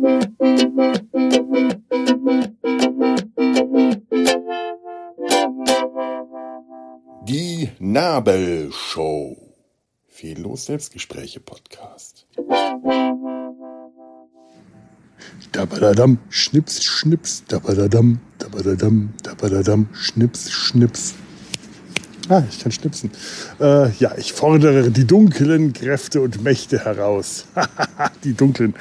Die 0.00 0.06
Nabelshow. 7.78 9.36
Fehllos 10.08 10.64
Selbstgespräche 10.64 11.40
Podcast. 11.40 12.26
Dabadadam, 15.52 16.16
schnips, 16.30 16.82
schnips, 16.82 17.44
dabadadam, 17.48 18.20
dabadadam, 18.38 19.12
dabadadam, 19.22 19.90
schnips, 19.92 20.50
schnips. 20.50 21.12
Ah, 22.30 22.42
ich 22.48 22.60
kann 22.60 22.72
schnipsen. 22.72 23.10
Äh, 23.60 23.90
ja, 23.98 24.16
ich 24.16 24.32
fordere 24.32 24.90
die 24.90 25.06
dunklen 25.06 25.74
Kräfte 25.74 26.22
und 26.22 26.42
Mächte 26.42 26.86
heraus. 26.86 27.44
die 28.24 28.32
dunklen 28.32 28.74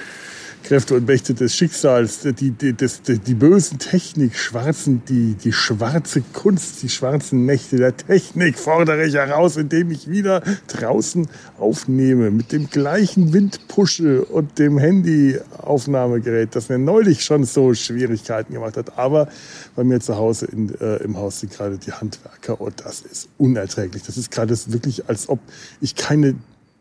Kräfte 0.63 0.95
und 0.95 1.08
Mächte 1.08 1.34
des 1.34 1.55
Schicksals, 1.55 2.20
die, 2.22 2.52
die, 2.52 2.73
des, 2.73 3.02
die, 3.02 3.17
die 3.17 3.34
bösen 3.34 3.80
Technik, 3.80 4.36
schwarzen, 4.36 5.02
die, 5.08 5.34
die 5.34 5.52
schwarze 5.52 6.22
Kunst, 6.34 6.84
die 6.84 6.90
schwarzen 6.90 7.45
Mächte 7.45 7.77
der 7.77 7.95
Technik 7.95 8.59
fordere 8.59 9.05
ich 9.05 9.16
heraus, 9.16 9.58
indem 9.58 9.91
ich 9.91 10.09
wieder 10.09 10.44
draußen 10.67 11.27
aufnehme 11.58 12.30
mit 12.30 12.52
dem 12.52 12.70
gleichen 12.70 13.34
Windpuschel 13.34 14.20
und 14.20 14.59
dem 14.59 14.77
Handyaufnahmegerät, 14.77 16.55
das 16.55 16.70
mir 16.70 16.78
neulich 16.78 17.23
schon 17.23 17.45
so 17.45 17.73
Schwierigkeiten 17.73 18.53
gemacht 18.53 18.78
hat. 18.78 18.98
Aber 18.98 19.28
bei 19.76 19.84
mir 19.84 20.00
zu 20.00 20.17
Hause 20.17 20.45
in, 20.45 20.73
äh, 20.80 20.98
im 20.98 21.17
Haus 21.17 21.39
sind 21.39 21.53
gerade 21.53 21.78
die 21.78 21.94
Handwerker 21.94 22.59
und 22.62 22.81
das 22.86 23.02
ist 23.02 23.30
unerträglich. 23.38 24.03
Das 24.03 24.17
ist 24.17 24.30
gerade 24.30 24.55
wirklich, 24.67 25.08
als 25.09 25.30
ob 25.30 25.39
ich 25.81 25.95
keine 25.95 26.36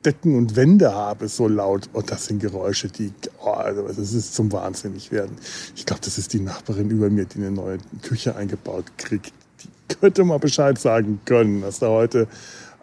Decken 0.08 0.36
und 0.36 0.56
Wände 0.56 0.94
habe, 0.94 1.28
so 1.28 1.48
laut. 1.48 1.90
Und 1.92 2.10
das 2.10 2.24
sind 2.24 2.40
Geräusche, 2.40 2.88
die, 2.88 3.12
oh, 3.44 3.50
also 3.50 3.86
das 3.86 3.98
ist 3.98 4.34
zum 4.34 4.50
Wahnsinnig 4.52 5.12
werden. 5.12 5.36
Ich 5.76 5.84
glaube, 5.84 6.00
das 6.02 6.16
ist 6.16 6.32
die 6.32 6.40
Nachbarin 6.40 6.88
über 6.88 7.10
mir, 7.10 7.26
die 7.26 7.36
eine 7.36 7.50
neue 7.50 7.76
Küche 8.02 8.34
eingebaut 8.34 8.86
kriegt. 8.96 9.34
Die 9.60 9.94
könnte 9.96 10.24
mal 10.24 10.38
Bescheid 10.38 10.78
sagen 10.78 11.20
können, 11.26 11.60
dass 11.60 11.80
da 11.80 11.88
heute 11.88 12.26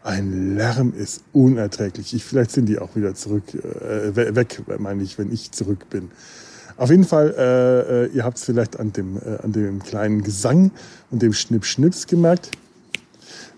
ein 0.03 0.55
Lärm 0.55 0.94
ist, 0.95 1.23
unerträglich. 1.33 2.13
Ich, 2.13 2.23
vielleicht 2.23 2.52
sind 2.52 2.67
die 2.67 2.77
auch 2.77 2.95
wieder 2.95 3.16
zurück, 3.16 3.55
äh, 3.55 4.35
weg, 4.35 4.61
meine 4.78 5.02
ich, 5.02 5.17
wenn 5.17 5.33
ich 5.33 5.52
zurück 5.52 5.89
bin. 5.89 6.11
Auf 6.78 6.91
jeden 6.91 7.05
Fall, 7.05 7.33
äh, 7.35 8.05
äh 8.05 8.09
ihr 8.13 8.23
habt 8.23 8.38
es 8.38 8.44
vielleicht 8.44 8.80
an 8.80 8.94
dem, 8.94 9.17
äh, 9.17 9.38
an 9.41 9.52
dem 9.52 9.81
kleinen 9.81 10.22
Gesang 10.22 10.69
und 11.09 11.23
dem 11.23 11.33
Schnipp-Schnips 11.33 12.05
gemerkt. 12.05 12.52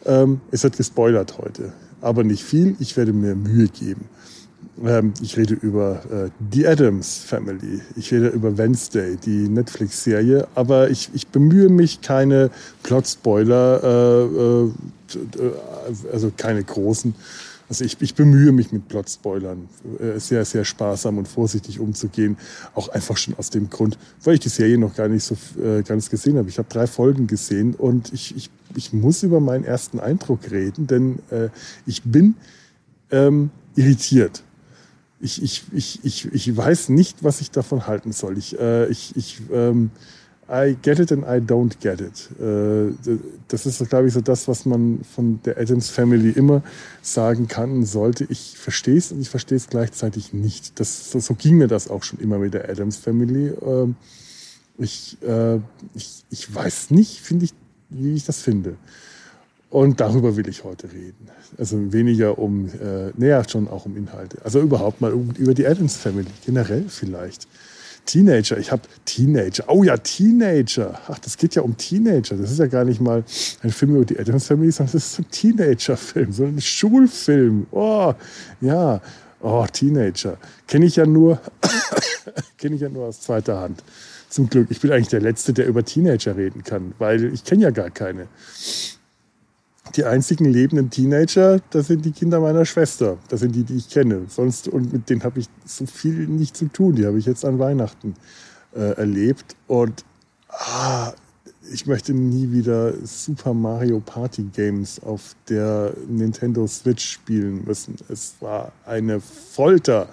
Ähm, 0.06 0.40
es 0.52 0.64
wird 0.64 0.78
gespoilert 0.78 1.38
heute 1.38 1.74
aber 2.02 2.24
nicht 2.24 2.44
viel. 2.44 2.76
Ich 2.80 2.98
werde 2.98 3.14
mir 3.14 3.36
Mühe 3.36 3.68
geben. 3.68 4.06
Ähm, 4.84 5.14
ich 5.22 5.38
rede 5.38 5.56
über 5.56 6.02
äh, 6.12 6.30
The 6.52 6.68
Adams 6.68 7.18
Family. 7.18 7.82
Ich 7.96 8.12
rede 8.12 8.28
über 8.28 8.58
Wednesday, 8.58 9.18
die 9.18 9.50
Netflix-Serie. 9.50 10.48
Aber 10.56 10.90
ich, 10.90 11.10
ich 11.14 11.28
bemühe 11.28 11.70
mich, 11.70 12.02
keine 12.02 12.52
Plot-Spoiler, 12.84 13.84
äh, 13.84 14.66
äh, 14.66 14.72
also 16.12 16.32
keine 16.36 16.64
großen. 16.64 17.16
Also 17.70 17.84
ich, 17.84 17.98
ich 18.00 18.16
bemühe 18.16 18.52
mich 18.52 18.72
mit 18.72 18.88
Plot-Spoilern 18.88 19.68
äh, 20.00 20.20
sehr, 20.20 20.46
sehr 20.46 20.64
sparsam 20.64 21.18
und 21.18 21.28
vorsichtig 21.28 21.80
umzugehen. 21.80 22.38
Auch 22.76 22.90
einfach 22.90 23.18
schon 23.18 23.36
aus 23.36 23.50
dem 23.50 23.70
Grund, 23.70 23.98
weil 24.24 24.36
ich 24.36 24.40
die 24.40 24.50
Serie 24.50 24.78
noch 24.78 24.96
gar 24.96 25.10
nicht 25.10 25.24
so 25.24 25.36
äh, 25.62 25.84
ganz 25.84 26.10
gesehen 26.10 26.38
habe. 26.38 26.48
Ich 26.48 26.58
habe 26.58 26.70
drei 26.70 26.88
Folgen 26.88 27.28
gesehen 27.28 27.76
und 27.76 28.14
ich, 28.14 28.36
ich 28.36 28.50
ich 28.76 28.94
muss 28.94 29.24
über 29.24 29.40
meinen 29.40 29.64
ersten 29.64 30.00
Eindruck 30.00 30.52
reden, 30.52 30.88
denn 30.88 31.20
äh, 31.32 31.50
ich 31.86 32.04
bin 32.04 32.36
ähm, 33.12 33.50
irritiert. 33.76 34.44
Ich, 35.20 35.42
ich, 35.42 35.64
ich, 35.74 36.00
ich, 36.04 36.32
ich 36.32 36.56
weiß 36.56 36.90
nicht, 36.90 37.24
was 37.24 37.42
ich 37.42 37.50
davon 37.50 37.88
halten 37.88 38.12
soll. 38.12 38.38
Ich, 38.38 38.58
äh, 38.60 38.88
ich, 38.88 39.16
ich 39.16 39.42
ähm, 39.52 39.90
I 40.50 40.78
get 40.82 41.00
it 41.00 41.12
and 41.12 41.24
I 41.24 41.40
don't 41.40 41.78
get 41.82 42.00
it. 42.00 42.30
Äh, 42.40 42.94
das 43.50 43.66
ist, 43.66 43.88
glaube 43.90 44.08
ich, 44.08 44.14
so 44.14 44.22
das, 44.22 44.48
was 44.48 44.66
man 44.66 45.02
von 45.04 45.42
der 45.44 45.58
Adams 45.58 45.90
Family 45.90 46.30
immer 46.30 46.64
sagen 47.02 47.48
kann 47.48 47.72
und 47.72 47.86
sollte. 47.86 48.26
Ich 48.30 48.58
verstehe 48.58 48.98
es 48.98 49.12
und 49.12 49.20
ich 49.20 49.30
verstehe 49.30 49.58
es 49.58 49.68
gleichzeitig 49.68 50.34
nicht. 50.34 50.80
Das, 50.80 51.12
so, 51.12 51.20
so 51.20 51.34
ging 51.34 51.58
mir 51.58 51.68
das 51.68 51.90
auch 51.90 52.04
schon 52.04 52.20
immer 52.20 52.40
mit 52.40 52.54
der 52.54 52.70
Adams 52.70 52.98
Family. 52.98 53.54
Ähm, 53.62 53.96
ich, 54.78 55.18
äh, 55.22 55.58
ich, 55.96 56.24
ich 56.30 56.54
weiß 56.54 56.92
nicht, 56.92 57.20
finde 57.20 57.46
ich 57.46 57.54
wie 57.90 58.16
ich 58.16 58.26
das 58.26 58.42
finde. 58.42 58.76
Und 59.70 60.00
darüber 60.00 60.38
will 60.38 60.48
ich 60.48 60.64
heute 60.64 60.92
reden. 60.92 61.30
Also 61.58 61.92
weniger 61.92 62.38
um, 62.38 62.68
äh, 62.68 63.50
schon 63.50 63.68
auch 63.68 63.86
um 63.86 63.98
Inhalte. 63.98 64.38
Also 64.44 64.62
überhaupt 64.62 65.02
mal 65.02 65.12
über 65.12 65.54
die 65.54 65.68
Adams 65.68 65.98
Family, 65.98 66.30
generell 66.46 66.86
vielleicht. 66.88 67.48
Teenager, 68.08 68.58
ich 68.58 68.72
habe 68.72 68.84
Teenager. 69.06 69.66
Oh 69.68 69.84
ja, 69.84 69.98
Teenager. 69.98 71.00
Ach, 71.08 71.20
das 71.20 71.38
geht 71.38 71.56
ja 71.56 71.62
um 71.62 71.76
Teenager. 71.78 72.36
Das 72.36 72.50
ist 72.50 72.58
ja 72.58 72.66
gar 72.66 72.86
nicht 72.86 73.02
mal 73.02 73.24
ein 73.62 73.70
Film 73.70 73.98
über 73.98 74.06
die 74.06 74.18
Adams 74.18 74.48
Family, 74.48 74.72
sondern 74.72 74.94
das 74.94 75.12
ist 75.12 75.20
ein 75.20 75.30
Teenager-Film, 75.30 76.32
so 76.32 76.46
ein 76.46 76.60
Schulfilm. 76.62 77.68
Oh, 77.72 78.14
ja. 78.62 79.02
Oh, 79.42 79.66
Teenager. 79.72 80.38
Kenne 80.68 80.86
ich 80.86 80.96
ja 80.96 81.06
nur, 81.06 81.40
kenne 82.58 82.76
ich 82.76 82.82
ja 82.82 82.90
nur 82.90 83.06
aus 83.08 83.22
zweiter 83.22 83.60
Hand. 83.60 83.84
Zum 84.30 84.50
Glück. 84.50 84.68
Ich 84.72 84.80
bin 84.80 84.92
eigentlich 84.92 85.10
der 85.10 85.22
Letzte, 85.22 85.54
der 85.54 85.68
über 85.68 85.84
Teenager 85.84 86.36
reden 86.36 86.64
kann, 86.64 86.94
weil 87.00 87.34
ich 87.34 87.44
kenne 87.44 87.64
ja 87.64 87.72
gar 87.72 87.90
keine. 87.90 88.28
Die 89.96 90.06
einzigen 90.06 90.46
lebenden 90.46 90.90
Teenager, 90.90 91.60
das 91.72 91.88
sind 91.88 92.06
die 92.06 92.12
Kinder 92.12 92.40
meiner 92.40 92.66
Schwester. 92.66 93.18
Das 93.30 93.40
sind 93.40 93.56
die, 93.56 93.64
die 93.64 93.78
ich 93.78 93.90
kenne. 93.90 94.26
Sonst, 94.28 94.68
und 94.68 94.94
mit 94.94 95.10
denen 95.10 95.24
habe 95.24 95.40
ich 95.40 95.48
so 95.66 95.86
viel 95.86 96.28
nicht 96.28 96.56
zu 96.56 96.66
tun. 96.66 96.96
Die 96.96 97.06
habe 97.06 97.18
ich 97.18 97.26
jetzt 97.26 97.46
an 97.46 97.60
Weihnachten 97.60 98.16
äh, 98.76 98.98
erlebt. 98.98 99.56
Und 99.68 100.04
ah, 100.50 101.14
ich 101.72 101.86
möchte 101.86 102.14
nie 102.14 102.52
wieder 102.52 102.94
Super 103.06 103.54
Mario 103.54 104.00
Party 104.00 104.44
Games 104.54 105.02
auf 105.04 105.36
der 105.50 105.94
Nintendo 106.08 106.68
Switch 106.68 107.06
spielen 107.06 107.64
müssen. 107.66 107.96
Es 108.10 108.36
war 108.40 108.72
eine 108.86 109.20
Folter. 109.20 110.10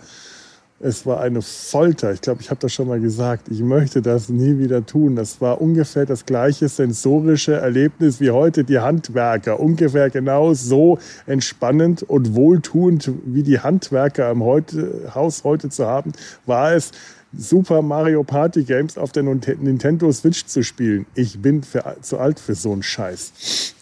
Es 0.81 1.07
war 1.07 1.21
eine 1.21 1.41
Folter. 1.41 2.13
Ich 2.13 2.21
glaube, 2.21 2.43
ich 2.43 2.51
habe 2.51 2.61
das 2.61 2.73
schon 2.73 2.89
mal 2.89 3.01
gesagt. 3.01 3.49
Ich 3.49 3.61
möchte 3.61 4.03
das 4.03 4.29
nie 4.29 4.59
wieder 4.59 4.85
tun. 4.85 5.17
Das 5.17 5.41
war 5.41 5.61
ungefähr 5.61 6.05
das 6.05 6.27
gleiche 6.27 6.69
sensorische 6.69 7.55
Erlebnis 7.55 8.21
wie 8.21 8.31
heute 8.31 8.65
die 8.65 8.81
Handwerker. 8.81 9.61
Ungefähr 9.61 10.11
genau 10.11 10.53
so 10.53 10.99
entspannend 11.27 12.03
und 12.03 12.35
wohltuend 12.35 13.11
wie 13.25 13.45
die 13.45 13.61
Handwerker 13.61 14.31
im 14.31 14.43
heute, 14.43 15.13
Haus 15.15 15.45
heute 15.45 15.71
zu 15.71 15.87
haben, 15.87 16.13
war 16.45 16.75
es, 16.75 16.91
Super 17.37 17.83
Mario 17.83 18.23
Party 18.23 18.63
Games 18.63 18.97
auf 18.97 19.11
der 19.11 19.25
Nintendo 19.25 20.13
Switch 20.13 20.47
zu 20.47 20.63
spielen. 20.63 21.07
Ich 21.15 21.41
bin 21.41 21.65
für, 21.65 21.97
zu 22.01 22.19
alt 22.19 22.39
für 22.39 22.55
so 22.55 22.73
einen 22.73 22.85
Scheiß. 22.85 23.75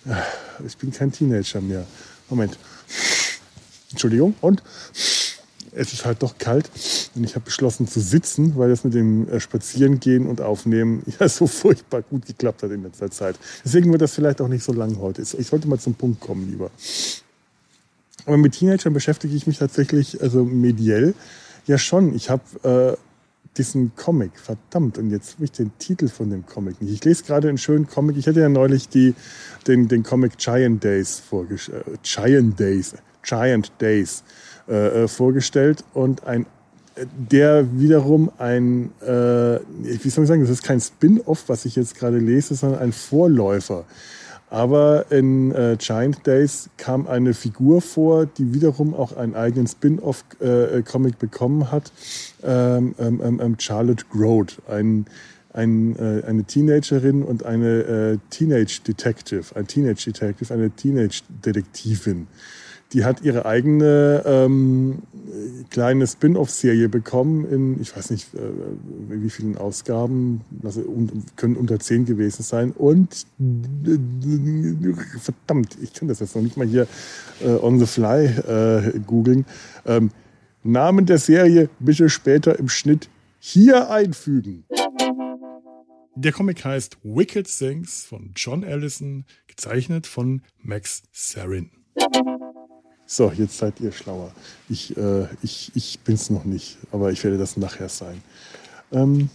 Ich 0.67 0.77
bin 0.79 0.91
kein 0.91 1.13
Teenager 1.13 1.61
mehr. 1.61 1.85
Moment. 2.31 2.59
Entschuldigung. 3.91 4.35
Und 4.41 4.63
es 5.73 5.93
ist 5.93 6.05
halt 6.05 6.23
doch 6.23 6.39
kalt 6.39 6.71
und 7.15 7.25
ich 7.25 7.35
habe 7.35 7.45
beschlossen 7.45 7.89
zu 7.89 8.01
sitzen, 8.01 8.57
weil 8.57 8.69
das 8.69 8.85
mit 8.85 8.95
dem 8.95 9.29
äh, 9.29 9.41
Spazierengehen 9.41 10.27
und 10.27 10.41
Aufnehmen 10.41 11.03
ja 11.21 11.29
so 11.29 11.47
furchtbar 11.47 12.03
gut 12.03 12.27
geklappt 12.27 12.63
hat 12.63 12.71
in 12.71 12.83
letzter 12.83 13.11
Zeit. 13.11 13.39
Deswegen 13.65 13.91
wird 13.91 14.03
das 14.03 14.15
vielleicht 14.15 14.41
auch 14.41 14.49
nicht 14.49 14.65
so 14.65 14.73
lang 14.73 14.99
heute. 15.01 15.23
Ich 15.23 15.47
sollte 15.47 15.69
mal 15.69 15.79
zum 15.79 15.95
Punkt 15.95 16.21
kommen 16.21 16.49
lieber. 16.49 16.71
Aber 18.27 18.37
mit 18.37 18.53
Teenagern 18.53 18.93
beschäftige 18.93 19.35
ich 19.35 19.47
mich 19.47 19.59
tatsächlich, 19.59 20.23
also 20.23 20.45
mediell, 20.45 21.15
ja 21.67 21.79
schon. 21.79 22.15
Ich 22.15 22.31
habe 22.31 22.97
äh, 22.97 22.97
diesen 23.57 23.95
Comic, 23.97 24.39
verdammt, 24.39 24.99
und 24.99 25.11
jetzt 25.11 25.35
habe 25.35 25.45
ich 25.45 25.53
den 25.53 25.77
Titel 25.79 26.09
von 26.09 26.31
dem 26.31 26.47
Comic 26.47 26.81
nicht. 26.81 26.93
Ich 26.93 27.05
lese 27.05 27.25
gerade 27.25 27.49
einen 27.49 27.59
schönen 27.59 27.89
Comic. 27.89 28.17
Ich 28.17 28.29
hatte 28.29 28.41
ja 28.41 28.49
neulich 28.49 28.89
die, 28.89 29.15
den, 29.67 29.89
den 29.89 30.03
Comic 30.03 30.39
Giant 30.39 30.85
Days 30.85 31.19
vorgestellt. 31.19 31.85
Äh, 31.87 31.97
Giant 32.03 32.61
Days. 32.61 32.95
Giant 33.23 33.73
Days 33.81 34.23
äh, 34.69 35.05
äh, 35.05 35.09
vorgestellt 35.09 35.85
und 35.95 36.27
ein 36.27 36.47
der 36.97 37.67
wiederum 37.81 38.31
ein, 38.39 38.91
äh, 39.01 39.07
wie 39.07 40.11
soll 40.11 40.25
ich 40.25 40.29
sagen, 40.29 40.43
das 40.43 40.51
ist 40.51 40.63
kein 40.63 40.81
Spin-off, 40.81 41.45
was 41.47 41.65
ich 41.65 41.77
jetzt 41.77 41.95
gerade 41.95 42.19
lese, 42.19 42.55
sondern 42.55 42.81
ein 42.81 42.93
Vorläufer. 42.93 43.85
Aber 44.51 45.07
in 45.11 45.51
äh, 45.53 45.79
Giant 45.79 46.27
Days 46.27 46.69
kam 46.77 47.07
eine 47.07 47.33
Figur 47.33 47.81
vor, 47.81 48.27
die 48.27 48.53
wiederum 48.53 48.93
auch 48.93 49.17
einen 49.17 49.35
eigenen 49.35 49.67
Spin-off-Comic 49.67 51.15
äh, 51.15 51.17
bekommen 51.19 51.73
hat, 51.73 51.91
ähm, 52.45 52.95
ähm, 52.99 53.23
ähm, 53.25 53.41
ähm 53.41 53.57
Charlotte 53.59 54.05
Grote, 54.11 54.57
ein, 54.69 55.07
ein, 55.55 55.97
äh, 55.97 56.23
eine 56.27 56.45
Teenagerin 56.45 57.23
und 57.23 57.47
eine 57.47 57.79
äh, 57.81 58.19
Teenage 58.29 58.83
Detective, 58.87 59.57
ein 59.57 59.67
Teenage 59.67 60.05
Detective, 60.05 60.53
eine 60.53 60.71
Teenage 60.71 61.23
Detektivin 61.31 62.27
die 62.93 63.05
hat 63.05 63.23
ihre 63.23 63.47
eigene 63.47 64.23
ähm, 64.27 65.03
kleine 65.71 66.07
Spin-off-Serie 66.07 66.89
bekommen 66.89 67.47
in, 67.51 67.81
ich 67.81 67.97
weiß 67.97 68.11
nicht, 68.11 68.35
äh, 68.35 68.39
wie 69.09 69.31
vielen 69.31 69.57
Ausgaben, 69.57 70.43
also 70.63 70.85
können 71.37 71.57
unter 71.57 71.79
zehn 71.79 72.05
gewesen 72.05 72.43
sein. 72.43 72.73
Und 72.73 73.27
verdammt, 75.21 75.77
ich 75.81 75.95
kann 75.95 76.09
das 76.09 76.21
jetzt 76.21 76.37
noch 76.37 76.43
nicht 76.43 76.57
mal 76.57 76.67
hier 76.67 76.87
äh, 77.43 77.49
on 77.49 77.79
the 77.79 77.87
fly 77.87 78.27
äh, 78.27 78.99
googeln. 79.07 79.47
Ähm, 79.87 80.11
Namen 80.63 81.07
der 81.07 81.19
Serie 81.19 81.69
bitte 81.81 82.09
später 82.09 82.59
im 82.59 82.69
Schnitt 82.69 83.09
hier 83.39 83.91
einfügen. 83.91 84.65
Der 86.15 86.33
Comic 86.33 86.65
heißt 86.65 86.99
Wicked 87.03 87.49
Things 87.49 88.05
von 88.05 88.33
John 88.37 88.65
Allison, 88.65 89.25
gezeichnet 89.49 90.07
von 90.07 90.43
Max 90.63 91.03
Sarin. 91.11 91.71
So, 93.15 93.31
jetzt 93.31 93.59
seid 93.59 93.79
ihr 93.79 93.93
schlauer. 93.93 94.33
Ich, 94.71 94.97
äh, 94.97 95.27
ich, 95.43 95.71
ich 95.75 96.01
bin 96.01 96.15
es 96.15 96.31
noch 96.31 96.47
nicht, 96.47 96.79
aber 96.93 97.13
ich 97.13 97.23
werde 97.23 97.37
das 97.37 97.59
nachher 97.59 97.91
sein. 97.91 98.23
Ähm, 98.91 99.29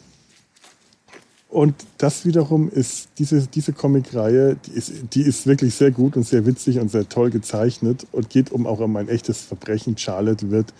und 1.47 1.75
das 1.99 2.25
wiederum 2.25 2.71
ist, 2.71 3.09
diese, 3.19 3.45
diese 3.45 3.73
Comic-Reihe, 3.73 4.57
die 4.65 4.71
ist, 4.71 4.93
die 5.13 5.21
ist 5.21 5.45
wirklich 5.45 5.75
sehr 5.75 5.91
gut 5.91 6.17
und 6.17 6.23
sehr 6.23 6.47
witzig 6.47 6.79
und 6.79 6.89
sehr 6.89 7.07
toll 7.07 7.29
gezeichnet 7.29 8.07
und 8.11 8.31
geht 8.31 8.51
um 8.51 8.65
auch 8.65 8.79
um 8.79 8.95
ein 8.95 9.09
echtes 9.09 9.41
Verbrechen. 9.41 9.95
Charlotte 9.95 10.49
wird 10.49 10.73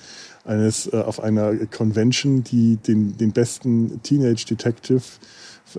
eines 0.44 0.92
äh, 0.92 0.98
auf 0.98 1.20
einer 1.20 1.56
Convention, 1.68 2.44
die 2.44 2.78
den, 2.78 3.16
den 3.16 3.32
besten 3.32 4.02
Teenage 4.02 4.48
Detective 4.50 5.04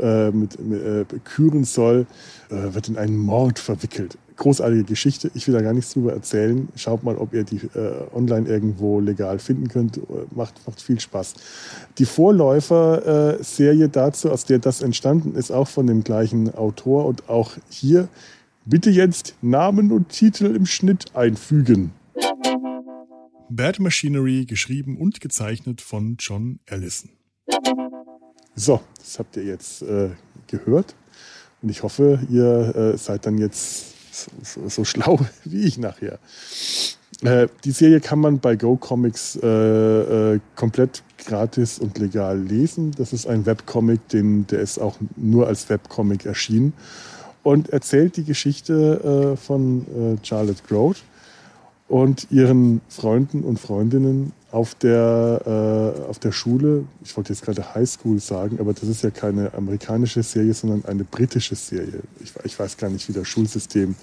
äh, 0.01 0.31
mit, 0.31 0.61
mit 0.61 0.81
äh, 0.81 1.05
küren 1.25 1.65
soll, 1.65 2.07
äh, 2.49 2.75
wird 2.75 2.87
in 2.87 2.97
einen 2.97 3.17
Mord 3.17 3.59
verwickelt 3.59 4.17
großartige 4.39 4.85
Geschichte. 4.85 5.31
Ich 5.35 5.47
will 5.47 5.55
da 5.55 5.61
gar 5.61 5.75
nichts 5.75 5.93
drüber 5.93 6.13
erzählen. 6.13 6.69
Schaut 6.77 7.03
mal, 7.03 7.17
ob 7.17 7.35
ihr 7.35 7.45
die 7.45 7.57
äh, 7.75 8.07
online 8.15 8.49
irgendwo 8.49 9.01
legal 9.01 9.39
finden 9.39 9.69
könnt. 9.69 10.01
Macht, 10.35 10.55
macht 10.67 10.81
viel 10.81 10.99
Spaß. 10.99 11.35
Die 11.99 12.07
Vorläufer-Serie 12.07 13.85
äh, 13.85 13.89
dazu, 13.89 14.31
aus 14.31 14.45
der 14.45 14.61
das 14.61 14.81
entstanden 14.81 15.35
ist, 15.35 15.51
auch 15.51 15.69
von 15.69 15.87
dem 15.87 16.05
gleichen 16.05 16.55
Autor. 16.55 17.05
Und 17.05 17.29
auch 17.29 17.53
hier 17.69 18.09
bitte 18.65 18.91
jetzt 18.91 19.35
Namen 19.43 19.93
und 19.93 20.09
Titel 20.09 20.55
im 20.55 20.67
Schnitt 20.67 21.15
einfügen. 21.15 21.93
Bad 23.51 23.81
Machinery, 23.81 24.45
geschrieben 24.45 24.97
und 24.97 25.21
gezeichnet 25.21 25.81
von 25.81 26.17
John 26.19 26.61
Allison. 26.69 27.11
So, 28.55 28.81
das 28.99 29.19
habt 29.19 29.37
ihr 29.37 29.45
jetzt 29.45 29.83
äh, 29.83 30.11
gehört. 30.47 30.95
Und 31.63 31.71
ich 31.71 31.83
hoffe, 31.83 32.21
ihr 32.31 32.75
äh, 32.77 32.99
seid 32.99 33.27
dann 33.27 33.39
jetzt 33.39 33.98
so, 34.43 34.69
so 34.69 34.85
schlau 34.85 35.19
wie 35.45 35.63
ich 35.63 35.79
nachher. 35.79 36.19
Äh, 37.23 37.49
die 37.65 37.73
Serie 37.73 38.01
kann 38.01 38.21
man 38.21 38.39
bei 38.39 38.57
Go 38.57 38.77
Comics 38.77 39.37
äh, 39.43 39.47
äh, 40.35 40.41
komplett 40.55 41.03
gratis 41.27 41.79
und 41.79 41.99
legal 41.99 42.41
lesen. 42.41 42.93
Das 42.97 43.13
ist 43.13 43.27
ein 43.27 43.45
Webcomic, 43.45 44.09
den, 44.09 44.47
der 44.47 44.61
ist 44.61 44.79
auch 44.79 44.97
nur 45.17 45.47
als 45.47 45.69
Webcomic 45.69 46.27
erschienen 46.27 46.73
und 47.43 47.71
erzählt 47.71 48.17
die 48.17 48.25
Geschichte 48.25 49.33
äh, 49.33 49.37
von 49.37 49.81
äh, 49.81 50.25
Charlotte 50.25 50.63
Grote 50.69 51.01
und 51.89 52.31
ihren 52.31 52.81
Freunden 52.89 53.43
und 53.43 53.59
Freundinnen 53.59 54.33
auf 54.51 54.75
der, 54.75 55.43
äh, 55.45 56.09
auf 56.09 56.19
der 56.19 56.33
Schule. 56.33 56.85
Ich 57.05 57.17
wollte 57.17 57.33
jetzt 57.33 57.43
gerade 57.43 57.75
High 57.75 57.89
School 57.89 58.19
sagen, 58.19 58.59
aber 58.61 58.73
das 58.73 58.85
ist 58.85 59.03
ja 59.03 59.11
keine 59.11 59.53
amerikanische 59.55 60.23
Serie, 60.23 60.55
sondern 60.55 60.85
eine 60.87 61.05
britische 61.05 61.55
Serie. 61.55 62.01
Ich, 62.21 62.33
ich 62.45 62.59
weiß 62.59 62.77
gar 62.77 62.89
nicht, 62.89 63.09
wie 63.09 63.13
das 63.13 63.29
Schulsystem 63.29 63.95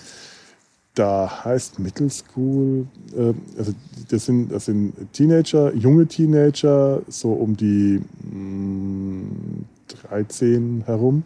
da 0.93 1.43
heißt. 1.43 1.79
Middle 1.79 2.09
School. 2.09 2.87
Äh, 3.15 3.33
also 3.57 3.73
das 4.09 4.25
sind, 4.25 4.51
das 4.51 4.65
sind 4.65 4.93
Teenager, 5.13 5.73
junge 5.73 6.07
Teenager, 6.07 7.01
so 7.07 7.33
um 7.33 7.55
die 7.57 8.01
mh, 8.23 8.39
mm, 8.39 9.65
13 10.09 10.83
herum, 10.85 11.23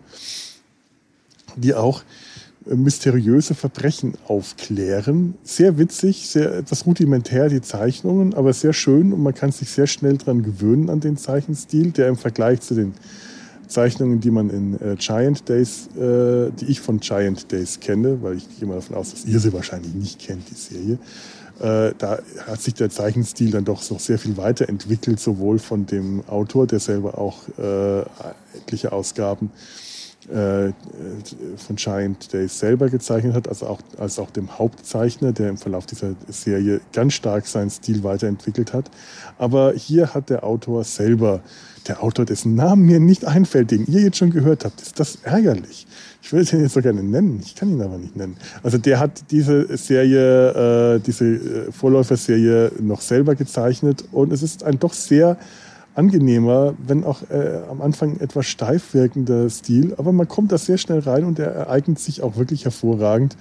die 1.56 1.74
auch 1.74 2.04
mysteriöse 2.76 3.56
Verbrechen 3.56 4.14
aufklären. 4.28 5.36
Sehr 5.44 5.78
witzig, 5.78 6.30
sehr 6.30 6.54
etwas 6.54 6.86
rudimentär 6.86 7.50
die 7.50 7.62
Zeichnungen, 7.62 8.34
aber 8.34 8.54
sehr 8.54 8.74
schön 8.74 9.14
und 9.14 9.22
man 9.22 9.34
kann 9.34 9.52
sich 9.52 9.70
sehr 9.70 9.88
schnell 9.88 10.18
daran 10.18 10.44
gewöhnen 10.44 10.90
an 10.90 11.00
den 11.00 11.18
Zeichenstil, 11.18 11.92
der 11.92 12.08
im 12.08 12.16
Vergleich 12.16 12.62
zu 12.62 12.76
den 12.76 12.94
Zeichnungen, 13.68 14.20
die 14.20 14.32
man 14.32 14.50
in 14.50 14.82
äh, 14.82 14.96
Giant 14.98 15.48
Days, 15.48 15.88
äh, 15.96 16.52
die 16.52 16.66
ich 16.66 16.82
von 16.82 17.00
Giant 17.00 17.52
Days 17.52 17.80
kenne, 17.80 18.22
weil 18.22 18.38
ich 18.38 18.60
gehe 18.60 18.68
mal 18.68 18.76
davon 18.76 18.96
aus, 18.96 19.12
dass 19.12 19.26
ihr 19.26 19.40
sie 19.40 19.54
wahrscheinlich 19.54 19.94
nicht 19.94 20.20
kennt, 20.20 20.50
die 20.50 20.56
Serie. 20.56 20.98
Äh, 21.60 21.94
da 21.98 22.20
hat 22.48 22.62
sich 22.62 22.74
der 22.74 22.90
Zeichenstil 22.90 23.52
dann 23.52 23.66
doch 23.66 23.88
noch 23.90 24.00
sehr 24.00 24.18
viel 24.18 24.38
weiterentwickelt, 24.38 25.20
sowohl 25.20 25.60
von 25.60 25.86
dem 25.86 26.24
Autor, 26.28 26.66
der 26.68 26.80
selber 26.80 27.18
auch 27.18 27.48
äh, 27.60 28.02
etliche 28.58 28.92
Ausgaben 28.92 29.48
äh, 29.48 29.89
von 30.28 31.76
Giant 31.76 32.32
Days 32.34 32.60
selber 32.60 32.90
gezeichnet 32.90 33.34
hat, 33.34 33.48
also 33.48 33.68
auch, 33.68 33.80
als 33.98 34.20
auch 34.20 34.30
dem 34.30 34.60
Hauptzeichner, 34.60 35.32
der 35.32 35.50
im 35.50 35.58
Verlauf 35.58 35.86
dieser 35.86 36.14
Serie 36.28 36.82
ganz 36.94 37.14
stark 37.14 37.48
seinen 37.48 37.70
Stil 37.70 38.04
weiterentwickelt 38.04 38.74
hat. 38.74 38.92
Aber 39.38 39.74
hier 39.74 40.14
hat 40.14 40.30
der 40.30 40.44
Autor 40.44 40.84
selber, 40.84 41.42
der 41.88 42.04
Autor, 42.04 42.26
dessen 42.26 42.56
Namen 42.56 42.86
mir 42.86 43.00
nicht 43.00 43.26
einfällt, 43.26 43.72
den 43.72 43.88
ihr 43.88 44.02
jetzt 44.02 44.18
schon 44.18 44.30
gehört 44.30 44.66
habt, 44.66 44.82
ist 44.82 45.00
das 45.00 45.20
ärgerlich. 45.24 45.88
Ich 46.22 46.34
würde 46.34 46.46
den 46.46 46.62
jetzt 46.62 46.74
so 46.74 46.82
gerne 46.82 47.02
nennen, 47.02 47.40
ich 47.44 47.56
kann 47.56 47.70
ihn 47.70 47.82
aber 47.82 47.98
nicht 47.98 48.16
nennen. 48.16 48.36
Also 48.62 48.78
der 48.78 49.00
hat 49.00 49.32
diese 49.32 49.78
Serie, 49.78 50.96
äh, 50.96 51.00
diese 51.00 51.26
äh, 51.26 51.72
Vorläuferserie 51.72 52.74
noch 52.80 53.02
selber 53.02 53.36
gezeichnet 53.36 54.04
und 54.12 54.34
es 54.34 54.44
ist 54.44 54.64
ein 54.64 54.80
doch 54.80 54.94
sehr 54.94 55.38
angenehmer, 55.96 56.76
wenn 56.86 57.04
auch 57.04 57.30
äh, 57.30 57.62
am 57.70 57.82
Anfang 57.82 58.20
etwas 58.20 58.46
steif 58.46 58.94
wirkender 58.94 59.50
Stil. 59.50 59.96
Aber 59.98 60.12
man 60.12 60.28
kommt 60.28 60.52
da 60.52 60.58
sehr 60.58 60.78
schnell 60.78 61.00
rein 61.00 61.26
und 61.26 61.40
er 61.40 61.52
ereignet 61.52 62.00
sich 62.00 62.22
auch 62.22 62.38
wirklich 62.38 62.66
hervorragend 62.66 63.36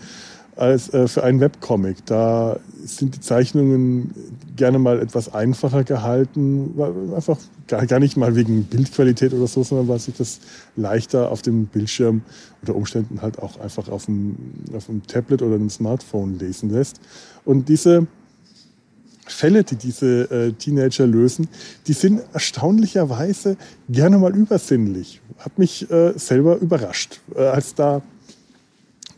als 0.58 0.92
äh, 0.92 1.06
für 1.06 1.22
einen 1.22 1.40
Webcomic. 1.40 2.04
Da 2.06 2.58
sind 2.84 3.14
die 3.14 3.20
Zeichnungen 3.20 4.12
gerne 4.56 4.80
mal 4.80 5.00
etwas 5.00 5.32
einfacher 5.32 5.84
gehalten, 5.84 6.74
einfach 7.14 7.38
gar, 7.68 7.86
gar 7.86 8.00
nicht 8.00 8.16
mal 8.16 8.34
wegen 8.34 8.64
Bildqualität 8.64 9.32
oder 9.32 9.46
so, 9.46 9.62
sondern 9.62 9.86
weil 9.86 10.00
sich 10.00 10.16
das 10.16 10.40
leichter 10.74 11.30
auf 11.30 11.42
dem 11.42 11.66
Bildschirm 11.66 12.22
oder 12.62 12.74
Umständen 12.74 13.22
halt 13.22 13.38
auch 13.38 13.60
einfach 13.60 13.88
auf 13.88 14.06
dem, 14.06 14.36
auf 14.76 14.86
dem 14.86 15.06
Tablet 15.06 15.42
oder 15.42 15.54
einem 15.54 15.70
Smartphone 15.70 16.38
lesen 16.38 16.70
lässt. 16.70 17.00
Und 17.44 17.68
diese 17.68 18.08
Fälle, 19.32 19.64
die 19.64 19.76
diese 19.76 20.30
äh, 20.30 20.52
Teenager 20.52 21.06
lösen, 21.06 21.48
die 21.86 21.92
sind 21.92 22.22
erstaunlicherweise 22.32 23.56
gerne 23.88 24.18
mal 24.18 24.34
übersinnlich. 24.34 25.20
Hat 25.38 25.58
mich 25.58 25.90
äh, 25.90 26.12
selber 26.18 26.56
überrascht, 26.56 27.20
äh, 27.34 27.42
als 27.42 27.74
da 27.74 28.02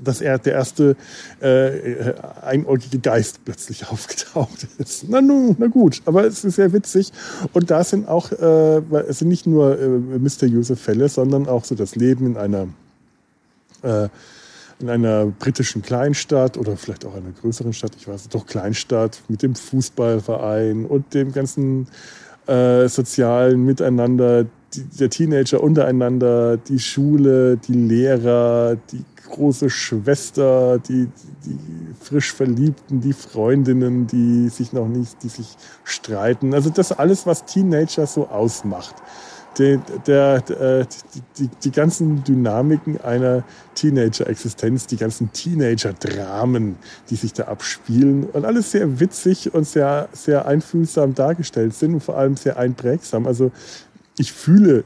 dass 0.03 0.21
er 0.21 0.39
der 0.39 0.55
erste 0.55 0.97
äh, 1.41 2.15
einäugige 2.43 2.99
Geist 2.99 3.45
plötzlich 3.45 3.87
aufgetaucht 3.91 4.67
ist. 4.79 5.05
Na 5.09 5.21
nun, 5.21 5.57
na 5.59 5.67
gut, 5.67 6.03
aber 6.07 6.25
es 6.25 6.45
ist 6.45 6.57
sehr 6.57 6.73
witzig. 6.73 7.13
Und 7.53 7.71
da 7.71 7.85
sind 7.85 8.09
auch, 8.09 8.33
äh, 8.33 8.79
es 9.09 9.19
sind 9.19 9.29
nicht 9.29 9.47
nur 9.47 9.79
äh, 9.79 9.89
mysteriöse 9.89 10.77
Fälle, 10.77 11.09
sondern 11.09 11.49
auch 11.49 11.65
so 11.65 11.75
das 11.75 11.97
Leben 11.97 12.27
in 12.27 12.37
einer 12.37 12.69
äh, 13.83 14.09
in 14.81 14.91
einer 14.91 15.27
britischen 15.27 15.83
Kleinstadt 15.83 16.57
oder 16.57 16.77
vielleicht 16.77 17.05
auch 17.05 17.15
einer 17.15 17.33
größeren 17.33 17.73
Stadt, 17.73 17.93
ich 17.97 18.09
weiß 18.09 18.29
doch 18.29 18.47
Kleinstadt, 18.47 19.21
mit 19.29 19.43
dem 19.43 19.55
Fußballverein 19.55 20.87
und 20.87 21.15
dem 21.15 21.33
ganzen 21.33 21.89
äh, 22.47 22.89
sozialen 22.89 23.65
Miteinander, 23.65 24.47
die, 24.75 24.85
der 24.85 25.11
Teenager 25.11 25.63
untereinander, 25.63 26.57
die 26.57 26.79
Schule, 26.79 27.57
die 27.57 27.75
Lehrer, 27.75 28.77
die 28.93 29.05
große 29.31 29.71
Schwester, 29.71 30.79
die, 30.79 31.09
die 31.45 31.59
frisch 32.01 32.33
Verliebten, 32.33 33.01
die 33.01 33.13
Freundinnen, 33.13 34.07
die 34.07 34.49
sich 34.49 34.73
noch 34.73 34.89
nicht, 34.89 35.23
die 35.23 35.29
sich 35.29 35.57
streiten. 35.85 36.55
Also 36.55 36.71
das 36.71 36.93
alles, 36.93 37.27
was 37.27 37.45
Teenager 37.45 38.07
so 38.07 38.27
ausmacht 38.29 38.97
der, 39.59 39.79
der, 40.07 40.41
der 40.41 40.87
die, 41.39 41.49
die, 41.63 41.71
ganzen 41.71 42.23
Dynamiken 42.25 43.01
einer 43.01 43.45
Teenager-Existenz, 43.75 44.87
die 44.87 44.97
ganzen 44.97 45.33
Teenager-Dramen, 45.33 46.77
die 47.11 47.17
sich 47.17 47.33
da 47.33 47.45
abspielen 47.45 48.25
und 48.25 48.45
alles 48.45 48.71
sehr 48.71 49.01
witzig 49.01 49.53
und 49.53 49.67
sehr, 49.67 50.09
sehr 50.13 50.47
einfühlsam 50.47 51.15
dargestellt 51.15 51.75
sind 51.75 51.95
und 51.95 52.01
vor 52.01 52.17
allem 52.17 52.37
sehr 52.37 52.59
einprägsam. 52.59 53.27
Also 53.27 53.51
ich 54.19 54.33
fühle 54.33 54.85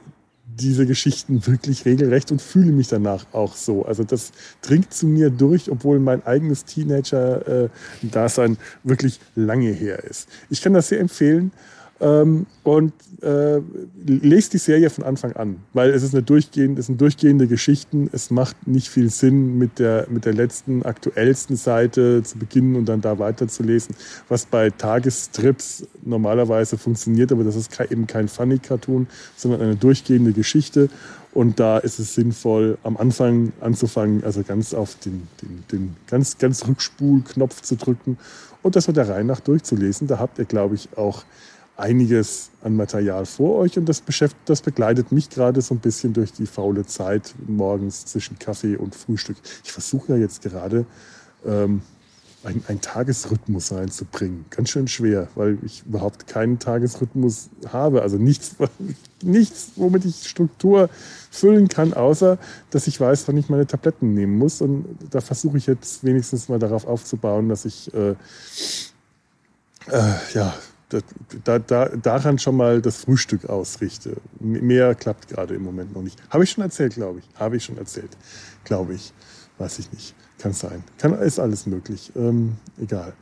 diese 0.57 0.87
Geschichten 0.87 1.47
wirklich 1.47 1.85
regelrecht 1.85 2.31
und 2.31 2.41
fühle 2.41 2.73
mich 2.73 2.89
danach 2.89 3.27
auch 3.33 3.57
so. 3.57 3.85
Also 3.85 4.05
das 4.05 4.33
dringt 4.63 4.93
zu 4.95 5.07
mir 5.07 5.31
durch, 5.31 5.71
obwohl 5.71 5.99
mein 5.99 6.25
eigenes 6.27 6.65
Teenager-Dasein 6.65 8.53
äh, 8.53 8.57
wirklich 8.85 9.21
lange 9.35 9.71
her 9.71 10.05
ist. 10.05 10.29
Ich 10.51 10.63
kann 10.63 10.73
das 10.73 10.89
sehr 10.89 11.01
empfehlen. 11.01 11.53
Ähm, 12.01 12.47
und 12.65 12.93
äh, 13.23 13.61
lest 14.05 14.53
die 14.53 14.59
Serie 14.59 14.91
von 14.91 15.05
Anfang 15.05 15.33
an, 15.35 15.57
weil 15.73 15.91
es 15.91 16.03
ist 16.03 16.13
eine 16.13 16.25
durchgehende, 16.25 16.81
es 16.81 16.87
sind 16.87 17.01
durchgehende 17.01 17.47
Geschichten. 17.47 18.11
Es 18.13 18.31
macht 18.31 18.67
nicht 18.67 18.89
viel 18.89 19.11
Sinn, 19.11 19.59
mit 19.59 19.79
der, 19.79 20.07
mit 20.11 20.25
der 20.25 20.35
letzten, 20.35 20.83
aktuellsten 20.83 21.57
Seite 21.57 22.23
zu 22.25 22.39
beginnen 22.39 22.75
und 22.75 22.87
dann 22.87 23.01
da 23.01 23.19
weiterzulesen, 23.19 23.95
was 24.29 24.45
bei 24.45 24.71
Tagestrips 24.71 25.87
normalerweise 26.05 26.79
funktioniert, 26.79 27.31
aber 27.31 27.45
das 27.45 27.55
ist 27.55 27.81
eben 27.81 28.07
kein 28.07 28.29
Funny-Cartoon, 28.29 29.07
sondern 29.37 29.61
eine 29.61 29.77
durchgehende 29.77 30.33
Geschichte. 30.33 30.89
Und 31.33 31.59
da 31.59 31.79
ist 31.79 31.99
es 31.99 32.15
sinnvoll, 32.15 32.79
am 32.85 32.97
Anfang 32.97 33.53
anzufangen, 33.61 34.23
also 34.25 34.43
ganz 34.43 34.73
auf 34.73 34.97
den, 35.05 35.27
den, 35.43 35.65
den 35.71 35.97
ganz, 36.07 36.39
ganz 36.39 36.67
Rückspulknopf 36.67 37.61
zu 37.63 37.77
drücken 37.77 38.19
und 38.63 38.77
das 38.77 38.87
mit 38.87 38.97
der 38.97 39.09
Reihe 39.09 39.25
nach 39.25 39.41
durchzulesen. 39.41 40.07
Da 40.07 40.19
habt 40.19 40.39
ihr, 40.39 40.45
glaube 40.45 40.77
ich, 40.77 40.89
auch 40.97 41.25
einiges 41.77 42.51
an 42.63 42.77
Material 42.77 43.27
vor 43.27 43.57
euch 43.57 43.77
und 43.77 43.89
das, 43.89 44.01
beschäftigt, 44.01 44.49
das 44.49 44.63
begleitet 44.63 45.11
mich 45.13 45.29
gerade 45.29 45.61
so 45.61 45.75
ein 45.75 45.81
bisschen 45.81 46.13
durch 46.13 46.33
die 46.33 46.47
faule 46.47 46.87
Zeit 46.87 47.35
morgens 47.47 48.07
zwischen 48.07 48.39
Kaffee 48.39 48.77
und 48.77 48.95
Frühstück. 48.95 49.37
Ich 49.65 49.73
versuche 49.73 50.13
ja 50.13 50.19
jetzt 50.19 50.43
gerade 50.43 50.87
ähm, 51.45 51.83
einen 52.45 52.81
Tagesrhythmus 52.81 53.73
reinzubringen. 53.73 54.45
Ganz 54.51 54.69
schön 54.69 54.87
schwer, 54.87 55.29
weil 55.35 55.59
ich 55.65 55.83
überhaupt 55.87 56.27
keinen 56.27 56.59
Tagesrhythmus 56.59 57.49
habe. 57.73 58.03
Also 58.03 58.19
nichts, 58.19 58.57
nichts, 59.23 59.73
womit 59.77 60.05
ich 60.05 60.29
Struktur 60.29 60.91
füllen 61.31 61.69
kann, 61.69 61.95
außer 61.95 62.39
dass 62.71 62.87
ich 62.87 63.01
weiß, 63.01 63.27
wann 63.29 63.39
ich 63.39 63.49
meine 63.49 63.67
Tabletten 63.67 64.13
nehmen 64.13 64.37
muss. 64.37 64.61
Und 64.61 64.85
da 65.11 65.21
versuche 65.23 65.57
ich 65.57 65.67
jetzt 65.67 66.05
wenigstens 66.05 66.49
mal 66.49 66.59
darauf 66.59 66.87
aufzubauen, 66.87 67.49
dass 67.49 67.65
ich 67.65 67.93
äh, 67.95 68.15
äh, 69.91 70.15
ja, 70.35 70.55
da, 71.45 71.59
da, 71.59 71.89
daran 71.89 72.39
schon 72.39 72.57
mal 72.57 72.81
das 72.81 72.99
Frühstück 72.99 73.47
ausrichte. 73.47 74.17
Mehr 74.41 74.95
klappt 74.95 75.29
gerade 75.29 75.55
im 75.55 75.63
Moment 75.63 75.95
noch 75.95 76.03
nicht. 76.03 76.23
Habe 76.31 76.45
ich 76.45 76.51
schon 76.51 76.63
erzählt, 76.63 76.95
glaube 76.95 77.21
ich. 77.21 77.29
Habe 77.39 77.57
ich 77.57 77.65
schon 77.65 77.79
erzählt, 77.79 78.17
glaube 78.65 78.95
ich. 78.95 79.13
Weiß 79.59 79.79
ich 79.79 79.93
nicht. 79.93 80.15
Kann 80.39 80.53
sein. 80.53 80.85
Kann, 80.99 81.15
ist 81.15 81.39
alles 81.39 81.67
möglich. 81.67 82.13
Ähm, 82.17 82.57
egal. 82.81 83.13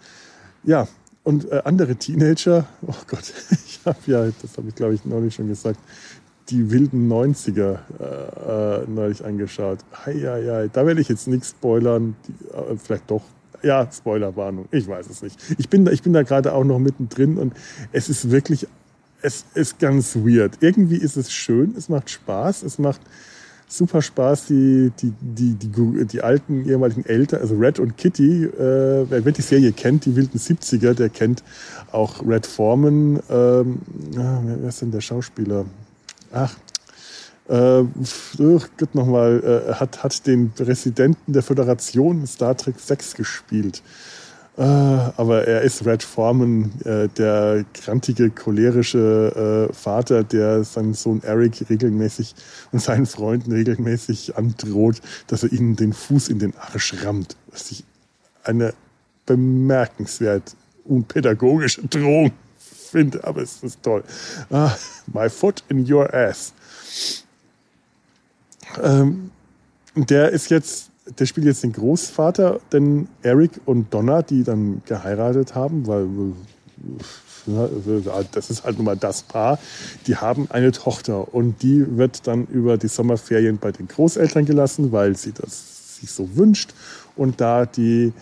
Ja, 0.64 0.88
und 1.24 1.50
äh, 1.50 1.62
andere 1.64 1.94
Teenager, 1.96 2.66
oh 2.86 2.94
Gott, 3.06 3.32
ich 3.50 3.80
habe 3.84 3.98
ja, 4.06 4.24
das 4.42 4.56
habe 4.56 4.68
ich 4.68 4.74
glaube 4.74 4.94
ich 4.94 5.04
nicht 5.04 5.34
schon 5.34 5.48
gesagt, 5.48 5.78
die 6.48 6.70
wilden 6.70 7.10
90er 7.10 7.78
äh, 8.00 8.82
äh, 8.82 8.86
neulich 8.88 9.24
angeschaut. 9.24 9.78
Hei, 10.04 10.14
hei, 10.14 10.44
hei. 10.48 10.70
Da 10.72 10.84
werde 10.84 11.00
ich 11.00 11.08
jetzt 11.08 11.28
nichts 11.28 11.50
spoilern. 11.50 12.16
Die, 12.26 12.48
äh, 12.54 12.76
vielleicht 12.76 13.10
doch, 13.10 13.22
ja, 13.62 13.88
Spoilerwarnung, 13.90 14.66
ich 14.70 14.86
weiß 14.86 15.08
es 15.08 15.22
nicht. 15.22 15.38
Ich 15.58 15.68
bin 15.68 15.84
da, 15.84 15.92
ich 15.92 16.02
bin 16.02 16.12
da 16.12 16.22
gerade 16.22 16.52
auch 16.52 16.64
noch 16.64 16.78
mittendrin 16.78 17.38
und 17.38 17.54
es 17.92 18.08
ist 18.08 18.30
wirklich, 18.30 18.66
es 19.22 19.44
ist 19.54 19.78
ganz 19.78 20.16
weird. 20.16 20.58
Irgendwie 20.60 20.96
ist 20.96 21.16
es 21.16 21.32
schön, 21.32 21.74
es 21.76 21.88
macht 21.88 22.10
Spaß, 22.10 22.62
es 22.62 22.78
macht 22.78 23.00
super 23.68 24.02
Spaß, 24.02 24.46
die, 24.46 24.92
die, 25.00 25.12
die, 25.20 25.54
die, 25.54 26.04
die 26.04 26.20
alten 26.20 26.68
ehemaligen 26.68 27.06
Eltern, 27.06 27.40
also 27.40 27.56
Red 27.56 27.78
und 27.78 27.96
Kitty, 27.96 28.44
äh, 28.44 29.06
wer 29.08 29.32
die 29.32 29.42
Serie 29.42 29.72
kennt, 29.72 30.04
die 30.04 30.14
wilden 30.14 30.38
70er, 30.38 30.92
der 30.92 31.08
kennt 31.08 31.42
auch 31.90 32.26
Red 32.26 32.46
Foreman, 32.46 33.20
ähm, 33.30 33.78
ah, 34.18 34.42
wer 34.44 34.68
ist 34.68 34.82
denn 34.82 34.90
der 34.90 35.00
Schauspieler? 35.00 35.64
Ach, 36.32 36.54
äh, 37.48 37.84
Gott 38.78 38.94
nochmal, 38.94 39.66
äh, 39.68 39.74
hat, 39.74 40.02
hat 40.02 40.26
den 40.26 40.50
Präsidenten 40.50 41.32
der 41.32 41.42
Föderation 41.42 42.26
Star 42.26 42.56
Trek 42.56 42.78
6 42.78 43.14
gespielt. 43.14 43.82
Äh, 44.58 44.62
aber 44.62 45.48
er 45.48 45.62
ist 45.62 45.86
Red 45.86 46.02
Foreman, 46.02 46.72
äh, 46.84 47.08
der 47.08 47.64
grantige, 47.72 48.28
cholerische 48.28 49.68
äh, 49.70 49.72
Vater, 49.72 50.24
der 50.24 50.62
seinen 50.64 50.92
Sohn 50.92 51.22
Eric 51.22 51.70
regelmäßig 51.70 52.34
und 52.70 52.82
seinen 52.82 53.06
Freunden 53.06 53.52
regelmäßig 53.52 54.36
androht, 54.36 55.00
dass 55.26 55.42
er 55.42 55.52
ihnen 55.52 55.76
den 55.76 55.94
Fuß 55.94 56.28
in 56.28 56.38
den 56.38 56.54
Arsch 56.56 56.94
rammt. 57.02 57.36
Was 57.50 57.70
ich 57.70 57.84
eine 58.44 58.74
bemerkenswert 59.24 60.54
unpädagogische 60.84 61.86
Drohung 61.86 62.32
finde, 62.58 63.24
aber 63.24 63.40
es 63.40 63.62
ist 63.62 63.82
toll. 63.82 64.04
Ah, 64.50 64.74
my 65.12 65.30
foot 65.30 65.64
in 65.70 65.90
your 65.90 66.12
ass. 66.12 66.52
Ähm, 68.82 69.30
der 69.94 70.30
ist 70.30 70.50
jetzt, 70.50 70.90
der 71.18 71.26
spielt 71.26 71.46
jetzt 71.46 71.62
den 71.62 71.72
Großvater, 71.72 72.60
denn 72.72 73.08
Eric 73.22 73.60
und 73.66 73.92
Donna, 73.92 74.22
die 74.22 74.44
dann 74.44 74.82
geheiratet 74.86 75.54
haben, 75.54 75.86
weil 75.86 76.06
das 78.32 78.50
ist 78.50 78.64
halt 78.64 78.76
nun 78.76 78.86
mal 78.86 78.96
das 78.96 79.22
Paar, 79.22 79.58
die 80.06 80.16
haben 80.16 80.46
eine 80.50 80.72
Tochter 80.72 81.34
und 81.34 81.62
die 81.62 81.96
wird 81.96 82.26
dann 82.26 82.46
über 82.46 82.78
die 82.78 82.88
Sommerferien 82.88 83.58
bei 83.58 83.72
den 83.72 83.88
Großeltern 83.88 84.44
gelassen, 84.44 84.92
weil 84.92 85.16
sie 85.16 85.32
das 85.32 85.98
sich 86.00 86.10
so 86.10 86.36
wünscht 86.36 86.72
und 87.16 87.40
da 87.40 87.66
die 87.66 88.12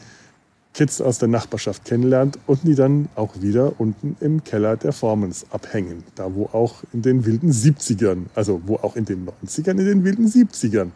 Kids 0.72 1.00
aus 1.00 1.18
der 1.18 1.28
Nachbarschaft 1.28 1.84
kennenlernt 1.84 2.38
und 2.46 2.62
die 2.62 2.74
dann 2.74 3.08
auch 3.16 3.40
wieder 3.40 3.80
unten 3.80 4.16
im 4.20 4.44
Keller 4.44 4.76
der 4.76 4.92
Formans 4.92 5.46
abhängen. 5.50 6.04
Da 6.14 6.34
wo 6.34 6.44
auch 6.46 6.84
in 6.92 7.02
den 7.02 7.26
wilden 7.26 7.50
70ern, 7.50 8.26
also 8.34 8.62
wo 8.66 8.76
auch 8.76 8.96
in 8.96 9.04
den 9.04 9.26
90ern, 9.26 9.72
in 9.72 9.84
den 9.84 10.04
wilden 10.04 10.28
70ern 10.28 10.90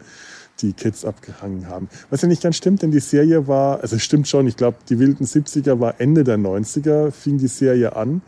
die 0.61 0.71
Kids 0.71 1.03
abgehangen 1.03 1.67
haben. 1.67 1.89
Was 2.09 2.21
ja 2.21 2.29
nicht 2.29 2.41
ganz 2.41 2.55
stimmt, 2.55 2.81
denn 2.81 2.91
die 2.91 3.01
Serie 3.01 3.47
war, 3.47 3.81
also 3.81 3.99
stimmt 3.99 4.27
schon, 4.27 4.47
ich 4.47 4.55
glaube, 4.55 4.77
die 4.89 4.99
wilden 4.99 5.25
70er 5.25 5.79
war 5.79 5.99
Ende 5.99 6.23
der 6.23 6.37
90er, 6.37 7.11
fing 7.11 7.37
die 7.37 7.47
Serie 7.47 7.95
an. 7.95 8.21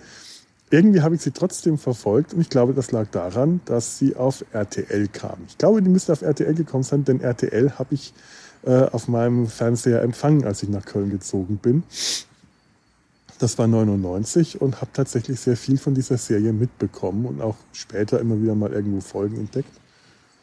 Irgendwie 0.70 1.00
habe 1.02 1.16
ich 1.16 1.22
sie 1.22 1.32
trotzdem 1.32 1.78
verfolgt 1.78 2.34
und 2.34 2.42
ich 2.42 2.50
glaube, 2.50 2.74
das 2.74 2.92
lag 2.92 3.08
daran, 3.12 3.62
dass 3.64 3.98
sie 3.98 4.18
auf 4.18 4.44
RTL 4.52 5.08
kam. 5.08 5.38
Ich 5.48 5.58
glaube, 5.58 5.82
die 5.82 5.90
müsste 5.90 6.12
auf 6.12 6.22
RTL 6.22 6.54
gekommen 6.56 6.84
sein, 6.84 7.06
denn 7.06 7.22
RTL 7.22 7.80
habe 7.80 7.96
ich 7.96 8.14
äh, 8.68 8.90
auf 8.92 9.08
meinem 9.08 9.48
Fernseher 9.48 10.02
empfangen, 10.02 10.44
als 10.44 10.62
ich 10.62 10.68
nach 10.68 10.84
Köln 10.84 11.10
gezogen 11.10 11.58
bin. 11.58 11.84
Das 13.40 13.58
war 13.58 13.66
99 13.66 14.60
und 14.60 14.82
habe 14.82 14.92
tatsächlich 14.92 15.40
sehr 15.40 15.56
viel 15.56 15.78
von 15.78 15.96
dieser 15.96 16.18
Serie 16.18 16.52
mitbekommen 16.52 17.26
und 17.28 17.42
auch 17.42 17.56
später 17.72 18.20
immer 18.20 18.42
wieder 18.42 18.56
mal 18.56 18.74
irgendwo 18.74 19.00
Folgen 19.00 19.38
entdeckt. 19.38 19.72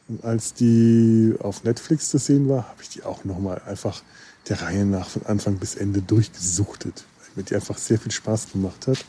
Und 0.08 0.24
als 0.24 0.54
die 0.54 1.34
auf 1.40 1.64
Netflix 1.64 2.08
zu 2.08 2.16
sehen 2.16 2.48
war, 2.48 2.68
habe 2.68 2.82
ich 2.82 2.88
die 2.88 3.02
auch 3.02 3.24
nochmal 3.24 3.60
einfach 3.66 4.02
der 4.48 4.62
Reihe 4.62 4.86
nach 4.86 5.08
von 5.08 5.26
Anfang 5.26 5.56
bis 5.56 5.74
Ende 5.74 6.00
durchgesuchtet, 6.00 7.04
weil 7.18 7.28
mir 7.36 7.42
die 7.42 7.56
einfach 7.56 7.76
sehr 7.76 7.98
viel 7.98 8.12
Spaß 8.12 8.52
gemacht 8.52 8.86
hat. 8.86 9.04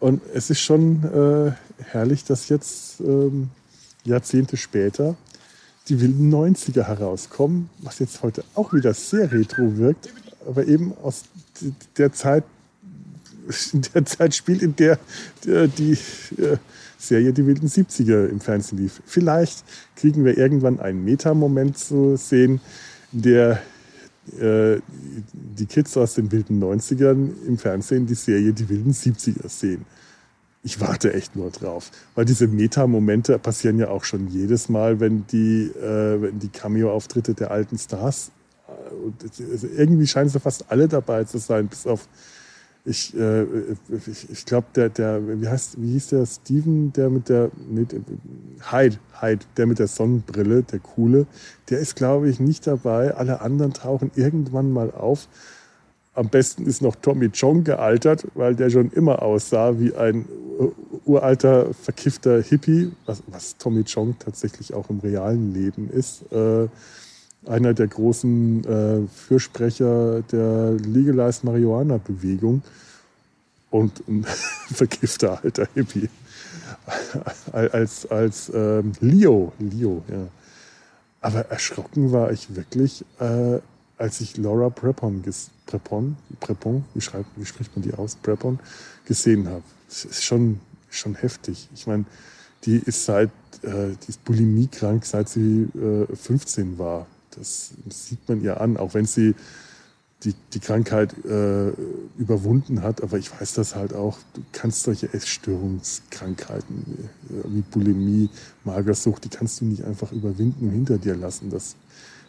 Und 0.00 0.20
es 0.34 0.50
ist 0.50 0.60
schon 0.60 1.02
äh, 1.04 1.52
herrlich, 1.84 2.24
dass 2.24 2.50
jetzt 2.50 3.00
ähm, 3.00 3.48
Jahrzehnte 4.04 4.58
später 4.58 5.16
die 5.88 6.00
wilden 6.00 6.32
90er 6.32 6.82
herauskommen, 6.82 7.70
was 7.78 7.98
jetzt 7.98 8.22
heute 8.22 8.44
auch 8.54 8.72
wieder 8.72 8.94
sehr 8.94 9.32
retro 9.32 9.76
wirkt, 9.76 10.12
aber 10.46 10.66
eben 10.66 10.92
aus 11.02 11.24
der 11.96 12.12
Zeit, 12.12 12.44
in 13.72 13.82
der 13.94 14.04
Zeit 14.04 14.34
spielt, 14.34 14.62
in 14.62 14.76
der 14.76 14.98
die 15.44 15.92
äh, 15.92 16.56
Serie 16.98 17.32
Die 17.32 17.46
wilden 17.46 17.68
70er 17.68 18.28
im 18.28 18.40
Fernsehen 18.40 18.78
lief. 18.78 19.00
Vielleicht 19.06 19.64
kriegen 19.96 20.24
wir 20.24 20.36
irgendwann 20.36 20.80
einen 20.80 21.04
Meta-Moment 21.04 21.78
zu 21.78 22.16
sehen, 22.16 22.60
der 23.12 23.62
äh, 24.38 24.80
die 25.32 25.66
Kids 25.66 25.96
aus 25.96 26.14
den 26.14 26.30
wilden 26.32 26.62
90ern 26.62 27.30
im 27.46 27.56
Fernsehen 27.56 28.06
die 28.06 28.14
Serie 28.14 28.52
Die 28.52 28.68
wilden 28.68 28.92
70er 28.92 29.48
sehen 29.48 29.86
ich 30.62 30.80
warte 30.80 31.12
echt 31.12 31.36
nur 31.36 31.50
drauf. 31.50 31.90
Weil 32.14 32.24
diese 32.24 32.48
Meta-Momente 32.48 33.38
passieren 33.38 33.78
ja 33.78 33.88
auch 33.88 34.04
schon 34.04 34.28
jedes 34.28 34.68
Mal, 34.68 35.00
wenn 35.00 35.26
die, 35.28 35.66
äh, 35.66 36.20
wenn 36.20 36.38
die 36.38 36.48
Cameo-Auftritte 36.48 37.34
der 37.34 37.50
alten 37.50 37.78
Stars. 37.78 38.30
Äh, 38.68 39.66
irgendwie 39.76 40.06
scheinen 40.06 40.28
sie 40.28 40.40
fast 40.40 40.70
alle 40.70 40.88
dabei 40.88 41.24
zu 41.24 41.38
sein, 41.38 41.68
bis 41.68 41.86
auf. 41.86 42.08
Ich, 42.84 43.14
äh, 43.14 43.42
ich, 44.06 44.30
ich 44.30 44.46
glaube, 44.46 44.68
der, 44.74 44.88
der, 44.88 45.40
wie 45.40 45.48
heißt, 45.48 45.80
wie 45.80 45.92
hieß 45.92 46.08
der 46.08 46.24
Steven, 46.24 46.92
der 46.92 47.10
mit 47.10 47.28
der, 47.28 47.50
nee, 47.68 47.86
Hyde, 48.70 48.96
Hyde, 49.20 49.44
der 49.56 49.66
mit 49.66 49.78
der 49.78 49.88
Sonnenbrille, 49.88 50.62
der 50.62 50.78
coole, 50.78 51.26
der 51.68 51.80
ist, 51.80 51.96
glaube 51.96 52.30
ich, 52.30 52.40
nicht 52.40 52.66
dabei. 52.66 53.14
Alle 53.14 53.42
anderen 53.42 53.74
tauchen 53.74 54.10
irgendwann 54.14 54.72
mal 54.72 54.90
auf. 54.90 55.28
Am 56.18 56.28
besten 56.28 56.66
ist 56.66 56.82
noch 56.82 56.96
Tommy 56.96 57.30
Chong 57.30 57.62
gealtert, 57.62 58.26
weil 58.34 58.56
der 58.56 58.70
schon 58.70 58.90
immer 58.90 59.22
aussah 59.22 59.78
wie 59.78 59.94
ein 59.94 60.24
uralter, 61.04 61.72
verkiffter 61.72 62.42
Hippie, 62.42 62.90
was, 63.06 63.22
was 63.28 63.56
Tommy 63.56 63.84
Chong 63.84 64.16
tatsächlich 64.18 64.74
auch 64.74 64.90
im 64.90 64.98
realen 64.98 65.54
Leben 65.54 65.88
ist. 65.88 66.24
Äh, 66.32 66.66
einer 67.46 67.72
der 67.72 67.86
großen 67.86 68.64
äh, 68.64 69.06
Fürsprecher 69.06 70.22
der 70.22 70.72
Legalized 70.72 71.44
Marihuana-Bewegung 71.44 72.62
und 73.70 74.02
ein 74.08 74.24
verkiffter 74.72 75.38
alter 75.44 75.68
Hippie. 75.74 76.08
als 77.52 78.06
als 78.10 78.50
ähm, 78.52 78.90
Leo, 79.00 79.52
Leo, 79.60 80.02
ja. 80.08 80.26
Aber 81.20 81.46
erschrocken 81.46 82.10
war 82.10 82.32
ich 82.32 82.56
wirklich, 82.56 83.04
äh, 83.20 83.60
als 83.98 84.20
ich 84.20 84.36
Laura 84.36 84.70
Prepon, 84.70 85.22
Prepon, 85.66 86.16
Prepon 86.40 86.84
wie, 86.94 87.00
schreibt, 87.00 87.28
wie 87.36 87.44
spricht 87.44 87.76
man 87.76 87.82
die 87.82 87.92
aus, 87.92 88.16
Prepon, 88.16 88.58
gesehen 89.04 89.48
habe. 89.48 89.62
Es 89.88 90.04
ist 90.04 90.24
schon, 90.24 90.60
schon 90.88 91.14
heftig. 91.14 91.68
Ich 91.74 91.86
meine, 91.86 92.04
die 92.64 92.76
ist 92.76 93.04
seit, 93.04 93.30
äh, 93.62 93.90
die 94.02 94.08
ist 94.08 94.24
bulimiekrank, 94.24 95.04
seit 95.04 95.28
sie 95.28 95.68
äh, 95.74 96.14
15 96.14 96.78
war. 96.78 97.06
Das 97.36 97.72
sieht 97.88 98.28
man 98.28 98.42
ihr 98.42 98.60
an, 98.60 98.76
auch 98.76 98.94
wenn 98.94 99.04
sie 99.04 99.34
die, 100.24 100.34
die 100.52 100.60
Krankheit 100.60 101.14
äh, 101.24 101.70
überwunden 102.18 102.82
hat. 102.82 103.02
Aber 103.02 103.18
ich 103.18 103.30
weiß 103.32 103.54
das 103.54 103.74
halt 103.74 103.94
auch. 103.94 104.18
Du 104.34 104.42
kannst 104.52 104.82
solche 104.82 105.12
Essstörungskrankheiten 105.12 107.08
äh, 107.30 107.48
wie 107.48 107.62
Bulimie, 107.62 108.30
Magersucht, 108.64 109.24
die 109.24 109.28
kannst 109.28 109.60
du 109.60 109.64
nicht 109.64 109.84
einfach 109.84 110.12
überwinden 110.12 110.66
und 110.66 110.72
hinter 110.72 110.98
dir 110.98 111.14
lassen. 111.14 111.50
Das 111.50 111.76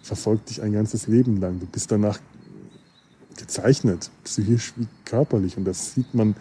verfolgt 0.01 0.49
dich 0.49 0.61
ein 0.61 0.73
ganzes 0.73 1.07
Leben 1.07 1.39
lang. 1.39 1.59
Du 1.59 1.65
bist 1.65 1.91
danach 1.91 2.19
gezeichnet, 3.37 4.11
psychisch 4.23 4.73
wie 4.75 4.87
körperlich. 5.05 5.57
Und 5.57 5.65
das 5.65 5.93
sieht 5.93 6.13
man 6.13 6.35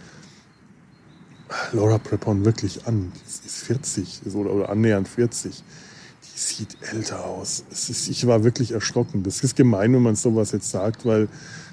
Laura 1.73 1.99
Prepon 1.99 2.45
wirklich 2.45 2.87
an. 2.87 3.13
Die 3.15 3.47
ist 3.47 3.59
40 3.59 4.35
oder, 4.35 4.69
annähernd 4.69 5.09
40. 5.09 5.63
Die 6.23 6.39
sieht 6.39 6.77
älter 6.93 7.25
aus. 7.25 7.65
Ist, 7.71 8.09
ich 8.09 8.27
war 8.27 8.45
wirklich 8.45 8.73
erschrocken. 8.73 9.23
Das 9.23 9.43
ist 9.43 9.57
gemein, 9.57 9.93
wenn 9.95 10.03
man 10.03 10.17
sowas 10.17 10.53
jetzt 10.53 10.71
sagt, 10.71 11.07
weil 11.07 11.29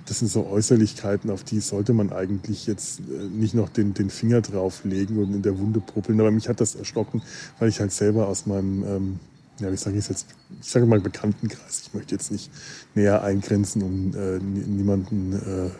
das 0.05 0.19
sind 0.19 0.29
so 0.29 0.45
Äußerlichkeiten, 0.45 1.31
auf 1.31 1.43
die 1.43 1.59
sollte 1.59 1.93
man 1.93 2.13
eigentlich 2.13 2.67
jetzt 2.67 2.99
äh, 2.99 3.23
nicht 3.27 3.55
noch 3.55 3.69
den, 3.69 3.93
den 3.93 4.09
Finger 4.09 4.41
drauflegen 4.41 5.17
und 5.17 5.33
in 5.33 5.41
der 5.41 5.57
Wunde 5.57 5.79
popeln. 5.79 6.19
Aber 6.19 6.31
mich 6.31 6.47
hat 6.47 6.61
das 6.61 6.75
erschrocken, 6.75 7.21
weil 7.59 7.69
ich 7.69 7.79
halt 7.79 7.91
selber 7.91 8.27
aus 8.27 8.45
meinem, 8.45 8.83
ähm, 8.83 9.19
ja, 9.59 9.71
wie 9.71 9.77
sage 9.77 9.97
ich 9.97 10.07
jetzt, 10.07 10.25
ich 10.61 10.69
sage 10.69 10.85
mal 10.85 10.99
Bekanntenkreis. 10.99 11.83
Ich 11.87 11.93
möchte 11.93 12.15
jetzt 12.15 12.31
nicht 12.31 12.51
näher 12.93 13.23
eingrenzen, 13.23 13.81
um 13.81 14.13
äh, 14.15 14.39
niemanden, 14.39 15.33
äh, 15.33 15.67
äh, 15.67 15.71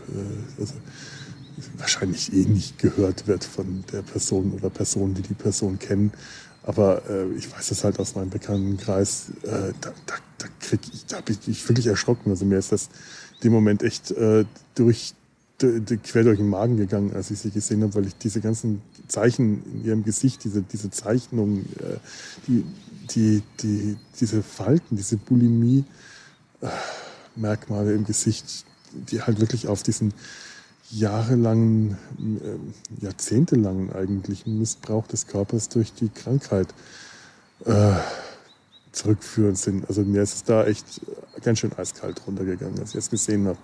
also, 0.59 0.73
wahrscheinlich 1.77 2.33
eh 2.33 2.45
nicht 2.45 2.79
gehört 2.79 3.27
wird 3.27 3.43
von 3.43 3.83
der 3.91 4.01
Person 4.01 4.53
oder 4.53 4.69
Personen, 4.69 5.13
die 5.13 5.21
die 5.21 5.33
Person 5.33 5.79
kennen. 5.79 6.11
Aber 6.63 7.07
äh, 7.09 7.31
ich 7.33 7.51
weiß 7.51 7.69
das 7.69 7.83
halt 7.83 7.99
aus 7.99 8.15
meinem 8.15 8.29
Bekanntenkreis, 8.29 9.29
äh, 9.43 9.73
da, 9.81 9.93
da, 10.05 10.15
da 10.37 10.47
krieg 10.59 10.81
ich, 10.91 11.05
da 11.05 11.21
bin 11.21 11.37
ich 11.47 11.67
wirklich 11.67 11.87
erschrocken. 11.87 12.29
Also 12.29 12.45
mir 12.45 12.57
ist 12.57 12.71
das 12.71 12.89
dem 13.43 13.53
Moment 13.53 13.83
echt 13.83 14.11
äh, 14.11 14.45
durch, 14.73 15.13
quer 15.59 16.23
durch 16.23 16.37
den 16.37 16.49
Magen 16.49 16.77
gegangen, 16.77 17.13
als 17.13 17.31
ich 17.31 17.39
sie 17.39 17.51
gesehen 17.51 17.83
habe, 17.83 17.95
weil 17.95 18.07
ich 18.07 18.17
diese 18.17 18.41
ganzen 18.41 18.81
Zeichen 19.07 19.63
in 19.73 19.85
ihrem 19.85 20.03
Gesicht, 20.03 20.43
diese, 20.43 20.61
diese 20.61 20.89
Zeichnungen, 20.89 21.65
die, 22.47 22.65
die, 23.13 23.43
die, 23.61 23.97
diese 24.19 24.43
Falten, 24.43 24.95
diese 24.95 25.17
Bulimie-Merkmale 25.17 27.93
im 27.93 28.05
Gesicht, 28.05 28.65
die 28.91 29.21
halt 29.21 29.39
wirklich 29.39 29.67
auf 29.67 29.83
diesen 29.83 30.13
jahrelangen, 30.91 31.97
äh, 32.19 33.03
jahrzehntelangen 33.03 33.91
eigentlich 33.93 34.45
Missbrauch 34.45 35.07
des 35.07 35.27
Körpers 35.27 35.69
durch 35.69 35.93
die 35.93 36.09
Krankheit 36.09 36.67
äh, 37.65 37.93
zurückführen 38.91 39.55
sind. 39.55 39.87
Also 39.87 40.03
mir 40.03 40.21
ist 40.21 40.35
es 40.35 40.43
da 40.43 40.65
echt 40.65 41.01
ganz 41.43 41.59
schön 41.59 41.73
eiskalt 41.73 42.21
runtergegangen, 42.25 42.79
als 42.79 42.91
ich 42.91 42.97
es 42.97 43.09
gesehen 43.09 43.47
habe. 43.47 43.57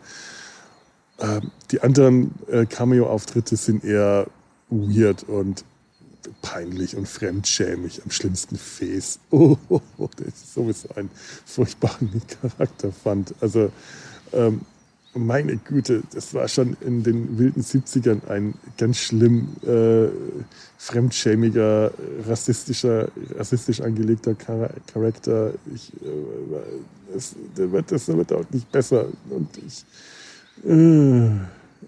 Ähm, 1.19 1.51
die 1.71 1.81
anderen 1.81 2.33
äh, 2.49 2.65
Cameo-Auftritte 2.65 3.55
sind 3.55 3.83
eher 3.83 4.27
weird 4.69 5.23
und 5.23 5.63
peinlich 6.41 6.95
und 6.95 7.07
fremdschämig, 7.07 8.01
am 8.03 8.11
schlimmsten 8.11 8.57
Face. 8.57 9.19
Oh, 9.31 9.57
oh, 9.69 9.81
oh, 9.97 10.09
das 10.17 10.27
ist 10.27 10.53
sowieso 10.53 10.89
ein 10.95 11.09
furchtbaren 11.45 12.21
Charakter 12.41 12.91
fand. 12.91 13.33
Also 13.41 13.71
ähm, 14.33 14.61
meine 15.13 15.57
Güte, 15.57 16.03
das 16.13 16.33
war 16.33 16.47
schon 16.47 16.77
in 16.81 17.03
den 17.03 17.37
wilden 17.37 17.61
70ern 17.61 18.27
ein 18.29 18.53
ganz 18.77 18.97
schlimm 18.97 19.49
äh, 19.65 20.07
fremdschämiger, 20.77 21.91
rassistischer, 22.27 23.09
rassistisch 23.35 23.81
angelegter 23.81 24.35
Charakter. 24.35 25.53
Ich, 25.73 25.91
äh, 25.93 27.13
das, 27.13 27.35
das, 27.55 27.71
wird, 27.71 27.91
das 27.91 28.07
wird 28.07 28.31
auch 28.31 28.45
nicht 28.51 28.71
besser. 28.71 29.07
Und 29.29 29.49
ich, 29.57 29.85
äh, 30.65 31.29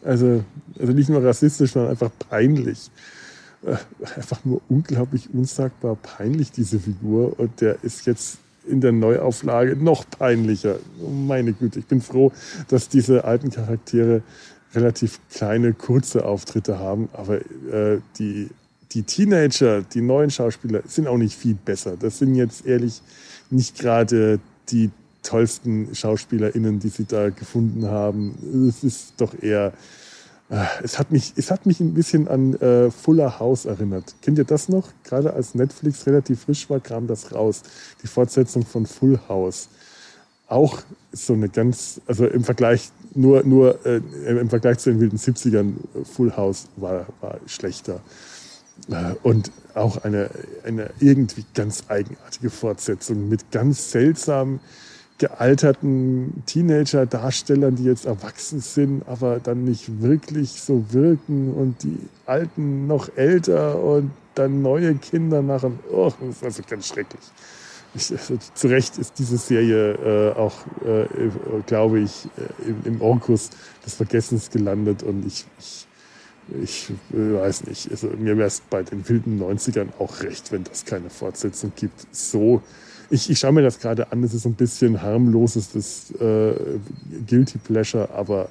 also, 0.04 0.44
also 0.78 0.94
nicht 0.94 1.10
nur 1.10 1.24
rassistisch, 1.24 1.72
sondern 1.72 1.92
einfach 1.92 2.12
peinlich. 2.30 2.92
Äh, 3.66 3.78
einfach 4.16 4.44
nur 4.46 4.62
unglaublich 4.70 5.30
unsagbar 5.34 5.96
peinlich, 5.96 6.52
diese 6.52 6.80
Figur. 6.80 7.40
Und 7.40 7.62
der 7.62 7.84
ist 7.84 8.06
jetzt 8.06 8.38
in 8.66 8.82
der 8.82 8.92
Neuauflage 8.92 9.76
noch 9.76 10.10
peinlicher. 10.10 10.78
Meine 11.10 11.54
Güte, 11.54 11.80
ich 11.80 11.86
bin 11.86 12.02
froh, 12.02 12.32
dass 12.68 12.90
diese 12.90 13.24
alten 13.26 13.52
Charaktere 13.52 14.22
relativ 14.74 15.20
kleine, 15.30 15.74
kurze 15.74 16.26
Auftritte 16.26 16.80
haben, 16.80 17.10
aber 17.14 17.38
äh, 17.72 18.00
die, 18.18 18.50
die 18.92 19.04
Teenager, 19.04 19.82
die 19.82 20.02
neuen 20.02 20.30
Schauspieler 20.30 20.82
sind 20.88 21.08
auch 21.08 21.18
nicht 21.18 21.38
viel 21.38 21.56
besser. 21.56 21.96
Das 21.98 22.20
sind 22.20 22.36
jetzt 22.36 22.66
ehrlich 22.66 23.02
nicht 23.50 23.78
gerade 23.78 24.40
die 24.70 24.90
tollsten 25.22 25.94
SchauspielerInnen, 25.94 26.80
die 26.80 26.90
sie 26.90 27.06
da 27.06 27.30
gefunden 27.30 27.86
haben. 27.86 28.68
Es 28.68 28.84
ist 28.84 29.14
doch 29.18 29.42
eher 29.42 29.74
es 30.84 31.00
hat 31.00 31.12
mich, 31.12 31.34
es 31.36 31.50
hat 31.52 31.66
mich 31.66 31.80
ein 31.80 31.94
bisschen 31.94 32.28
an 32.28 32.54
äh, 32.56 32.92
Fuller 32.92 33.40
House 33.40 33.66
erinnert. 33.66 34.16
Kennt 34.22 34.38
ihr 34.38 34.44
das 34.44 34.70
noch? 34.70 34.90
Gerade 35.04 35.34
als 35.34 35.56
Netflix 35.56 36.06
relativ 36.06 36.42
frisch 36.42 36.70
war, 36.70 36.80
kam 36.80 37.08
das 37.08 37.34
raus. 37.34 37.64
Die 38.04 38.08
Fortsetzung 38.08 38.66
von 38.66 38.86
Full 38.86 39.20
House. 39.28 39.70
Auch 40.48 40.82
so 41.12 41.34
eine 41.34 41.50
ganz, 41.50 42.02
also 42.06 42.28
im 42.28 42.44
Vergleich, 42.44 42.92
nur, 43.16 43.44
nur 43.44 43.84
äh, 43.86 44.02
im 44.28 44.50
Vergleich 44.50 44.80
zu 44.80 44.92
den 44.92 45.00
wilden 45.00 45.18
70ern, 45.18 45.74
Full 46.04 46.36
House 46.36 46.68
war, 46.76 47.08
war 47.22 47.40
schlechter. 47.48 48.02
Äh, 48.90 49.16
und 49.24 49.52
auch 49.74 50.04
eine, 50.04 50.30
eine 50.66 50.92
irgendwie 51.00 51.46
ganz 51.54 51.86
eigenartige 51.88 52.50
Fortsetzung 52.50 53.30
mit 53.30 53.52
ganz 53.52 53.92
seltsamen 53.92 54.60
gealterten 55.18 56.44
Teenager-Darstellern, 56.46 57.76
die 57.76 57.86
jetzt 57.86 58.06
erwachsen 58.06 58.60
sind, 58.60 59.08
aber 59.08 59.40
dann 59.40 59.64
nicht 59.64 60.02
wirklich 60.02 60.62
so 60.62 60.86
wirken 60.90 61.54
und 61.54 61.84
die 61.84 61.98
Alten 62.26 62.88
noch 62.88 63.10
älter 63.16 63.82
und 63.82 64.12
dann 64.36 64.62
neue 64.62 64.96
Kinder 64.96 65.42
nach 65.42 65.64
und 65.64 65.80
oh, 65.92 66.12
das 66.20 66.38
ist 66.38 66.44
also 66.44 66.64
ganz 66.68 66.88
schrecklich. 66.88 67.22
Ich, 67.96 68.12
also, 68.12 68.38
zu 68.56 68.68
Recht 68.68 68.98
ist 68.98 69.20
diese 69.20 69.38
Serie 69.38 69.94
äh, 69.94 70.34
auch, 70.34 70.54
äh, 70.84 71.06
glaube 71.68 72.00
ich, 72.00 72.28
äh, 72.38 72.70
im, 72.70 72.96
im 72.96 73.02
Orkus 73.02 73.52
des 73.86 73.94
Vergessens 73.94 74.50
gelandet 74.50 75.04
und 75.04 75.26
ich, 75.28 75.46
ich, 75.60 75.88
ich 76.64 76.90
äh, 77.14 77.36
weiß 77.36 77.66
nicht, 77.66 77.92
also 77.92 78.08
mir 78.08 78.36
wäre 78.36 78.48
es 78.48 78.62
bei 78.68 78.82
den 78.82 79.08
wilden 79.08 79.40
90ern 79.40 79.90
auch 80.00 80.22
recht, 80.22 80.52
wenn 80.52 80.64
das 80.64 80.86
keine 80.86 81.12
Fortsetzung 81.12 81.72
gibt. 81.76 82.08
So 82.12 82.64
ich, 83.14 83.30
ich 83.30 83.40
schaue 83.40 83.52
mir 83.52 83.62
das 83.62 83.80
gerade 83.80 84.12
an, 84.12 84.24
es 84.24 84.34
ist 84.34 84.46
ein 84.46 84.56
bisschen 84.56 85.02
harmloses 85.02 85.70
das, 85.72 86.10
äh, 86.20 86.56
Guilty 87.28 87.60
Pleasure, 87.60 88.10
aber 88.12 88.50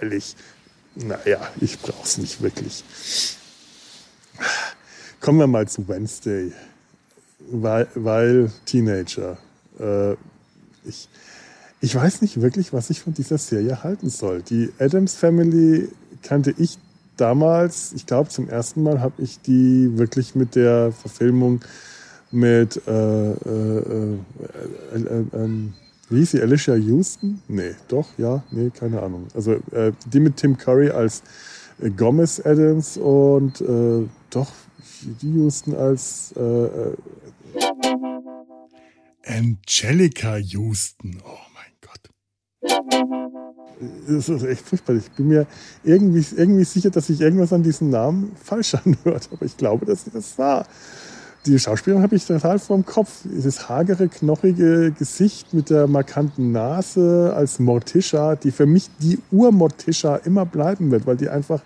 ehrlich, 0.00 0.34
naja, 0.94 1.40
ich 1.60 1.78
brauche 1.78 2.02
es 2.02 2.16
nicht 2.16 2.40
wirklich. 2.40 2.84
Kommen 5.20 5.38
wir 5.38 5.46
mal 5.46 5.68
zu 5.68 5.86
Wednesday, 5.88 6.52
weil, 7.50 7.86
weil 7.94 8.50
Teenager. 8.64 9.36
Äh, 9.78 10.12
ich, 10.84 11.08
ich 11.82 11.94
weiß 11.94 12.22
nicht 12.22 12.40
wirklich, 12.40 12.72
was 12.72 12.88
ich 12.88 13.00
von 13.00 13.12
dieser 13.12 13.36
Serie 13.36 13.84
halten 13.84 14.08
soll. 14.08 14.40
Die 14.40 14.72
Adams 14.78 15.14
Family 15.14 15.90
kannte 16.22 16.54
ich 16.56 16.78
damals, 17.18 17.92
ich 17.92 18.06
glaube 18.06 18.30
zum 18.30 18.48
ersten 18.48 18.82
Mal 18.82 19.00
habe 19.00 19.20
ich 19.22 19.40
die 19.42 19.98
wirklich 19.98 20.34
mit 20.34 20.54
der 20.54 20.92
Verfilmung 20.92 21.60
mit, 22.32 22.80
äh, 22.86 22.90
äh, 22.90 23.34
äh, 23.34 24.18
äh 24.94 25.24
ähm, 25.34 25.74
wie 26.08 26.18
hieß 26.18 26.32
sie, 26.32 26.42
Alicia 26.42 26.74
Houston? 26.74 27.40
Nee, 27.48 27.74
doch, 27.88 28.06
ja, 28.18 28.42
nee, 28.50 28.70
keine 28.70 29.02
Ahnung. 29.02 29.28
Also 29.34 29.52
äh, 29.72 29.92
die 30.06 30.20
mit 30.20 30.36
Tim 30.36 30.56
Curry 30.58 30.90
als 30.90 31.22
Gomez 31.96 32.40
Adams 32.44 32.96
und 32.96 33.60
doch, 34.30 34.52
die 35.22 35.32
Houston 35.32 35.74
als 35.74 36.34
Angelica 39.26 40.36
Houston. 40.36 41.18
Oh 41.24 41.38
mein 41.54 41.72
Gott. 41.80 42.10
Das 44.08 44.28
ist 44.28 44.44
echt 44.44 44.68
furchtbar. 44.68 44.96
Ich 44.96 45.10
bin 45.12 45.28
mir 45.28 45.46
irgendwie, 45.84 46.24
irgendwie 46.36 46.64
sicher, 46.64 46.90
dass 46.90 47.08
ich 47.08 47.20
irgendwas 47.20 47.52
an 47.52 47.62
diesem 47.62 47.90
Namen 47.90 48.36
falsch 48.36 48.74
anhört, 48.84 49.28
aber 49.32 49.46
ich 49.46 49.56
glaube, 49.56 49.86
dass 49.86 50.04
sie 50.04 50.10
das 50.10 50.38
war 50.38 50.66
die 51.46 51.58
Schauspielerin 51.58 52.02
habe 52.02 52.14
ich 52.14 52.24
total 52.24 52.58
vorm 52.58 52.86
Kopf. 52.86 53.10
Dieses 53.24 53.68
hagere, 53.68 54.08
knochige 54.08 54.92
Gesicht 54.92 55.52
mit 55.52 55.70
der 55.70 55.86
markanten 55.86 56.52
Nase 56.52 57.32
als 57.34 57.58
Morticia, 57.58 58.36
die 58.36 58.52
für 58.52 58.66
mich 58.66 58.90
die 59.00 59.18
Ur-Morticia 59.30 60.16
immer 60.16 60.46
bleiben 60.46 60.90
wird, 60.90 61.06
weil 61.06 61.16
die 61.16 61.28
einfach 61.28 61.62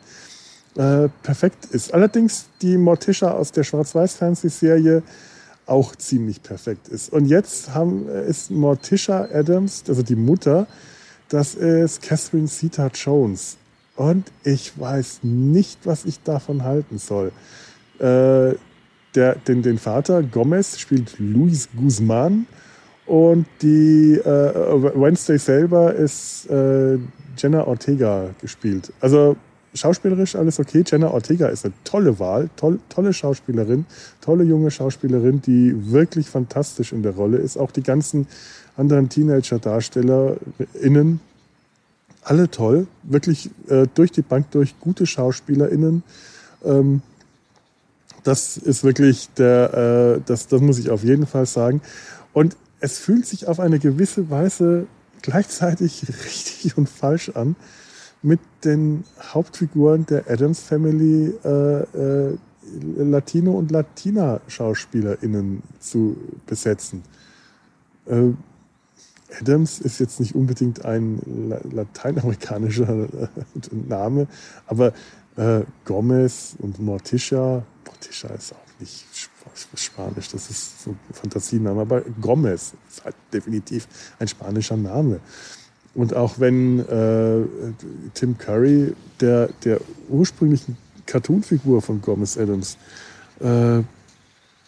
äh, 0.77 1.09
perfekt 1.23 1.67
ist. 1.67 1.93
Allerdings 1.93 2.47
die 2.63 2.79
Morticia 2.79 3.33
aus 3.33 3.53
der 3.53 3.65
Schwarz-Weiß-Fernsehserie 3.65 5.03
auch 5.67 5.97
ziemlich 5.97 6.43
perfekt 6.43 6.89
ist. 6.89 7.13
Und 7.13 7.27
jetzt 7.27 7.75
haben, 7.75 8.09
äh, 8.09 8.27
ist 8.29 8.51
Morticia 8.51 9.29
Adams, 9.33 9.85
also 9.89 10.03
die 10.03 10.17
Mutter, 10.17 10.67
das 11.29 11.55
ist 11.55 12.03
Catherine 12.03 12.47
Zeta 12.47 12.89
Jones. 12.95 13.57
Und 13.97 14.31
ich 14.45 14.79
weiß 14.79 15.21
nicht, 15.23 15.81
was 15.85 16.05
ich 16.05 16.23
davon 16.23 16.63
halten 16.63 16.99
soll. 16.99 17.33
Äh, 17.99 18.55
der, 19.17 19.37
den, 19.37 19.63
den 19.63 19.79
Vater 19.79 20.23
Gomez 20.23 20.79
spielt 20.79 21.19
Luis 21.19 21.69
Guzman 21.77 22.47
und 23.07 23.47
die 23.63 24.15
äh, 24.15 24.25
Wednesday 24.25 25.39
selber 25.39 25.95
ist 25.95 26.49
äh, 26.51 26.99
Jenna 27.37 27.67
Ortega 27.67 28.31
gespielt. 28.41 28.93
Also 29.01 29.37
schauspielerisch 29.75 30.37
alles 30.37 30.59
okay. 30.59 30.85
Jenna 30.87 31.11
Ortega 31.11 31.49
ist 31.49 31.65
eine 31.65 31.75
tolle 31.85 32.19
Wahl, 32.19 32.51
toll, 32.57 32.79
tolle 32.89 33.13
Schauspielerin, 33.13 33.87
tolle 34.21 34.45
junge 34.45 34.71
Schauspielerin, 34.71 35.43
die 35.43 35.93
wirklich 35.93 36.29
fantastisch 36.29 36.93
in 36.93 37.03
der 37.03 37.15
Rolle 37.15 37.39
ist. 37.39 37.57
Auch 37.57 37.71
die 37.71 37.83
ganzen 37.83 38.27
anderen 38.77 39.09
Teenager-DarstellerInnen, 39.09 41.21
alle 42.23 42.51
toll, 42.51 42.87
wirklich 43.05 43.51
äh, 43.69 43.87
durch 43.95 44.11
die 44.11 44.23
Bank 44.23 44.51
durch 44.51 44.81
gute 44.81 45.07
SchauspielerInnen. 45.07 46.03
Ähm, 46.65 47.03
das 48.27 48.57
ist 48.57 48.83
wirklich 48.83 49.29
der, 49.35 50.17
äh, 50.17 50.21
das, 50.27 50.49
das 50.49 50.61
muss 50.61 50.79
ich 50.79 50.91
auf 50.91 51.05
jeden 51.05 51.27
Fall 51.27 51.47
sagen. 51.47 51.81
Und 52.33 52.57
es 52.81 52.99
fühlt 52.99 53.27
sich 53.27 53.47
auf 53.47 53.61
eine 53.61 53.79
gewisse 53.79 54.31
Weise 54.31 54.87
gleichzeitig 55.23 56.07
richtig 56.25 56.77
und 56.77 56.89
falsch 56.89 57.31
an, 57.31 57.57
mit 58.23 58.41
den 58.65 59.05
Hauptfiguren 59.21 60.07
der 60.07 60.29
Adams 60.29 60.61
Family 60.61 61.35
äh, 61.45 61.83
äh, 61.83 62.37
Latino- 62.97 63.53
und 63.53 63.71
Latina-SchauspielerInnen 63.71 65.63
zu 65.79 66.17
besetzen. 66.47 67.03
Äh, 68.07 68.33
Adams 69.41 69.79
ist 69.79 70.01
jetzt 70.01 70.19
nicht 70.19 70.35
unbedingt 70.35 70.85
ein 70.85 71.21
lateinamerikanischer 71.71 73.05
äh, 73.05 73.29
Name, 73.71 74.27
aber 74.67 74.93
äh, 75.37 75.63
Gomez 75.85 76.57
und 76.59 76.81
Morticia, 76.81 77.65
Morticia 77.87 78.31
ist 78.31 78.53
auch 78.53 78.81
nicht 78.81 79.05
Spanisch, 79.77 80.29
das 80.29 80.51
ist 80.51 80.83
so 80.83 80.91
ein 80.91 80.99
Fantasiename, 81.13 81.81
aber 81.81 82.03
Gomez 82.21 82.73
ist 82.91 83.05
halt 83.05 83.15
definitiv 83.33 83.87
ein 84.19 84.29
spanischer 84.29 84.77
Name. 84.77 85.21
Und 85.95 86.15
auch 86.15 86.39
wenn 86.39 86.81
äh, 86.81 87.43
Tim 88.13 88.37
Curry, 88.37 88.95
der, 89.21 89.49
der 89.65 89.81
ursprünglichen 90.09 90.77
Cartoonfigur 91.07 91.81
von 91.81 92.03
Gomez 92.03 92.37
Adams, 92.37 92.77
äh, 93.41 93.83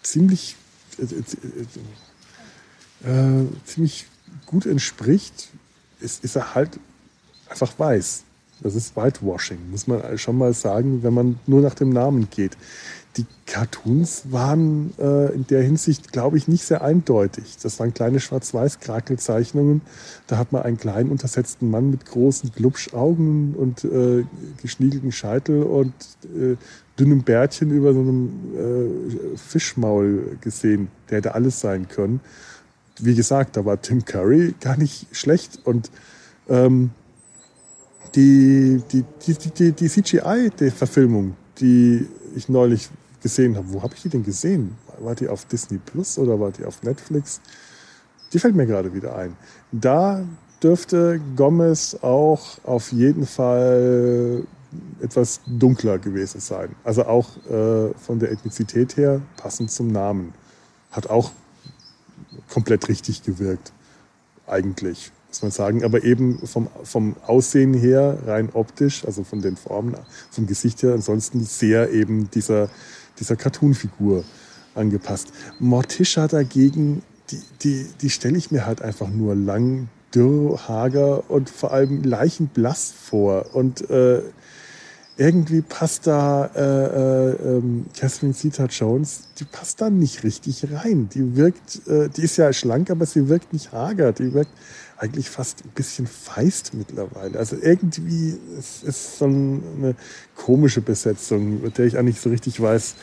ziemlich, 0.03 0.57
äh, 0.99 1.03
äh, 3.09 3.47
ziemlich 3.67 4.07
gut 4.47 4.65
entspricht, 4.65 5.49
ist, 6.01 6.25
ist 6.25 6.37
er 6.37 6.55
halt 6.55 6.79
einfach 7.51 7.79
weiß. 7.79 8.25
Das 8.61 8.75
ist 8.75 8.97
Whitewashing, 8.97 9.71
muss 9.71 9.87
man 9.87 10.19
schon 10.19 10.37
mal 10.37 10.53
sagen, 10.53 11.03
wenn 11.03 11.15
man 11.15 11.39
nur 11.47 11.61
nach 11.61 11.75
dem 11.75 11.91
Namen 11.91 12.29
geht. 12.31 12.57
Die 13.19 13.27
Cartoons 13.47 14.31
waren 14.31 14.95
äh, 14.97 15.35
in 15.35 15.45
der 15.49 15.61
Hinsicht, 15.61 16.13
glaube 16.13 16.39
ich, 16.39 16.47
nicht 16.47 16.63
sehr 16.63 16.83
eindeutig. 16.83 17.57
Das 17.61 17.81
waren 17.81 17.93
kleine 17.93 18.21
Schwarz-Weiß-Krakelzeichnungen. 18.21 19.81
Da 20.29 20.39
hat 20.39 20.53
man 20.53 20.63
einen 20.63 20.77
kleinen 20.77 21.11
untersetzten 21.11 21.69
Mann 21.69 21.91
mit 21.91 22.07
großen 22.07 22.53
Glubschaugen 22.53 23.57
und 23.57 23.83
äh, 23.83 24.25
geschniegelten 24.63 25.11
Scheitel 25.11 25.65
und 25.65 25.93
äh, 26.25 26.55
dünnem 26.97 27.25
Bärtchen 27.25 27.73
über 27.73 27.93
so 27.93 27.99
einem 27.99 28.31
äh, 28.55 29.37
Fischmaul 29.37 30.39
gesehen. 30.41 30.87
Der 31.11 31.19
hätte 31.19 31.35
alles 31.35 31.59
sein 31.59 31.89
können. 31.89 32.21
Wie 33.01 33.17
gesagt, 33.17 33.57
da 33.57 33.65
war 33.65 33.83
Tim 33.83 34.05
Curry 34.05 34.55
gar 34.61 34.77
nicht 34.77 35.09
schlecht 35.11 35.59
und 35.65 35.91
ähm, 36.49 36.91
die, 38.15 38.81
die, 38.93 39.05
die, 39.27 39.35
die, 39.51 39.73
die 39.73 39.89
CGI, 39.89 40.51
die 40.59 40.71
Verfilmung, 40.71 41.35
die 41.61 42.07
ich 42.37 42.49
neulich 42.49 42.91
gesehen 43.29 43.57
habe, 43.57 43.73
wo 43.73 43.83
habe 43.83 43.95
ich 43.95 44.03
die 44.03 44.09
denn 44.09 44.25
gesehen? 44.25 44.77
War 44.99 45.15
die 45.15 45.29
auf 45.29 45.45
Disney 45.45 45.79
Plus 45.79 46.19
oder 46.19 46.41
war 46.41 46.51
die 46.51 46.65
auf 46.65 46.83
Netflix? 46.83 47.41
Die 48.33 48.39
fällt 48.39 48.57
mir 48.57 48.67
gerade 48.67 48.95
wieder 48.95 49.15
ein. 49.17 49.37
Da 49.71 50.25
dürfte 50.63 51.21
Gomez 51.37 51.97
auch 52.03 52.59
auf 52.65 52.91
jeden 52.93 53.27
Fall 53.27 54.45
etwas 55.01 55.41
dunkler 55.47 55.99
gewesen 55.99 56.41
sein. 56.41 56.75
Also 56.85 57.05
auch 57.05 57.37
äh, 57.47 57.93
von 57.95 58.19
der 58.19 58.33
Ethnizität 58.33 58.97
her 58.97 59.21
passend 59.37 59.71
zum 59.71 59.89
Namen. 59.89 60.33
Hat 60.91 61.09
auch 61.11 61.31
komplett 62.49 62.89
richtig 62.89 63.23
gewirkt, 63.23 63.73
eigentlich 64.47 65.13
muss 65.29 65.43
man 65.43 65.51
sagen. 65.51 65.85
Aber 65.85 66.05
eben 66.05 66.39
vom, 66.47 66.69
vom 66.83 67.17
Aussehen 67.27 67.75
her, 67.75 68.19
rein 68.27 68.51
optisch, 68.53 69.05
also 69.05 69.25
von 69.25 69.41
den 69.41 69.57
Formen, 69.57 69.97
vom 70.31 70.47
Gesicht 70.47 70.83
her, 70.83 70.95
ansonsten 70.95 71.45
sehr 71.45 71.93
eben 71.93 72.31
dieser, 72.31 72.69
dieser 73.21 73.37
Cartoon-Figur 73.37 74.25
angepasst. 74.75 75.33
Morticia 75.59 76.29
dagegen, 76.29 77.03
die, 77.31 77.41
die, 77.63 77.87
die 78.01 78.11
stelle 78.11 78.39
ich 78.39 78.51
mir 78.51 78.67
halt 78.67 78.83
einfach 78.83 79.09
nur 79.09 79.35
lang, 79.35 79.89
dürr, 80.15 80.69
hager 80.69 81.31
und 81.31 81.51
vor 81.51 81.73
allem 81.73 82.03
leichenblass 82.03 82.93
vor. 82.93 83.55
Und 83.55 83.91
äh, 83.91 84.23
irgendwie 85.19 85.63
passt 85.63 86.07
da 86.07 86.47
äh, 86.55 86.61
äh, 86.61 87.57
ähm, 87.57 87.87
Catherine 87.95 88.33
Zeta-Jones, 88.33 89.25
die 89.39 89.45
passt 89.45 89.81
da 89.81 89.91
nicht 89.91 90.23
richtig 90.23 90.65
rein. 90.73 91.09
Die 91.13 91.37
wirkt, 91.37 91.87
äh, 91.89 92.09
die 92.09 92.23
ist 92.23 92.37
ja 92.37 92.53
schlank, 92.53 92.91
aber 92.91 93.05
sie 93.05 93.29
wirkt 93.29 93.53
nicht 93.53 93.73
hager. 93.73 94.13
Die 94.13 94.33
wirkt 94.33 94.53
eigentlich 94.99 95.31
fast 95.31 95.65
ein 95.65 95.71
bisschen 95.71 96.07
feist 96.07 96.75
mittlerweile. 96.75 97.39
Also 97.39 97.57
irgendwie 97.61 98.39
ist 98.59 98.85
es 98.85 99.19
so 99.19 99.27
eine 99.27 99.95
komische 100.37 100.81
Besetzung, 100.81 101.63
mit 101.63 101.79
der 101.79 101.87
ich 101.87 101.97
eigentlich 101.97 102.21
so 102.21 102.31
richtig 102.31 102.61
weiß, 102.61 102.97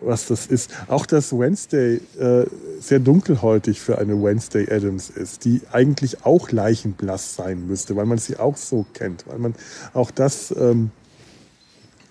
was 0.00 0.26
das 0.26 0.46
ist. 0.46 0.70
Auch 0.88 1.06
dass 1.06 1.32
Wednesday 1.32 2.00
äh, 2.18 2.46
sehr 2.80 3.00
dunkelhäutig 3.00 3.80
für 3.80 3.98
eine 3.98 4.22
Wednesday 4.22 4.70
Adams 4.70 5.10
ist, 5.10 5.44
die 5.44 5.62
eigentlich 5.72 6.24
auch 6.24 6.50
leichenblass 6.50 7.34
sein 7.34 7.66
müsste, 7.66 7.96
weil 7.96 8.06
man 8.06 8.18
sie 8.18 8.36
auch 8.36 8.56
so 8.56 8.86
kennt, 8.92 9.26
weil 9.26 9.38
man 9.38 9.54
auch 9.94 10.10
das 10.10 10.54
ähm, 10.56 10.90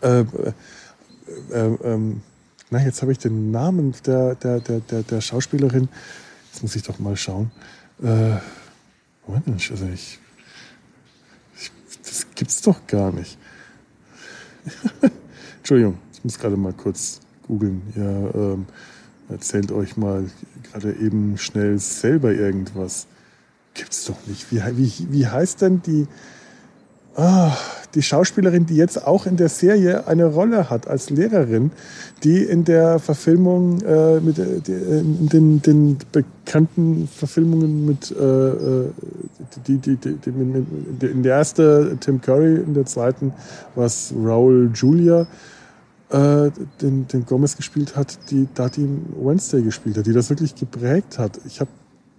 äh, 0.01 0.19
äh, 0.19 0.25
äh, 1.51 1.75
ähm, 1.83 2.21
na, 2.69 2.83
jetzt 2.83 3.01
habe 3.01 3.11
ich 3.11 3.19
den 3.19 3.51
Namen 3.51 3.95
der, 4.05 4.35
der, 4.35 4.59
der, 4.59 4.79
der, 4.81 5.03
der 5.03 5.21
Schauspielerin. 5.21 5.87
Jetzt 6.51 6.63
muss 6.63 6.75
ich 6.75 6.83
doch 6.83 6.99
mal 6.99 7.15
schauen. 7.15 7.51
Äh, 8.03 8.37
Mensch, 9.27 9.71
also 9.71 9.85
ich, 9.87 10.19
ich, 11.59 11.71
das 12.03 12.27
gibt's 12.35 12.61
doch 12.61 12.85
gar 12.87 13.11
nicht. 13.11 13.37
Entschuldigung, 15.57 15.97
ich 16.13 16.23
muss 16.23 16.39
gerade 16.39 16.57
mal 16.57 16.73
kurz 16.73 17.19
googeln. 17.47 17.81
Ja, 17.95 18.03
ähm, 18.03 18.65
erzählt 19.29 19.71
euch 19.71 19.97
mal 19.97 20.29
gerade 20.63 20.93
eben 20.93 21.37
schnell 21.37 21.79
selber 21.79 22.33
irgendwas. 22.33 23.07
Gibt's 23.73 24.05
doch 24.05 24.17
nicht. 24.27 24.51
Wie, 24.51 24.61
wie, 24.77 25.07
wie 25.11 25.27
heißt 25.27 25.61
denn 25.61 25.81
die, 25.81 26.07
ah, 27.17 27.57
die 27.95 28.01
Schauspielerin, 28.01 28.65
die 28.65 28.75
jetzt 28.75 29.05
auch 29.05 29.25
in 29.25 29.37
der 29.37 29.49
Serie 29.49 30.07
eine 30.07 30.25
Rolle 30.25 30.69
hat 30.69 30.87
als 30.87 31.09
Lehrerin, 31.09 31.71
die 32.23 32.43
in 32.43 32.63
der 32.63 32.99
Verfilmung 32.99 33.81
äh, 33.81 34.19
mit 34.19 34.37
äh, 34.37 34.99
in 34.99 35.29
den, 35.29 35.61
den 35.61 35.97
bekannten 36.11 37.07
Verfilmungen 37.07 37.85
mit 37.85 38.11
äh, 38.11 38.23
äh 38.23 38.91
die, 39.67 39.77
die, 39.77 39.95
die, 39.95 40.13
die, 40.13 41.05
in 41.07 41.23
der 41.23 41.37
erste 41.37 41.97
Tim 41.99 42.21
Curry, 42.21 42.55
in 42.55 42.73
der 42.73 42.85
zweiten 42.85 43.33
was 43.75 44.13
Raul 44.15 44.71
Julia 44.73 45.27
äh, 46.09 46.51
den, 46.81 47.07
den 47.07 47.25
Gomez 47.25 47.55
gespielt 47.55 47.95
hat, 47.95 48.17
die 48.29 48.47
da 48.53 48.69
die 48.69 48.87
Wednesday 49.19 49.61
gespielt 49.61 49.97
hat, 49.97 50.05
die 50.05 50.13
das 50.13 50.29
wirklich 50.29 50.55
geprägt 50.55 51.17
hat. 51.17 51.39
Ich 51.47 51.59
habe 51.59 51.69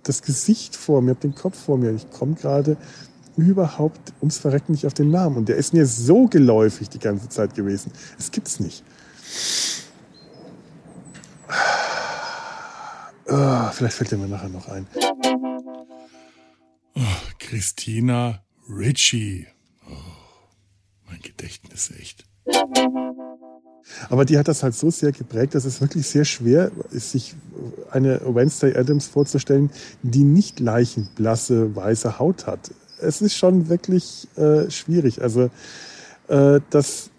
das 0.03 0.23
Gesicht 0.23 0.75
vor 0.75 1.03
mir, 1.03 1.11
habe 1.11 1.21
den 1.21 1.35
Kopf 1.35 1.59
vor 1.59 1.79
mir. 1.79 1.93
Ich 1.93 2.11
komme 2.11 2.35
gerade 2.35 2.77
überhaupt 3.39 4.13
ums 4.21 4.39
Verrecken 4.39 4.73
nicht 4.73 4.85
auf 4.85 4.95
den 4.95 5.11
Namen. 5.11 5.37
Und 5.37 5.49
der 5.49 5.57
ist 5.57 5.73
mir 5.73 5.87
so 5.87 6.27
geläufig 6.27 6.89
die 6.89 6.99
ganze 6.99 7.29
Zeit 7.29 7.55
gewesen. 7.55 7.93
Es 8.19 8.31
gibt's 8.31 8.59
nicht. 8.61 8.83
Oh, 13.29 13.69
vielleicht 13.73 13.95
fällt 13.95 14.13
er 14.13 14.19
mir 14.19 14.29
nachher 14.29 14.49
noch 14.49 14.69
ein. 14.69 14.87
Oh, 16.95 17.01
Christina 17.39 18.43
Ritchie. 18.69 19.47
Oh, 19.89 19.93
mein 21.09 21.21
Gedächtnis 21.21 21.93
echt. 21.97 22.25
Aber 24.11 24.25
die 24.25 24.37
hat 24.37 24.49
das 24.49 24.63
halt 24.63 24.75
so 24.75 24.91
sehr 24.91 25.13
geprägt, 25.13 25.55
dass 25.55 25.65
es 25.65 25.81
wirklich 25.81 26.07
sehr 26.09 26.25
schwer 26.25 26.71
ist, 26.91 27.13
sich 27.13 27.35
eine 27.91 28.21
Wednesday 28.35 28.77
Adams 28.77 29.07
vorzustellen, 29.07 29.71
die 30.03 30.25
nicht 30.25 30.61
leichenblasse 30.61 31.75
weiße 31.77 32.19
Haut 32.19 32.47
hat 32.47 32.71
es 33.01 33.23
ist 33.23 33.35
schon 33.35 33.69
wirklich 33.69 34.29
äh, 34.37 34.71
schwierig. 34.71 35.23
Also 35.23 35.51
äh, 36.29 36.61
das, 36.71 37.11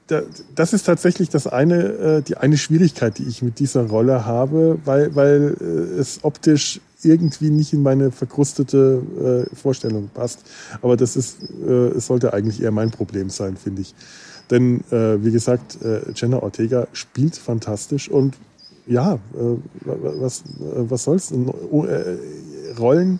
das 0.56 0.74
ist 0.74 0.84
tatsächlich 0.84 1.30
das 1.30 1.48
eine, 1.48 1.84
äh, 1.84 2.22
die 2.22 2.38
eine 2.38 2.58
Schwierigkeit, 2.58 3.18
die 3.18 3.24
ich 3.24 3.42
mit 3.42 3.60
dieser 3.60 3.84
Rolle 3.88 4.26
habe, 4.26 4.80
weil, 4.86 5.15
weil 5.15 5.56
äh, 5.60 6.00
es 6.00 6.24
optisch 6.24 6.82
irgendwie 7.04 7.50
nicht 7.50 7.74
in 7.74 7.82
meine 7.82 8.12
verkrustete 8.12 9.48
äh, 9.52 9.56
Vorstellung 9.56 10.10
passt. 10.13 10.42
Aber 10.82 10.98
das 10.98 11.15
ist, 11.15 11.38
äh, 11.65 11.89
es 11.89 12.08
sollte 12.08 12.34
eigentlich 12.34 12.62
eher 12.62 12.72
mein 12.72 12.92
Problem 12.92 13.30
sein, 13.30 13.56
finde 13.56 13.82
ich. 13.82 13.96
Denn 14.50 14.82
äh, 14.92 15.24
wie 15.24 15.32
gesagt, 15.32 15.82
äh, 15.84 16.02
Jenna 16.15 16.42
Ortega 16.42 16.88
spielt 16.94 17.36
fantastisch 17.36 18.10
und 18.10 18.36
ja, 18.88 19.13
äh, 19.13 19.18
was, 19.86 20.44
was 20.56 21.04
soll's? 21.04 21.32
Äh, 21.32 22.18
Rollen 22.80 23.20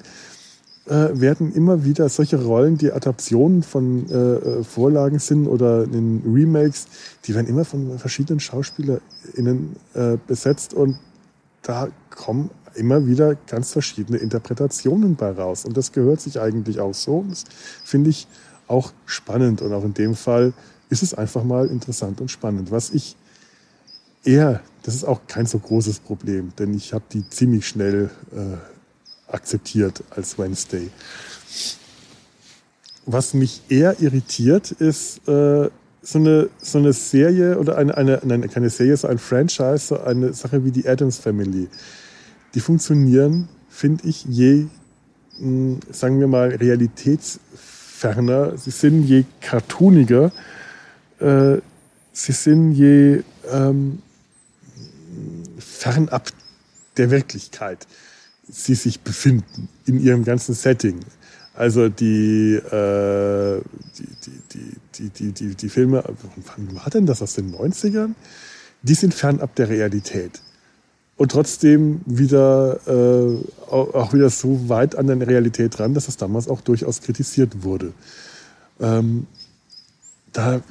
äh, 0.89 1.10
werden 1.13 1.54
immer 1.54 1.86
wieder 1.86 2.10
solche 2.10 2.41
Rollen, 2.41 2.78
die 2.78 2.91
Adaptionen 2.91 3.62
von 3.62 4.10
äh, 4.10 4.13
äh, 4.13 4.63
Vorlagen 4.63 5.19
sind 5.19 5.47
oder 5.47 5.84
in 5.84 6.23
Remakes, 6.25 6.88
die 7.25 7.36
werden 7.36 7.47
immer 7.47 7.63
von 7.63 7.99
verschiedenen 7.99 8.39
SchauspielerInnen 8.39 9.75
äh, 9.93 10.17
besetzt 10.25 10.73
und 10.73 10.97
da 11.62 11.89
kommen 12.10 12.49
immer 12.73 13.06
wieder 13.06 13.36
ganz 13.36 13.71
verschiedene 13.71 14.17
Interpretationen 14.17 15.15
bei 15.15 15.32
raus. 15.32 15.65
Und 15.65 15.78
das 15.78 15.91
gehört 15.91 16.21
sich 16.21 16.39
eigentlich 16.39 16.80
auch 16.80 16.93
so. 16.93 17.25
Das 17.30 17.43
finde 17.84 18.10
ich 18.10 18.28
auch 18.67 18.93
spannend. 19.06 19.62
Und 19.62 19.73
auch 19.73 19.84
in 19.84 19.93
dem 19.93 20.15
Fall 20.15 20.54
ist 20.89 21.04
es 21.04 21.13
einfach 21.13 21.43
mal 21.43 21.67
interessant 21.67 22.21
und 22.21 22.32
spannend. 22.32 22.71
Was 22.71 22.91
ich 22.91 23.15
eher, 24.23 24.62
das 24.84 24.95
ist 24.95 25.04
auch 25.04 25.21
kein 25.28 25.45
so 25.45 25.60
großes 25.60 25.99
Problem, 25.99 26.54
denn 26.58 26.73
ich 26.73 26.93
habe 26.93 27.04
die 27.12 27.28
ziemlich 27.30 27.67
schnell 27.67 28.10
äh, 28.32 28.79
akzeptiert 29.32 30.04
als 30.10 30.38
Wednesday. 30.38 30.89
Was 33.06 33.34
mich 33.34 33.62
eher 33.70 34.00
irritiert, 34.00 34.72
ist 34.72 35.28
äh, 35.28 35.70
so, 36.02 36.20
eine, 36.20 36.50
so 36.62 36.78
eine 36.78 36.94
Serie 36.94 37.58
oder 37.58 37.78
eine, 37.78 37.98
eine, 37.98 38.22
nein, 38.24 38.50
keine 38.50 38.70
Serie, 38.70 38.96
so 38.98 39.08
ein 39.08 39.18
Franchise, 39.18 39.80
so 39.80 40.00
eine 40.00 40.34
Sache 40.34 40.63
wie 40.63 40.72
die 40.72 40.88
Adams 40.88 41.18
Family. 41.18 41.68
Die 42.54 42.60
funktionieren, 42.60 43.48
finde 43.70 44.08
ich, 44.08 44.26
je, 44.26 44.68
mh, 45.38 45.39
hm, 45.39 45.80
sagen 45.92 46.20
wir 46.20 46.28
mal, 46.28 46.50
realitätsferner. 46.50 48.58
Sie 48.58 48.72
sind 48.72 49.04
je 49.04 49.26
cartooniger, 49.42 50.32
äh, 51.20 51.58
sie 52.13 52.32
sind 52.32 52.74
je 52.74 53.24
ähm, 53.52 54.02
fernab 55.58 56.30
der 56.98 57.12
Wirklichkeit 57.12 57.88
sie 58.52 58.76
sich 58.76 59.02
befinden 59.02 59.70
in 59.86 60.00
ihrem 60.02 60.24
ganzen 60.24 60.56
Setting. 60.56 61.00
Also 61.54 61.90
die, 61.90 62.56
äh, 62.56 63.62
die, 63.98 64.08
die, 64.54 64.78
die, 64.94 65.10
die, 65.10 65.32
die, 65.32 65.56
die 65.56 65.70
Filme, 65.70 66.04
wann 66.06 66.76
war 66.76 66.90
denn 66.90 67.06
das 67.06 67.22
aus 67.22 67.34
den 67.34 67.54
90ern? 67.54 68.14
Die 68.82 68.94
sind 68.94 69.14
fernab 69.14 69.56
der 69.56 69.70
Realität. 69.70 70.42
Und 71.18 71.34
trotzdem 71.34 72.00
wieder 72.06 72.80
äh, 72.88 73.44
auch 73.70 74.14
wieder 74.14 74.30
so 74.30 74.70
weit 74.70 74.96
an 74.96 75.08
der 75.08 75.28
Realität 75.28 75.78
dran, 75.78 75.94
dass 75.94 76.06
das 76.06 76.16
damals 76.16 76.48
auch 76.48 76.62
durchaus 76.62 77.02
kritisiert 77.02 77.62
wurde. 77.62 77.92
Ähm, 78.80 79.28
da, 80.32 80.62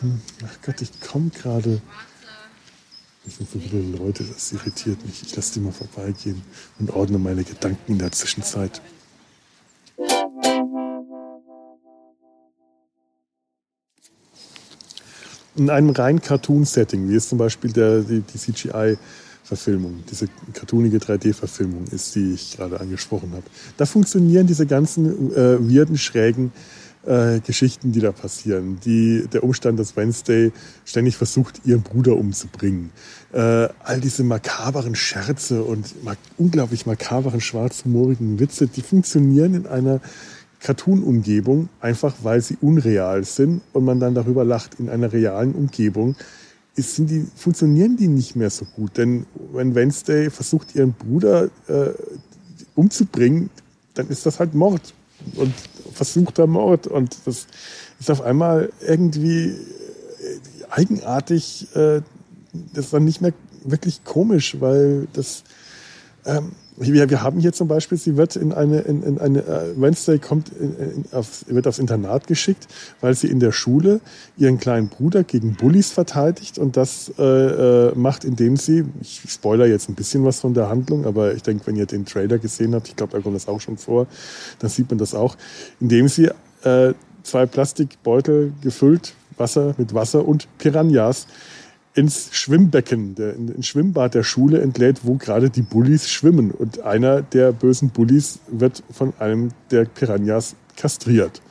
hm, 0.00 0.20
ach 0.44 0.58
Gott, 0.66 0.82
ich 0.82 0.90
komme 1.00 1.30
gerade 1.30 1.80
es 3.26 3.36
sind 3.36 3.50
so 3.50 3.58
viele 3.58 3.82
Leute, 3.98 4.24
das 4.24 4.52
irritiert 4.52 5.04
mich. 5.04 5.22
Ich 5.22 5.36
lasse 5.36 5.54
die 5.54 5.60
mal 5.60 5.72
vorbeigehen 5.72 6.42
und 6.78 6.90
ordne 6.90 7.18
meine 7.18 7.44
Gedanken 7.44 7.92
in 7.92 7.98
der 7.98 8.12
Zwischenzeit. 8.12 8.80
In 15.56 15.68
einem 15.68 15.90
rein 15.90 16.22
Cartoon-Setting, 16.22 17.08
wie 17.08 17.16
es 17.16 17.28
zum 17.28 17.36
Beispiel 17.36 17.72
der, 17.72 18.00
die, 18.00 18.20
die 18.20 18.38
CGI-Verfilmung, 18.38 20.02
diese 20.10 20.28
cartoonige 20.54 20.98
3D-Verfilmung 20.98 21.84
ist, 21.90 22.14
die 22.14 22.32
ich 22.32 22.56
gerade 22.56 22.80
angesprochen 22.80 23.32
habe. 23.32 23.44
Da 23.76 23.84
funktionieren 23.84 24.46
diese 24.46 24.64
ganzen 24.64 25.34
äh, 25.34 25.58
weirden, 25.60 25.98
schrägen 25.98 26.46
äh, 26.46 26.79
Geschichten, 27.02 27.92
die 27.92 28.00
da 28.00 28.12
passieren. 28.12 28.78
Die, 28.84 29.26
der 29.32 29.42
Umstand, 29.42 29.78
dass 29.78 29.96
Wednesday 29.96 30.52
ständig 30.84 31.16
versucht, 31.16 31.62
ihren 31.64 31.82
Bruder 31.82 32.14
umzubringen. 32.14 32.90
Äh, 33.32 33.68
all 33.82 34.00
diese 34.00 34.22
makaberen 34.22 34.94
Scherze 34.94 35.62
und 35.62 36.04
mak 36.04 36.18
unglaublich 36.36 36.84
makaberen, 36.84 37.40
schwarzhumorigen 37.40 38.38
Witze, 38.38 38.66
die 38.66 38.82
funktionieren 38.82 39.54
in 39.54 39.66
einer 39.66 40.00
Cartoon-Umgebung, 40.60 41.70
einfach 41.80 42.14
weil 42.22 42.42
sie 42.42 42.58
unreal 42.60 43.24
sind 43.24 43.62
und 43.72 43.84
man 43.84 43.98
dann 43.98 44.14
darüber 44.14 44.44
lacht. 44.44 44.78
In 44.78 44.90
einer 44.90 45.10
realen 45.10 45.54
Umgebung 45.54 46.16
ist, 46.74 46.96
sind 46.96 47.08
die, 47.10 47.26
funktionieren 47.34 47.96
die 47.96 48.08
nicht 48.08 48.36
mehr 48.36 48.50
so 48.50 48.66
gut. 48.76 48.98
Denn 48.98 49.24
wenn 49.52 49.74
Wednesday 49.74 50.28
versucht, 50.28 50.74
ihren 50.74 50.92
Bruder 50.92 51.44
äh, 51.66 51.90
umzubringen, 52.74 53.48
dann 53.94 54.08
ist 54.08 54.26
das 54.26 54.38
halt 54.38 54.54
Mord 54.54 54.92
und 55.36 55.54
versuchter 55.92 56.46
Mord. 56.46 56.86
Und 56.86 57.16
das 57.24 57.46
ist 57.98 58.10
auf 58.10 58.22
einmal 58.22 58.72
irgendwie 58.80 59.48
äh, 59.48 59.56
eigenartig, 60.70 61.68
äh, 61.74 62.02
das 62.74 62.86
ist 62.86 62.92
dann 62.94 63.04
nicht 63.04 63.20
mehr 63.20 63.32
wirklich 63.64 64.04
komisch, 64.04 64.56
weil 64.60 65.06
das 65.12 65.44
ähm, 66.24 66.52
wir, 66.80 67.10
wir 67.10 67.22
haben 67.22 67.40
hier 67.40 67.52
zum 67.52 67.68
Beispiel, 67.68 67.98
sie 67.98 68.16
wird 68.16 68.36
in 68.36 68.52
eine, 68.52 68.80
in, 68.80 69.02
in 69.02 69.18
eine 69.18 69.40
äh, 69.40 69.80
Wednesday 69.80 70.18
kommt 70.18 70.48
in, 70.48 70.76
in, 70.76 71.04
aufs, 71.12 71.44
wird 71.48 71.66
aufs 71.66 71.78
Internat 71.78 72.26
geschickt, 72.26 72.68
weil 73.00 73.14
sie 73.14 73.28
in 73.28 73.38
der 73.38 73.52
Schule 73.52 74.00
ihren 74.38 74.58
kleinen 74.58 74.88
Bruder 74.88 75.22
gegen 75.22 75.54
Bullies 75.54 75.90
verteidigt 75.90 76.58
und 76.58 76.76
das 76.76 77.12
äh, 77.18 77.22
äh, 77.22 77.94
macht, 77.94 78.24
indem 78.24 78.56
sie, 78.56 78.86
ich 79.02 79.22
spoiler 79.28 79.66
jetzt 79.66 79.88
ein 79.88 79.94
bisschen 79.94 80.24
was 80.24 80.40
von 80.40 80.54
der 80.54 80.68
Handlung, 80.68 81.04
aber 81.04 81.34
ich 81.34 81.42
denke, 81.42 81.66
wenn 81.66 81.76
ihr 81.76 81.86
den 81.86 82.06
Trailer 82.06 82.38
gesehen 82.38 82.74
habt, 82.74 82.88
ich 82.88 82.96
glaube, 82.96 83.12
da 83.12 83.20
kommt 83.20 83.36
das 83.36 83.46
auch 83.46 83.60
schon 83.60 83.76
vor, 83.76 84.06
dann 84.58 84.70
sieht 84.70 84.88
man 84.88 84.98
das 84.98 85.14
auch, 85.14 85.36
indem 85.80 86.08
sie 86.08 86.30
äh, 86.64 86.94
zwei 87.22 87.46
Plastikbeutel 87.46 88.52
gefüllt 88.62 89.14
Wasser 89.36 89.74
mit 89.78 89.94
Wasser 89.94 90.26
und 90.26 90.46
Piranhas 90.58 91.26
ins 91.94 92.28
Schwimmbecken, 92.32 93.14
der, 93.14 93.34
ins 93.34 93.66
Schwimmbad 93.66 94.14
der 94.14 94.22
Schule 94.22 94.60
entlädt, 94.60 95.00
wo 95.02 95.14
gerade 95.14 95.50
die 95.50 95.62
Bullies 95.62 96.08
schwimmen. 96.08 96.50
Und 96.52 96.80
einer 96.82 97.22
der 97.22 97.52
bösen 97.52 97.90
Bullies 97.90 98.38
wird 98.48 98.82
von 98.90 99.12
einem 99.18 99.50
der 99.70 99.84
Piranhas 99.86 100.54
kastriert 100.76 101.42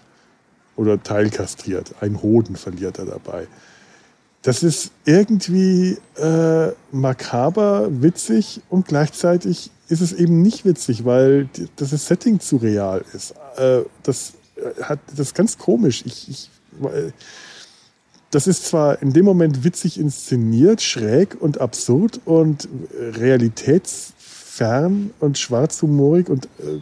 oder 0.75 1.01
teilkastriert. 1.01 1.93
Ein 1.99 2.21
Hoden 2.21 2.55
verliert 2.55 2.99
er 2.99 3.05
dabei. 3.05 3.47
Das 4.41 4.63
ist 4.63 4.91
irgendwie 5.03 5.97
äh, 6.15 6.71
makaber, 6.91 7.89
witzig 8.01 8.61
und 8.69 8.87
gleichzeitig 8.87 9.69
ist 9.89 10.01
es 10.01 10.13
eben 10.13 10.41
nicht 10.41 10.63
witzig, 10.63 11.03
weil 11.03 11.49
das 11.75 11.89
Setting 11.89 12.39
zu 12.39 12.55
real 12.55 13.03
ist. 13.13 13.33
Äh, 13.57 13.81
das 14.03 14.33
äh, 14.55 14.83
hat 14.83 14.99
das 15.09 15.19
ist 15.27 15.35
ganz 15.35 15.57
komisch. 15.57 16.03
Ich, 16.05 16.29
ich, 16.29 16.49
das 18.31 18.47
ist 18.47 18.65
zwar 18.65 19.01
in 19.01 19.13
dem 19.13 19.25
Moment 19.25 19.63
witzig 19.63 19.99
inszeniert, 19.99 20.81
schräg 20.81 21.41
und 21.41 21.59
absurd 21.59 22.21
und 22.25 22.67
realitätsfern 23.17 25.11
und 25.19 25.37
schwarzhumorig 25.37 26.29
und 26.29 26.45
äh, 26.45 26.79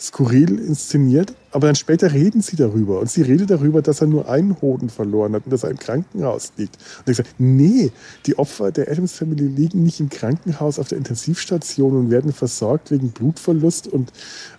skurril 0.00 0.58
inszeniert, 0.58 1.34
aber 1.50 1.66
dann 1.66 1.76
später 1.76 2.12
reden 2.12 2.40
sie 2.40 2.56
darüber. 2.56 3.00
Und 3.00 3.10
sie 3.10 3.20
redet 3.20 3.50
darüber, 3.50 3.82
dass 3.82 4.00
er 4.00 4.06
nur 4.06 4.28
einen 4.30 4.60
Hoden 4.62 4.88
verloren 4.88 5.34
hat 5.34 5.44
und 5.44 5.52
dass 5.52 5.62
er 5.62 5.70
im 5.70 5.78
Krankenhaus 5.78 6.52
liegt. 6.56 6.78
Und 6.98 7.10
ich 7.10 7.18
sage, 7.18 7.28
nee, 7.36 7.92
die 8.24 8.38
Opfer 8.38 8.72
der 8.72 8.90
Adams 8.90 9.12
Family 9.12 9.46
liegen 9.46 9.82
nicht 9.82 10.00
im 10.00 10.08
Krankenhaus 10.08 10.78
auf 10.78 10.88
der 10.88 10.96
Intensivstation 10.96 11.96
und 11.96 12.10
werden 12.10 12.32
versorgt 12.32 12.90
wegen 12.90 13.10
Blutverlust 13.10 13.88
und 13.88 14.10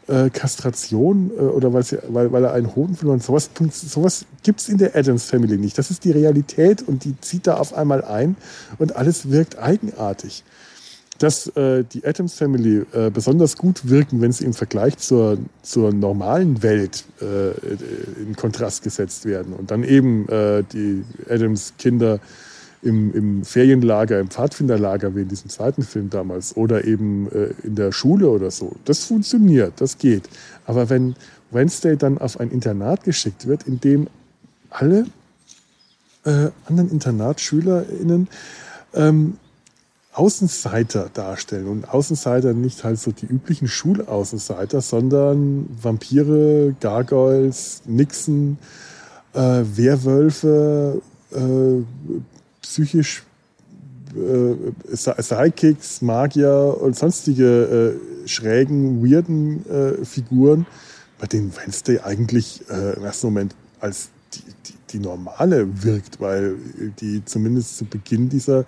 äh, 0.07 0.29
Kastration 0.29 1.31
äh, 1.35 1.41
oder 1.41 1.73
weil, 1.73 1.83
sie, 1.83 1.97
weil, 2.09 2.31
weil 2.31 2.43
er 2.43 2.53
einen 2.53 2.75
Hoden 2.75 2.95
verloren 2.95 3.19
hat. 3.19 3.25
Sowas, 3.25 3.49
sowas 3.71 4.25
gibt 4.43 4.59
es 4.59 4.69
in 4.69 4.77
der 4.77 4.95
Adams 4.95 5.25
Family 5.25 5.57
nicht. 5.57 5.75
Das 5.77 5.89
ist 5.89 6.03
die 6.03 6.11
Realität 6.11 6.87
und 6.87 7.03
die 7.03 7.19
zieht 7.19 7.47
da 7.47 7.55
auf 7.55 7.73
einmal 7.73 8.03
ein 8.03 8.35
und 8.77 8.95
alles 8.95 9.31
wirkt 9.31 9.57
eigenartig 9.57 10.43
dass 11.21 11.47
äh, 11.55 11.83
die 11.83 12.03
Adams 12.03 12.33
Family 12.33 12.83
äh, 12.93 13.11
besonders 13.11 13.55
gut 13.55 13.87
wirken, 13.87 14.21
wenn 14.21 14.31
sie 14.31 14.43
im 14.43 14.53
Vergleich 14.53 14.97
zur, 14.97 15.37
zur 15.61 15.93
normalen 15.93 16.63
Welt 16.63 17.05
äh, 17.21 17.51
in 18.19 18.35
Kontrast 18.35 18.83
gesetzt 18.83 19.25
werden. 19.25 19.53
Und 19.53 19.69
dann 19.69 19.83
eben 19.83 20.27
äh, 20.29 20.63
die 20.63 21.03
Adams 21.29 21.73
Kinder 21.77 22.19
im, 22.81 23.13
im 23.13 23.45
Ferienlager, 23.45 24.19
im 24.19 24.29
Pfadfinderlager, 24.29 25.15
wie 25.15 25.21
in 25.21 25.27
diesem 25.27 25.51
zweiten 25.51 25.83
Film 25.83 26.09
damals, 26.09 26.57
oder 26.57 26.85
eben 26.85 27.31
äh, 27.31 27.53
in 27.61 27.75
der 27.75 27.91
Schule 27.91 28.27
oder 28.27 28.49
so. 28.49 28.75
Das 28.85 29.05
funktioniert, 29.05 29.73
das 29.77 29.99
geht. 29.99 30.23
Aber 30.65 30.89
wenn 30.89 31.15
Wednesday 31.51 31.97
dann 31.97 32.17
auf 32.17 32.39
ein 32.39 32.49
Internat 32.49 33.03
geschickt 33.03 33.45
wird, 33.45 33.67
in 33.67 33.79
dem 33.79 34.07
alle 34.71 35.05
äh, 36.25 36.49
anderen 36.65 36.89
InternatsschülerInnen 36.89 38.27
ähm, 38.95 39.37
Außenseiter 40.13 41.09
darstellen. 41.13 41.67
Und 41.67 41.89
Außenseiter 41.89 42.53
nicht 42.53 42.83
halt 42.83 42.99
so 42.99 43.11
die 43.11 43.25
üblichen 43.25 43.67
Schulaußenseiter, 43.67 44.81
sondern 44.81 45.67
Vampire, 45.81 46.75
Gargoyles, 46.79 47.83
Nixen, 47.85 48.57
äh, 49.33 49.39
Werwölfe, 49.39 51.01
äh, 51.31 51.83
psychisch 52.61 53.23
äh, 54.15 54.55
Sidekicks, 54.93 56.01
Magier 56.01 56.77
und 56.81 56.97
sonstige 56.97 57.97
äh, 58.25 58.27
schrägen, 58.27 59.03
weirden 59.03 59.65
äh, 59.69 60.05
Figuren, 60.05 60.65
bei 61.19 61.27
denen 61.27 61.55
Wednesday 61.55 61.99
eigentlich 61.99 62.63
äh, 62.69 62.97
im 62.97 63.05
ersten 63.05 63.27
Moment 63.27 63.55
als 63.79 64.09
die, 64.33 64.43
die, 64.65 64.73
die 64.89 64.99
normale 64.99 65.83
wirkt, 65.83 66.19
weil 66.19 66.55
die 66.99 67.23
zumindest 67.23 67.77
zu 67.77 67.85
Beginn 67.85 68.29
dieser 68.29 68.65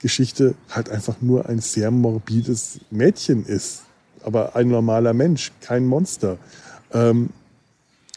Geschichte 0.00 0.54
halt 0.70 0.90
einfach 0.90 1.16
nur 1.20 1.48
ein 1.48 1.60
sehr 1.60 1.90
morbides 1.90 2.80
Mädchen 2.90 3.44
ist. 3.46 3.82
Aber 4.22 4.56
ein 4.56 4.68
normaler 4.68 5.12
Mensch, 5.12 5.52
kein 5.60 5.86
Monster. 5.86 6.38
Ähm, 6.92 7.30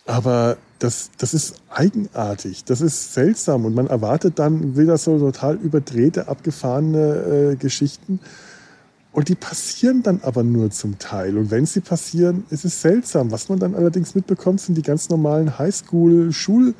aber 0.05 0.57
das, 0.79 1.09
das 1.17 1.33
ist 1.33 1.55
eigenartig, 1.69 2.63
das 2.63 2.81
ist 2.81 3.13
seltsam 3.13 3.65
und 3.65 3.73
man 3.73 3.87
erwartet 3.87 4.39
dann 4.39 4.77
wieder 4.77 4.97
so 4.97 5.17
total 5.17 5.55
überdrehte, 5.55 6.27
abgefahrene 6.27 7.51
äh, 7.51 7.55
Geschichten. 7.55 8.19
Und 9.11 9.29
die 9.29 9.35
passieren 9.35 10.03
dann 10.03 10.21
aber 10.21 10.43
nur 10.43 10.69
zum 10.69 10.99
Teil. 10.99 11.37
Und 11.37 11.49
wenn 11.49 11.65
sie 11.65 11.81
passieren, 11.81 12.45
ist 12.51 12.65
es 12.65 12.81
seltsam. 12.81 13.31
Was 13.31 13.49
man 13.49 13.57
dann 13.57 13.73
allerdings 13.73 14.13
mitbekommt, 14.13 14.61
sind 14.61 14.75
die 14.75 14.83
ganz 14.83 15.09
normalen 15.09 15.57
Highschool-Schul- 15.57 16.75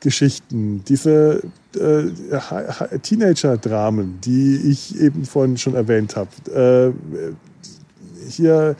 Geschichten, 0.00 0.84
diese 0.88 1.42
äh, 1.74 2.98
Teenager-Dramen, 3.02 4.20
die 4.22 4.56
ich 4.56 5.00
eben 5.00 5.24
vorhin 5.24 5.56
schon 5.56 5.74
erwähnt 5.74 6.16
habe. 6.16 6.30
Äh, 6.52 6.92
hier 8.28 8.76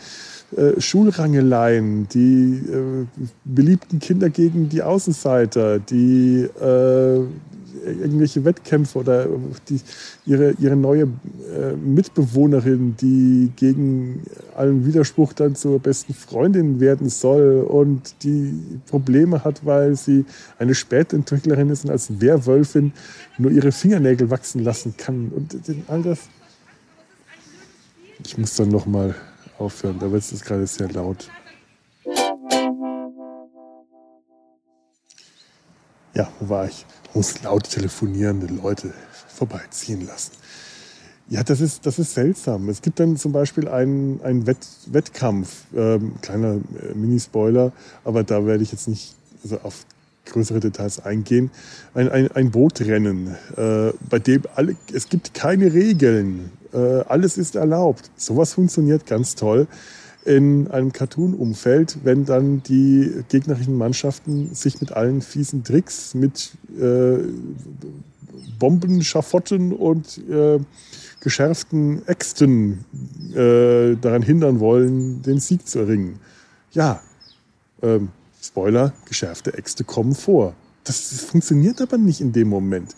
äh, 0.56 0.80
Schulrangeleien, 0.80 2.08
die 2.08 2.62
äh, 2.70 3.06
beliebten 3.44 3.98
Kinder 3.98 4.30
gegen 4.30 4.68
die 4.68 4.82
Außenseiter, 4.82 5.78
die 5.78 6.42
äh, 6.42 7.20
irgendwelche 7.84 8.44
Wettkämpfe 8.44 8.98
oder 8.98 9.26
die, 9.68 9.80
ihre, 10.24 10.52
ihre 10.58 10.76
neue 10.76 11.02
äh, 11.02 11.72
Mitbewohnerin, 11.76 12.96
die 13.00 13.50
gegen 13.56 14.22
allen 14.54 14.86
Widerspruch 14.86 15.32
dann 15.32 15.54
zur 15.54 15.78
besten 15.78 16.14
Freundin 16.14 16.80
werden 16.80 17.08
soll 17.08 17.62
und 17.62 18.14
die 18.22 18.54
Probleme 18.88 19.44
hat, 19.44 19.64
weil 19.64 19.96
sie 19.96 20.24
eine 20.58 20.74
Spätentwicklerin 20.74 21.70
ist 21.70 21.84
und 21.84 21.90
als 21.90 22.20
Werwölfin 22.20 22.92
nur 23.38 23.50
ihre 23.50 23.72
Fingernägel 23.72 24.30
wachsen 24.30 24.64
lassen 24.64 24.94
kann 24.96 25.30
und 25.34 25.56
all 25.88 26.02
das. 26.02 26.20
Ich 28.24 28.38
muss 28.38 28.54
dann 28.56 28.70
noch 28.70 28.86
mal 28.86 29.14
aufhören, 29.58 29.98
da 29.98 30.10
wird 30.10 30.22
es 30.22 30.40
gerade 30.40 30.66
sehr 30.66 30.90
laut. 30.90 31.28
Ja, 36.16 36.28
wo 36.40 36.48
war 36.48 36.66
ich? 36.66 36.86
Muss 37.12 37.42
laut 37.42 37.68
telefonierende 37.68 38.46
Leute 38.46 38.94
vorbeiziehen 39.28 40.06
lassen. 40.06 40.32
Ja, 41.28 41.42
das 41.42 41.60
ist, 41.60 41.84
das 41.84 41.98
ist 41.98 42.14
seltsam. 42.14 42.70
Es 42.70 42.80
gibt 42.80 43.00
dann 43.00 43.18
zum 43.18 43.32
Beispiel 43.32 43.68
einen, 43.68 44.22
einen 44.22 44.46
Wett, 44.46 44.66
Wettkampf, 44.86 45.64
ähm, 45.76 46.14
kleiner 46.22 46.54
äh, 46.54 46.94
Mini-Spoiler, 46.94 47.72
aber 48.04 48.24
da 48.24 48.46
werde 48.46 48.62
ich 48.62 48.72
jetzt 48.72 48.88
nicht 48.88 49.14
also 49.42 49.58
auf 49.62 49.84
größere 50.24 50.60
Details 50.60 51.04
eingehen. 51.04 51.50
Ein, 51.94 52.08
ein, 52.08 52.32
ein 52.32 52.50
Bootrennen, 52.50 53.36
äh, 53.56 53.92
bei 54.08 54.18
dem 54.18 54.42
alle, 54.54 54.74
es 54.94 55.10
gibt 55.10 55.34
keine 55.34 55.74
Regeln, 55.74 56.50
äh, 56.72 56.78
alles 56.78 57.36
ist 57.36 57.56
erlaubt. 57.56 58.10
Sowas 58.16 58.54
funktioniert 58.54 59.04
ganz 59.04 59.34
toll 59.34 59.66
in 60.26 60.68
einem 60.68 60.92
Cartoon-Umfeld, 60.92 61.98
wenn 62.02 62.24
dann 62.24 62.62
die 62.64 63.22
gegnerischen 63.28 63.78
Mannschaften 63.78 64.54
sich 64.54 64.80
mit 64.80 64.92
allen 64.92 65.22
fiesen 65.22 65.62
Tricks, 65.62 66.14
mit 66.14 66.50
äh, 66.78 67.18
Bomben, 68.58 69.02
Schafotten 69.02 69.72
und 69.72 70.20
äh, 70.28 70.58
geschärften 71.20 72.06
Äxten 72.06 72.84
äh, 73.34 73.94
daran 73.96 74.22
hindern 74.22 74.60
wollen, 74.60 75.22
den 75.22 75.38
Sieg 75.38 75.66
zu 75.66 75.80
erringen. 75.80 76.18
Ja, 76.72 77.00
ähm, 77.82 78.08
Spoiler, 78.42 78.92
geschärfte 79.06 79.54
Äxte 79.54 79.84
kommen 79.84 80.14
vor. 80.14 80.54
Das 80.84 81.20
funktioniert 81.20 81.80
aber 81.80 81.98
nicht 81.98 82.20
in 82.20 82.32
dem 82.32 82.48
Moment. 82.48 82.94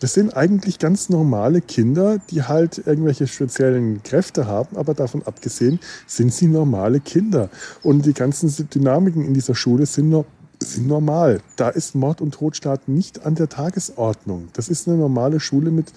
Das 0.00 0.14
sind 0.14 0.34
eigentlich 0.34 0.78
ganz 0.78 1.10
normale 1.10 1.60
Kinder, 1.60 2.18
die 2.30 2.42
halt 2.42 2.78
irgendwelche 2.86 3.26
speziellen 3.26 4.02
Kräfte 4.02 4.46
haben, 4.46 4.76
aber 4.76 4.94
davon 4.94 5.22
abgesehen 5.24 5.78
sind 6.06 6.32
sie 6.32 6.46
normale 6.46 7.00
Kinder. 7.00 7.50
Und 7.82 8.06
die 8.06 8.14
ganzen 8.14 8.68
Dynamiken 8.70 9.24
in 9.24 9.34
dieser 9.34 9.54
Schule 9.54 9.84
sind 9.84 10.08
nur 10.08 10.24
sind 10.62 10.86
normal. 10.86 11.40
Da 11.56 11.70
ist 11.70 11.94
Mord 11.94 12.20
und 12.20 12.34
Totschlag 12.34 12.86
nicht 12.86 13.24
an 13.24 13.34
der 13.34 13.48
Tagesordnung. 13.48 14.48
Das 14.52 14.68
ist 14.68 14.86
eine 14.86 14.98
normale 14.98 15.40
Schule 15.40 15.70
mit 15.70 15.92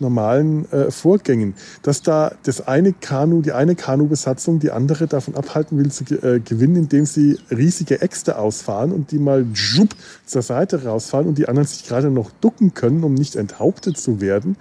normalen 0.00 0.70
äh, 0.72 0.90
Vorgängen. 0.90 1.54
Dass 1.82 2.02
da 2.02 2.32
das 2.42 2.66
eine 2.66 2.92
Kanu, 2.92 3.42
die 3.42 3.52
eine 3.52 3.76
Kanubesatzung 3.76 4.58
die 4.58 4.70
andere 4.70 5.06
davon 5.06 5.34
abhalten 5.34 5.78
will 5.78 5.90
zu 5.90 6.04
äh, 6.04 6.40
gewinnen, 6.40 6.76
indem 6.76 7.06
sie 7.06 7.38
riesige 7.50 8.00
Äxte 8.00 8.38
ausfahren 8.38 8.92
und 8.92 9.12
die 9.12 9.18
mal 9.18 9.46
schupp 9.54 9.94
zur 10.26 10.42
Seite 10.42 10.84
rausfahren 10.84 11.26
und 11.26 11.38
die 11.38 11.48
anderen 11.48 11.68
sich 11.68 11.86
gerade 11.86 12.10
noch 12.10 12.30
ducken 12.40 12.74
können, 12.74 13.04
um 13.04 13.14
nicht 13.14 13.36
enthauptet 13.36 13.98
zu 13.98 14.20
werden 14.20 14.56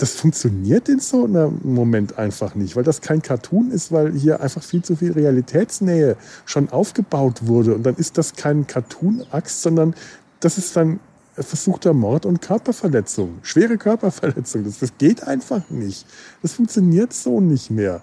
das 0.00 0.12
funktioniert 0.12 0.88
in 0.88 0.98
so 0.98 1.24
einem 1.24 1.60
Moment 1.62 2.16
einfach 2.16 2.54
nicht, 2.54 2.74
weil 2.74 2.84
das 2.84 3.02
kein 3.02 3.20
Cartoon 3.20 3.70
ist, 3.70 3.92
weil 3.92 4.12
hier 4.12 4.40
einfach 4.40 4.62
viel 4.62 4.82
zu 4.82 4.96
viel 4.96 5.12
Realitätsnähe 5.12 6.16
schon 6.46 6.70
aufgebaut 6.70 7.46
wurde. 7.46 7.74
Und 7.74 7.82
dann 7.82 7.96
ist 7.96 8.16
das 8.16 8.34
kein 8.34 8.66
Cartoon-Axt, 8.66 9.60
sondern 9.60 9.94
das 10.40 10.56
ist 10.56 10.74
dann 10.74 11.00
versuchter 11.34 11.92
Mord 11.92 12.24
und 12.24 12.40
Körperverletzung, 12.40 13.40
schwere 13.42 13.76
Körperverletzung. 13.76 14.64
Das, 14.64 14.78
das 14.78 14.96
geht 14.96 15.26
einfach 15.26 15.68
nicht. 15.68 16.06
Das 16.40 16.54
funktioniert 16.54 17.12
so 17.12 17.42
nicht 17.42 17.70
mehr. 17.70 18.00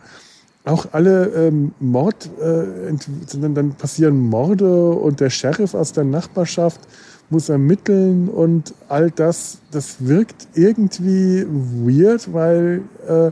Auch 0.66 0.86
alle 0.92 1.28
ähm, 1.48 1.72
Mord, 1.80 2.30
äh, 2.40 2.94
dann 3.40 3.74
passieren 3.74 4.20
Morde 4.20 4.92
und 4.92 5.20
der 5.20 5.32
Sheriff 5.32 5.74
aus 5.74 5.94
der 5.94 6.04
Nachbarschaft 6.04 6.82
muss 7.30 7.50
ermitteln 7.50 8.30
und 8.30 8.74
all 8.88 9.12
das, 9.12 9.60
das 9.72 9.98
wirkt 10.00 10.48
irgendwie 10.54 11.46
weird, 11.48 12.34
weil 12.34 12.82
äh, 13.08 13.32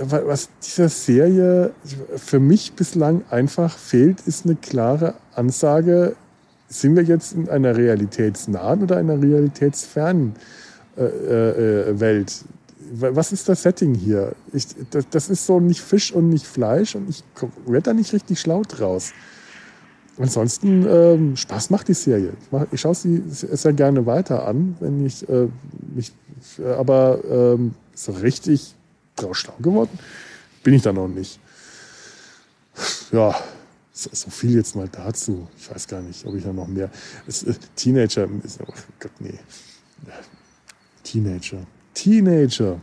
was 0.00 0.48
dieser 0.64 0.88
Serie 0.88 1.72
für 2.16 2.40
mich 2.40 2.72
bislang 2.72 3.22
einfach 3.30 3.76
fehlt, 3.76 4.20
ist 4.26 4.44
eine 4.44 4.56
klare 4.56 5.14
Ansage, 5.34 6.16
sind 6.68 6.96
wir 6.96 7.04
jetzt 7.04 7.34
in 7.34 7.48
einer 7.48 7.76
realitätsnahen 7.76 8.82
oder 8.82 8.96
einer 8.96 9.20
realitätsfernen 9.20 10.34
äh, 10.96 11.04
äh, 11.04 12.00
Welt? 12.00 12.44
Was 12.92 13.32
ist 13.32 13.48
das 13.48 13.62
Setting 13.62 13.94
hier? 13.94 14.32
Ich, 14.52 14.66
das, 14.90 15.08
das, 15.10 15.28
ist 15.28 15.46
so 15.46 15.60
nicht 15.60 15.80
Fisch 15.80 16.12
und 16.12 16.28
nicht 16.28 16.46
Fleisch 16.46 16.94
und 16.94 17.08
ich 17.08 17.24
werde 17.66 17.90
da 17.90 17.94
nicht 17.94 18.12
richtig 18.12 18.40
schlau 18.40 18.62
draus. 18.62 19.12
Ansonsten 20.18 20.86
ähm, 20.88 21.36
Spaß 21.36 21.70
macht 21.70 21.88
die 21.88 21.94
Serie. 21.94 22.32
Ich, 22.72 22.80
schaue 22.80 22.94
sie 22.94 23.22
sehr 23.26 23.72
gerne 23.74 24.06
weiter 24.06 24.46
an, 24.46 24.76
wenn 24.80 25.04
ich 25.04 25.28
äh, 25.28 25.48
mich, 25.94 26.12
äh, 26.58 26.72
aber 26.72 27.18
ähm, 27.30 27.74
so 27.94 28.12
richtig 28.12 28.74
draus 29.16 29.38
schlau 29.38 29.54
geworden 29.58 29.98
bin 30.66 30.74
ich 30.74 30.82
da 30.82 30.92
noch 30.92 31.06
nicht. 31.06 31.38
Ja, 33.12 33.32
so, 33.92 34.10
so, 34.12 34.30
viel 34.30 34.56
jetzt 34.56 34.74
mal 34.74 34.88
dazu. 34.88 35.46
Ich 35.56 35.70
weiß 35.70 35.86
gar 35.86 36.02
nicht, 36.02 36.26
ob 36.26 36.34
ich 36.34 36.42
da 36.42 36.52
noch 36.52 36.66
mehr. 36.66 36.90
Es, 37.24 37.44
äh, 37.44 37.54
Teenager, 37.76 38.28
ist, 38.42 38.58
oh 38.60 38.72
Gott, 38.98 39.12
nee. 39.20 39.38
Teenager. 41.04 41.64
Teenager. 41.94 42.80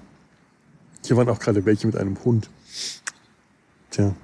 Hier 1.06 1.18
waren 1.18 1.28
auch 1.28 1.40
gerade 1.40 1.66
welche 1.66 1.88
mit 1.88 1.98
einem 1.98 2.18
Hund. 2.24 2.50
Tja. 3.92 4.16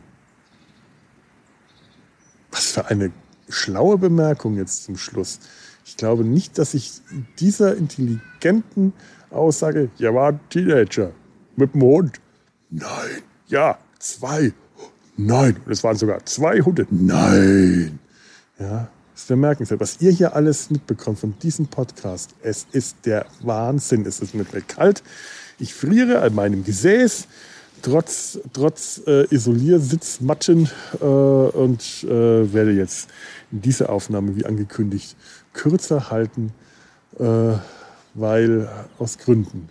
Eine 2.89 3.12
schlaue 3.49 3.99
Bemerkung 3.99 4.58
jetzt 4.58 4.84
zum 4.84 4.97
Schluss. 4.97 5.39
Ich 5.86 5.95
glaube 5.95 6.23
nicht, 6.23 6.58
dass 6.58 6.73
ich 6.73 7.02
dieser 7.39 7.78
intelligenten 7.78 8.93
Aussage, 9.30 9.91
ja, 9.97 10.12
war 10.12 10.30
ein 10.30 10.39
Teenager 10.49 11.12
mit 11.56 11.75
dem 11.75 11.84
Hund. 11.84 12.19
Nein, 12.71 13.21
ja, 13.47 13.78
zwei. 13.99 14.54
Nein, 15.17 15.58
und 15.63 15.71
es 15.71 15.84
waren 15.84 15.97
sogar 15.97 16.25
zwei 16.25 16.62
Hunde. 16.62 16.88
Nein. 16.89 17.99
Ja, 18.58 18.89
ist 19.13 19.28
bemerkenswert, 19.28 19.82
was 19.82 20.02
ihr 20.02 20.12
hier 20.12 20.36
alles 20.36 20.71
mitbekommt 20.71 21.19
von 21.19 21.38
diesem 21.43 21.67
Podcast. 21.67 22.34
Es 22.41 22.65
ist 22.71 23.06
der 23.06 23.28
Wahnsinn. 23.41 24.04
Es 24.08 24.19
ist 24.19 24.34
mir 24.34 24.45
kalt. 24.45 25.04
Ich 25.60 25.75
friere 25.75 26.21
an 26.21 26.34
meinem 26.34 26.63
Gesäß 26.63 27.28
trotz, 27.81 28.39
trotz 28.53 29.01
äh, 29.07 29.25
Isoliersitzmatten 29.33 30.69
äh, 30.99 31.05
und 31.05 32.03
äh, 32.03 32.53
werde 32.53 32.71
jetzt 32.71 33.09
diese 33.51 33.89
Aufnahme, 33.89 34.35
wie 34.35 34.45
angekündigt, 34.45 35.15
kürzer 35.53 36.09
halten, 36.09 36.53
äh, 37.19 37.53
weil 38.13 38.69
aus 38.97 39.17
Gründen. 39.17 39.69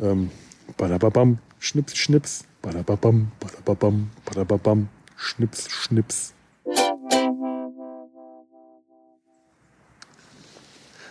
Ähm, 0.00 0.30
badababam, 0.76 1.38
schnips, 1.58 1.96
schnips, 1.96 2.44
badababam, 2.60 3.30
badababam, 3.40 4.10
badababam, 4.24 4.88
schnips, 5.16 5.70
schnips. 5.70 6.32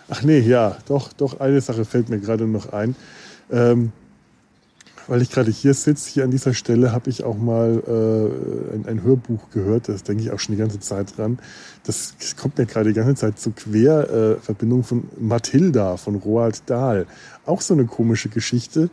Ach 0.09 0.23
nee, 0.23 0.39
ja, 0.39 0.77
doch, 0.87 1.13
doch, 1.13 1.39
eine 1.39 1.61
Sache 1.61 1.85
fällt 1.85 2.09
mir 2.09 2.19
gerade 2.19 2.45
noch 2.45 2.73
ein. 2.73 2.95
Ähm, 3.49 3.93
weil 5.07 5.21
ich 5.21 5.29
gerade 5.29 5.51
hier 5.51 5.73
sitze, 5.73 6.09
hier 6.09 6.23
an 6.23 6.31
dieser 6.31 6.53
Stelle, 6.53 6.91
habe 6.91 7.09
ich 7.09 7.23
auch 7.23 7.37
mal 7.37 7.83
äh, 7.87 8.75
ein, 8.75 8.85
ein, 8.87 9.03
Hörbuch 9.03 9.49
gehört. 9.51 9.89
Das 9.89 10.03
denke 10.03 10.23
ich 10.23 10.31
auch 10.31 10.39
schon 10.39 10.55
die 10.55 10.59
ganze 10.59 10.79
Zeit 10.79 11.17
dran. 11.17 11.39
Das 11.83 12.15
kommt 12.39 12.57
mir 12.57 12.65
gerade 12.65 12.89
die 12.89 12.95
ganze 12.95 13.15
Zeit 13.15 13.39
zur 13.39 13.55
Querverbindung 13.55 14.81
äh, 14.81 14.83
von 14.83 15.03
Mathilda 15.19 15.97
von 15.97 16.15
Roald 16.15 16.63
Dahl. 16.65 17.05
Auch 17.45 17.61
so 17.61 17.73
eine 17.73 17.85
komische 17.85 18.29
Geschichte, 18.29 18.89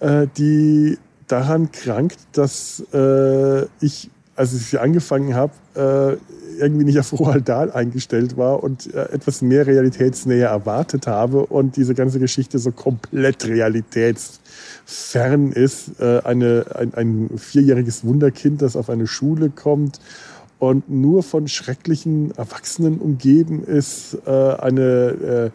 äh, 0.00 0.26
die 0.36 0.98
daran 1.26 1.72
krankt, 1.72 2.18
dass 2.32 2.82
äh, 2.92 3.64
ich, 3.80 4.10
als 4.36 4.52
ich 4.54 4.66
sie 4.66 4.78
angefangen 4.78 5.34
habe, 5.34 5.52
äh, 5.74 6.16
irgendwie 6.58 6.84
nicht 6.84 6.98
auf 6.98 7.12
Roald 7.18 7.48
Dahl 7.48 7.70
eingestellt 7.72 8.36
war 8.36 8.62
und 8.62 8.92
äh, 8.94 9.12
etwas 9.12 9.42
mehr 9.42 9.66
Realitätsnähe 9.66 10.44
erwartet 10.44 11.06
habe 11.06 11.46
und 11.46 11.76
diese 11.76 11.94
ganze 11.94 12.18
Geschichte 12.18 12.58
so 12.58 12.72
komplett 12.72 13.46
realitäts 13.46 14.40
fern 14.84 15.52
ist. 15.52 16.00
Äh, 16.00 16.20
eine, 16.24 16.66
ein, 16.74 16.94
ein 16.94 17.30
vierjähriges 17.36 18.04
Wunderkind, 18.04 18.62
das 18.62 18.76
auf 18.76 18.90
eine 18.90 19.06
Schule 19.06 19.50
kommt 19.50 20.00
und 20.58 20.88
nur 20.88 21.22
von 21.22 21.48
schrecklichen 21.48 22.30
Erwachsenen 22.36 22.98
umgeben 22.98 23.64
ist, 23.64 24.18
äh, 24.26 24.30
eine, 24.30 25.50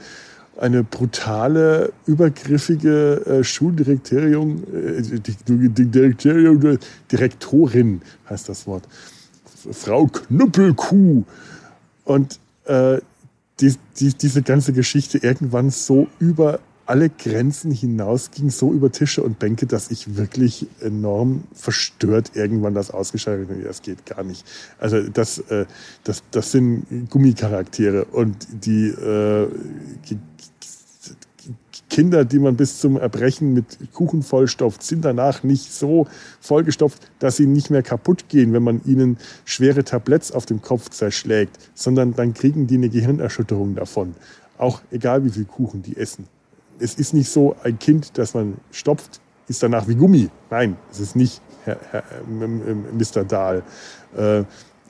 eine 0.58 0.84
brutale, 0.84 1.94
übergriffige 2.06 3.40
Schuldirektorium, 3.44 4.64
Direktorin 7.12 8.02
heißt 8.30 8.50
das 8.50 8.68
Wort, 8.68 8.84
Frau 9.72 10.08
Knüppelkuh. 10.08 11.24
Und 12.06 12.40
äh, 12.66 13.00
die, 13.60 13.76
die, 14.00 14.14
diese 14.14 14.42
ganze 14.42 14.74
Geschichte 14.74 15.18
irgendwann 15.18 15.70
so 15.70 16.08
über 16.20 16.60
alle 16.90 17.10
Grenzen 17.10 17.72
hinausging, 17.72 18.50
so 18.50 18.74
über 18.74 18.92
Tische 18.92 19.22
und 19.22 19.38
Bänke, 19.38 19.68
dass 19.68 19.92
ich 19.92 20.16
wirklich 20.18 20.66
enorm 20.82 21.44
verstört 21.54 22.32
irgendwann 22.34 22.74
das 22.74 22.90
ausgeschaltet 22.90 23.48
habe. 23.48 23.62
Das 23.62 23.84
geht 23.84 24.08
gar 24.08 24.24
nicht. 24.24 24.44
Also 24.80 25.04
das, 25.04 25.38
äh, 25.38 25.68
das, 26.04 26.24
das 26.32 26.52
sind 26.52 27.12
Gummicharaktere 27.12 28.06
und 28.06 28.36
die 28.66 28.88
äh, 28.88 29.48
Kinder, 31.90 32.26
die 32.26 32.40
man 32.40 32.56
bis 32.56 32.80
zum 32.80 32.98
Erbrechen 32.98 33.54
mit 33.54 33.94
Kuchen 33.94 34.24
vollstopft, 34.24 34.84
sind 34.84 35.04
danach 35.04 35.44
nicht 35.44 35.74
so 35.74 36.08
vollgestopft, 36.40 37.02
dass 37.20 37.38
sie 37.38 37.48
nicht 37.48 37.70
mehr 37.70 37.84
kaputt 37.84 38.30
gehen, 38.30 38.54
wenn 38.54 38.64
man 38.64 38.82
ihnen 38.86 39.18
schwere 39.46 39.84
Tabletts 39.84 40.32
auf 40.32 40.46
dem 40.46 40.62
Kopf 40.62 40.90
zerschlägt, 40.90 41.58
sondern 41.74 42.14
dann 42.16 42.34
kriegen 42.34 42.68
die 42.68 42.76
eine 42.76 42.90
Gehirnerschütterung 42.90 43.76
davon. 43.76 44.16
Auch 44.58 44.82
egal, 44.92 45.26
wie 45.26 45.30
viel 45.30 45.46
Kuchen 45.46 45.82
die 45.82 45.98
essen 45.98 46.28
es 46.80 46.96
ist 46.96 47.14
nicht 47.14 47.30
so 47.30 47.56
ein 47.64 47.78
Kind, 47.78 48.18
das 48.18 48.34
man 48.34 48.58
stopft, 48.72 49.20
ist 49.48 49.62
danach 49.62 49.88
wie 49.88 49.96
Gummi. 49.96 50.30
Nein, 50.50 50.78
es 50.92 51.00
ist 51.00 51.16
nicht 51.16 51.42
Herr, 51.66 51.78
Herr, 51.92 52.04
Mr. 52.28 53.24
Dahl. 53.26 53.64
Äh, 54.16 54.44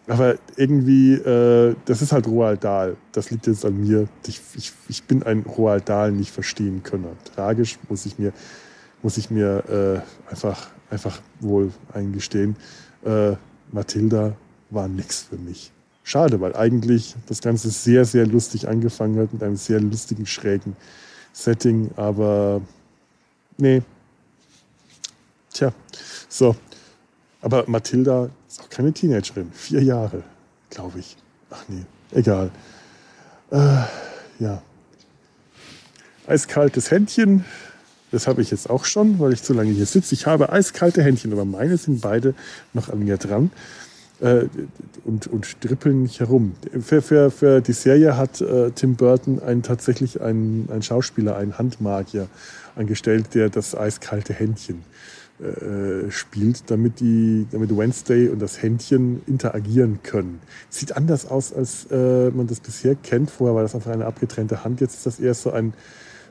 aber 0.09 0.39
irgendwie, 0.55 1.13
äh, 1.13 1.75
das 1.85 2.01
ist 2.01 2.11
halt 2.11 2.25
Roald 2.25 2.63
Dahl. 2.63 2.97
Das 3.11 3.29
liegt 3.29 3.45
jetzt 3.45 3.63
an 3.63 3.79
mir. 3.79 4.07
Ich, 4.25 4.41
ich, 4.55 4.73
ich 4.87 5.03
bin 5.03 5.21
ein 5.21 5.41
Roald 5.41 5.87
Dahl 5.87 6.11
nicht 6.11 6.31
verstehen 6.31 6.81
können. 6.81 7.15
Tragisch 7.35 7.77
muss 7.89 8.07
ich 8.07 8.17
mir, 8.17 8.33
muss 9.03 9.17
ich 9.17 9.29
mir 9.29 10.03
äh, 10.27 10.31
einfach, 10.31 10.69
einfach 10.89 11.21
wohl 11.39 11.71
eingestehen. 11.93 12.55
Äh, 13.05 13.33
Mathilda 13.71 14.33
war 14.71 14.87
nichts 14.87 15.27
für 15.29 15.37
mich. 15.37 15.71
Schade, 16.03 16.41
weil 16.41 16.55
eigentlich 16.55 17.15
das 17.27 17.39
Ganze 17.39 17.69
sehr, 17.69 18.03
sehr 18.03 18.25
lustig 18.25 18.67
angefangen 18.67 19.19
hat 19.19 19.31
mit 19.31 19.43
einem 19.43 19.57
sehr 19.57 19.79
lustigen, 19.79 20.25
schrägen 20.25 20.75
Setting, 21.33 21.91
aber 21.95 22.61
nee. 23.57 23.83
Tja, 25.53 25.71
so. 26.27 26.55
Aber 27.41 27.65
Mathilda 27.67 28.31
ist 28.49 28.61
auch 28.61 28.69
keine 28.69 28.91
Teenagerin. 28.91 29.51
Vier 29.53 29.83
Jahre, 29.83 30.23
glaube 30.69 30.99
ich. 30.99 31.15
Ach 31.51 31.63
nee, 31.67 31.83
egal. 32.11 32.49
Äh, 33.51 33.83
ja. 34.39 34.61
Eiskaltes 36.27 36.91
Händchen. 36.91 37.45
Das 38.11 38.27
habe 38.27 38.41
ich 38.41 38.49
jetzt 38.49 38.69
auch 38.69 38.85
schon, 38.85 39.19
weil 39.19 39.33
ich 39.33 39.43
zu 39.43 39.53
lange 39.53 39.71
hier 39.71 39.85
sitze. 39.85 40.15
Ich 40.15 40.25
habe 40.25 40.51
eiskalte 40.51 41.03
Händchen, 41.03 41.31
aber 41.31 41.45
meine 41.45 41.77
sind 41.77 42.01
beide 42.01 42.33
noch 42.73 42.89
an 42.89 42.99
mir 42.99 43.17
dran 43.17 43.51
äh, 44.19 44.45
und, 45.05 45.27
und 45.27 45.45
strippeln 45.45 46.03
nicht 46.03 46.19
herum. 46.19 46.55
Für, 46.81 47.03
für, 47.03 47.29
für 47.29 47.61
die 47.61 47.73
Serie 47.73 48.17
hat 48.17 48.41
äh, 48.41 48.71
Tim 48.71 48.95
Burton 48.95 49.39
einen, 49.43 49.61
tatsächlich 49.61 50.21
einen, 50.21 50.67
einen 50.71 50.81
Schauspieler, 50.81 51.37
einen 51.37 51.59
Handmagier 51.59 52.27
angestellt, 52.75 53.35
der 53.35 53.49
das 53.49 53.75
eiskalte 53.75 54.33
Händchen 54.33 54.83
äh, 55.39 56.11
spielt, 56.11 56.69
damit, 56.69 56.99
die, 56.99 57.47
damit 57.51 57.75
Wednesday 57.75 58.27
und 58.27 58.41
das 58.41 58.61
Händchen 58.61 59.21
interagieren 59.25 59.99
können. 60.03 60.41
Sieht 60.69 60.97
anders 60.97 61.25
aus, 61.25 61.53
als 61.53 61.87
äh, 61.91 62.29
man 62.31 62.47
das 62.47 62.59
bisher 62.59 62.95
kennt. 62.95 63.31
Vorher 63.31 63.55
war 63.55 63.63
das 63.63 63.73
einfach 63.73 63.91
eine 63.91 64.05
abgetrennte 64.05 64.65
Hand. 64.65 64.81
Jetzt 64.81 64.95
ist 64.95 65.05
das 65.05 65.19
eher 65.19 65.33
so 65.33 65.51
ein 65.51 65.73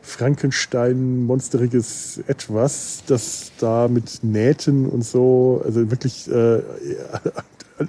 Frankenstein-monsteriges 0.02 2.22
Etwas, 2.26 3.02
das 3.06 3.52
da 3.58 3.88
mit 3.88 4.22
Nähten 4.22 4.86
und 4.86 5.04
so, 5.04 5.62
also 5.64 5.90
wirklich 5.90 6.30
äh, 6.30 6.60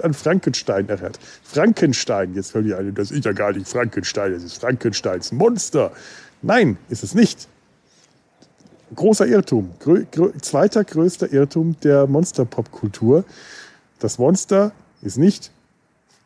an 0.01 0.13
Frankenstein 0.13 0.87
erinnert. 0.87 1.19
Frankenstein, 1.43 2.35
jetzt 2.35 2.51
fällt 2.51 2.65
dir 2.65 2.77
ein, 2.77 2.93
das 2.93 3.11
ist 3.11 3.25
ja 3.25 3.33
gar 3.33 3.51
nicht 3.51 3.67
Frankenstein, 3.67 4.33
das 4.33 4.43
ist 4.43 4.61
Frankensteins 4.61 5.31
Monster. 5.31 5.91
Nein, 6.41 6.77
ist 6.89 7.03
es 7.03 7.13
nicht. 7.13 7.47
Großer 8.95 9.27
Irrtum, 9.27 9.71
grö, 9.79 10.05
grö, 10.11 10.31
zweiter 10.41 10.83
größter 10.83 11.31
Irrtum 11.31 11.75
der 11.83 12.07
Monster-Pop-Kultur. 12.07 13.23
Das 13.99 14.17
Monster 14.17 14.71
ist 15.01 15.17
nicht 15.17 15.51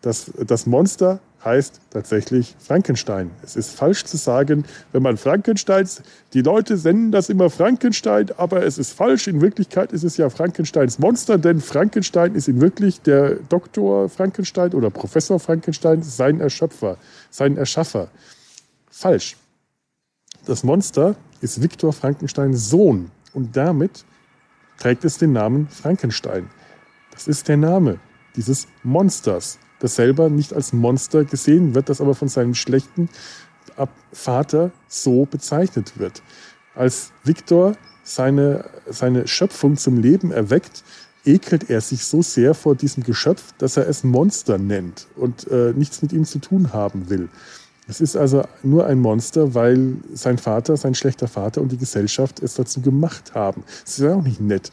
das, 0.03 0.32
das 0.45 0.66
Monster 0.66 1.20
heißt 1.43 1.80
tatsächlich 1.89 2.55
Frankenstein. 2.59 3.32
Es 3.41 3.55
ist 3.55 3.72
falsch 3.72 4.03
zu 4.05 4.18
sagen, 4.18 4.66
wenn 4.91 5.01
man 5.01 5.18
Frankensteins, 5.18 6.01
die 6.34 6.41
Leute 6.41 6.78
senden 6.78 7.11
das 7.11 7.30
immer 7.30 7.49
Frankenstein, 7.49 8.28
aber 8.38 8.66
es 8.66 8.78
ist 8.78 8.91
falsch. 8.91 9.28
In 9.28 9.41
Wirklichkeit 9.41 9.91
ist 9.91 10.03
es 10.03 10.18
ja 10.18 10.30
Frankensteins 10.30 10.99
Monster, 10.99 11.38
denn 11.38 11.61
Frankenstein 11.61 12.36
ist 12.36 12.47
in 12.47 12.61
wirklich 12.61 13.01
der 13.01 13.36
Doktor 13.49 14.09
Frankenstein 14.09 14.74
oder 14.74 14.89
Professor 14.89 15.39
Frankenstein, 15.39 16.03
sein 16.03 16.39
Erschöpfer, 16.39 16.97
sein 17.30 17.57
Erschaffer. 17.57 18.09
Falsch. 18.89 19.38
Das 20.45 20.64
Monster 20.64 21.16
ist 21.44 21.62
Viktor 21.62 21.94
Frankensteins 21.94 22.70
Sohn 22.70 23.12
und 23.34 23.56
damit 23.56 24.06
trägt 24.78 25.06
es 25.06 25.18
den 25.18 25.34
Namen 25.34 25.68
Frankenstein. 25.68 26.50
Das 27.12 27.28
ist 27.28 27.48
der 27.48 27.58
Name 27.58 28.00
dieses 28.36 28.68
Monsters 28.82 29.60
das 29.84 29.96
selber 29.96 30.30
nicht 30.30 30.54
als 30.54 30.72
Monster 30.72 31.26
gesehen 31.26 31.76
wird, 31.76 31.89
das 31.89 32.00
aber 32.00 32.16
von 32.16 32.30
seinem 32.30 32.56
schlechten 32.56 33.10
Vater 34.14 34.72
so 34.88 35.26
bezeichnet 35.26 36.00
wird. 36.00 36.24
Als 36.74 37.12
Viktor 37.26 37.76
seine, 38.02 38.64
seine 38.89 39.28
Schöpfung 39.28 39.76
zum 39.76 39.98
Leben 39.98 40.32
erweckt, 40.32 40.86
ekelt 41.26 41.70
er 41.70 41.82
sich 41.82 42.06
so 42.06 42.22
sehr 42.22 42.54
vor 42.54 42.76
diesem 42.76 43.04
Geschöpf, 43.04 43.54
dass 43.58 43.76
er 43.76 43.88
es 43.89 44.06
Monster 44.06 44.58
nennt 44.58 45.08
und 45.18 45.48
äh, 45.48 45.74
nichts 45.76 46.02
mit 46.02 46.14
ihm 46.14 46.24
zu 46.24 46.39
tun 46.39 46.72
haben 46.72 47.10
will. 47.10 47.28
Es 47.88 47.99
ist 47.99 48.15
also 48.15 48.43
nur 48.63 48.86
ein 48.86 48.99
Monster, 48.99 49.53
weil 49.53 49.97
sein 50.13 50.38
Vater, 50.38 50.77
sein 50.77 50.95
schlechter 50.95 51.27
Vater 51.27 51.61
und 51.61 51.71
die 51.71 51.77
Gesellschaft 51.77 52.41
es 52.41 52.53
dazu 52.53 52.79
gemacht 52.79 53.36
haben. 53.36 53.63
Das 53.84 53.97
ist 53.97 54.03
ja 54.03 54.15
auch 54.15 54.23
nicht 54.23 54.39
nett. 54.39 54.71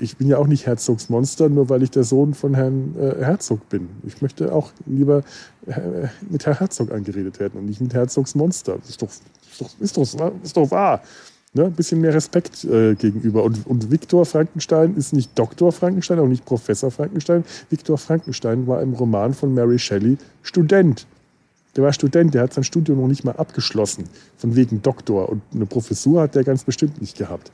Ich 0.00 0.18
bin 0.18 0.28
ja 0.28 0.36
auch 0.36 0.46
nicht 0.46 0.66
Herzogs 0.66 1.08
Monster, 1.08 1.48
nur 1.48 1.70
weil 1.70 1.82
ich 1.82 1.90
der 1.90 2.04
Sohn 2.04 2.34
von 2.34 2.54
Herrn 2.54 2.94
äh, 2.98 3.24
Herzog 3.24 3.66
bin. 3.70 3.88
Ich 4.06 4.20
möchte 4.20 4.52
auch 4.52 4.70
lieber 4.84 5.22
äh, 5.66 6.08
mit 6.28 6.44
Herr 6.44 6.60
Herzog 6.60 6.92
angeredet 6.92 7.40
werden 7.40 7.58
und 7.58 7.66
nicht 7.66 7.80
mit 7.80 7.94
Herzogs 7.94 8.34
Monster. 8.34 8.76
Das 8.78 8.90
ist 8.90 9.00
doch, 9.00 9.08
ist 9.08 9.60
doch, 9.60 9.70
ist 9.80 9.96
doch, 9.96 10.32
ist 10.42 10.56
doch 10.56 10.70
wahr. 10.70 11.00
Ne? 11.54 11.64
Ein 11.64 11.72
bisschen 11.72 12.02
mehr 12.02 12.12
Respekt 12.12 12.64
äh, 12.64 12.94
gegenüber. 12.94 13.44
Und, 13.44 13.66
und 13.66 13.90
Viktor 13.90 14.26
Frankenstein 14.26 14.94
ist 14.96 15.14
nicht 15.14 15.38
Doktor 15.38 15.72
Frankenstein, 15.72 16.18
auch 16.18 16.26
nicht 16.26 16.44
Professor 16.44 16.90
Frankenstein. 16.90 17.44
Viktor 17.70 17.96
Frankenstein 17.96 18.66
war 18.66 18.82
im 18.82 18.92
Roman 18.92 19.32
von 19.32 19.54
Mary 19.54 19.78
Shelley 19.78 20.18
Student. 20.42 21.06
Der 21.74 21.82
war 21.82 21.92
Student, 21.94 22.34
der 22.34 22.42
hat 22.42 22.52
sein 22.52 22.64
Studium 22.64 23.00
noch 23.00 23.08
nicht 23.08 23.24
mal 23.24 23.32
abgeschlossen, 23.32 24.04
von 24.36 24.54
wegen 24.56 24.82
Doktor. 24.82 25.30
Und 25.30 25.40
eine 25.54 25.64
Professur 25.64 26.20
hat 26.20 26.34
der 26.34 26.44
ganz 26.44 26.64
bestimmt 26.64 27.00
nicht 27.00 27.16
gehabt. 27.16 27.50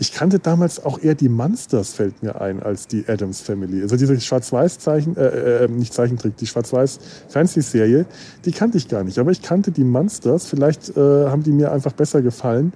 Ich 0.00 0.12
kannte 0.12 0.40
damals 0.40 0.84
auch 0.84 0.98
eher 1.00 1.14
die 1.14 1.28
Monsters, 1.28 1.92
fällt 1.92 2.20
mir 2.20 2.40
ein, 2.40 2.60
als 2.60 2.88
die 2.88 3.04
Adams 3.06 3.40
Family. 3.40 3.82
Also 3.82 3.96
diese 3.96 4.18
Schwarz-Weiß-Zeichen, 4.20 5.16
äh, 5.16 5.64
äh, 5.64 5.68
nicht 5.68 5.94
Zeichentrick, 5.94 6.36
die 6.36 6.48
Schwarz-Weiß-Fernsehserie, 6.48 8.06
die 8.44 8.50
kannte 8.50 8.76
ich 8.76 8.88
gar 8.88 9.04
nicht. 9.04 9.20
Aber 9.20 9.30
ich 9.30 9.40
kannte 9.40 9.70
die 9.70 9.84
Monsters. 9.84 10.46
Vielleicht 10.46 10.96
äh, 10.96 11.00
haben 11.00 11.44
die 11.44 11.52
mir 11.52 11.70
einfach 11.70 11.92
besser 11.92 12.22
gefallen, 12.22 12.72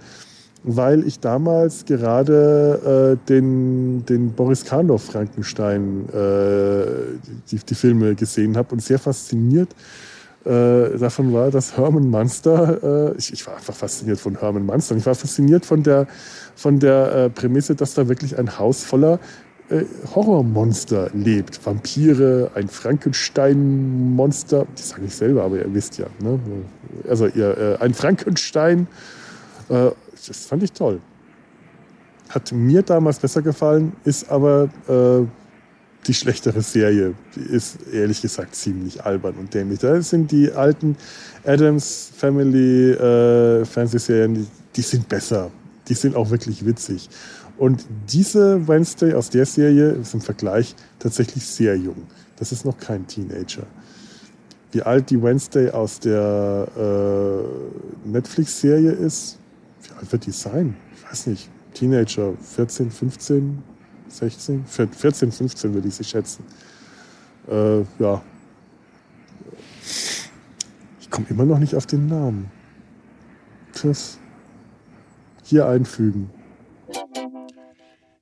weil 0.63 1.05
ich 1.09 1.19
damals 1.19 1.87
gerade 1.87 3.19
äh, 3.19 3.29
den, 3.29 4.07
den 4.07 4.31
Boris 4.31 4.65
Karloff 4.65 5.07
Frankenstein, 5.07 6.09
äh, 6.11 6.87
die, 7.51 7.59
die 7.59 7.75
Filme 7.75 8.15
gesehen 8.15 8.57
habe 8.57 8.75
und 8.75 8.81
sehr 8.81 9.01
fasziniert 9.01 9.75
äh, 10.45 10.99
davon 10.99 11.33
war, 11.33 11.51
dass 11.51 11.77
Herman 11.77 12.11
Munster, 12.11 13.13
äh, 13.13 13.17
ich, 13.17 13.33
ich, 13.33 13.47
war 13.47 13.57
einfach 13.57 13.75
fasziniert 13.75 14.21
von 14.21 14.39
Herman 14.39 14.67
Munster, 14.67 14.95
ich 14.95 15.07
war 15.07 15.15
fasziniert 15.15 15.65
von 15.65 15.83
der, 15.83 16.07
von 16.55 16.79
der 16.79 17.15
äh, 17.15 17.31
Prämisse, 17.31 17.75
dass 17.75 17.95
da 17.95 18.09
wirklich 18.09 18.39
ein 18.39 18.59
Haus 18.59 18.85
voller 18.85 19.19
äh, 19.71 19.85
Horrormonster 20.15 21.09
lebt. 21.15 21.65
Vampire, 21.65 22.51
ein 22.55 22.69
Frankenstein-Monster, 22.69 24.67
die 24.77 24.83
sage 24.83 25.07
ich 25.07 25.15
selber, 25.15 25.45
aber 25.45 25.57
ihr 25.57 25.73
wisst 25.73 25.97
ja. 25.97 26.07
Ne? 26.21 26.39
Also 27.09 27.27
ihr, 27.27 27.57
äh, 27.57 27.83
ein 27.83 27.95
Frankenstein, 27.95 28.87
äh, 29.71 29.91
das 30.27 30.45
fand 30.47 30.63
ich 30.63 30.73
toll. 30.73 31.01
Hat 32.29 32.53
mir 32.53 32.83
damals 32.83 33.19
besser 33.19 33.41
gefallen, 33.41 33.93
ist 34.05 34.31
aber 34.31 34.69
die 36.07 36.15
schlechtere 36.15 36.63
Serie. 36.63 37.15
Ist 37.51 37.79
ehrlich 37.93 38.23
gesagt 38.23 38.55
ziemlich 38.55 39.05
albern 39.05 39.35
und 39.39 39.55
dämlich. 39.55 39.81
Da 39.81 40.01
sind 40.03 40.31
die 40.31 40.53
alten 40.53 40.97
Adams 41.45 42.11
Family 42.17 42.93
äh, 42.93 43.65
Fernsehserien, 43.65 44.35
die, 44.35 44.47
die 44.77 44.83
sind 44.83 45.09
besser. 45.09 45.51
Die 45.89 45.95
sind 45.95 46.17
auch 46.17 46.31
wirklich 46.31 46.65
witzig. 46.65 47.09
Und 47.57 47.85
diese 48.09 48.67
Wednesday 48.67 49.15
aus 49.15 49.31
der 49.31 49.47
Serie 49.47 49.91
ist 49.91 50.15
im 50.15 50.21
Vergleich 50.21 50.75
tatsächlich 50.99 51.47
sehr 51.47 51.77
jung. 51.77 52.03
Das 52.37 52.53
ist 52.53 52.65
noch 52.65 52.79
kein 52.79 53.07
Teenager. 53.07 53.67
Wie 54.73 54.83
alt 54.83 55.11
die 55.11 55.23
Wednesday 55.23 55.71
aus 55.71 56.01
der 56.01 56.67
äh, 56.77 58.09
Netflix-Serie 58.09 58.91
ist, 58.91 59.39
wie 59.85 59.95
alt 59.97 60.11
wird 60.11 60.27
die 60.27 60.33
sein? 60.33 60.77
Ich 60.97 61.11
weiß 61.11 61.27
nicht. 61.29 61.49
Teenager, 61.75 62.33
14, 62.57 62.91
15, 62.91 63.63
16? 64.09 64.67
14, 64.67 65.33
15 65.33 65.75
würde 65.75 65.89
ich 65.89 65.95
sie 65.95 66.05
schätzen. 66.05 66.45
Äh, 67.49 67.81
ja. 67.99 68.23
Ich 71.01 71.11
komme 71.11 71.27
immer 71.29 71.45
noch 71.45 71.59
nicht 71.59 71.75
auf 71.75 71.87
den 71.87 72.07
Namen. 72.07 72.51
Das 73.83 74.19
hier 75.45 75.67
einfügen. 75.67 76.31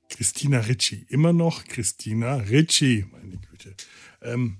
Christina 0.09 0.59
Ricci. 0.59 1.05
Immer 1.09 1.33
noch 1.33 1.63
Christina 1.65 2.35
Ricci, 2.35 3.05
meine 3.11 3.37
Güte. 3.37 3.75
Ähm, 4.21 4.59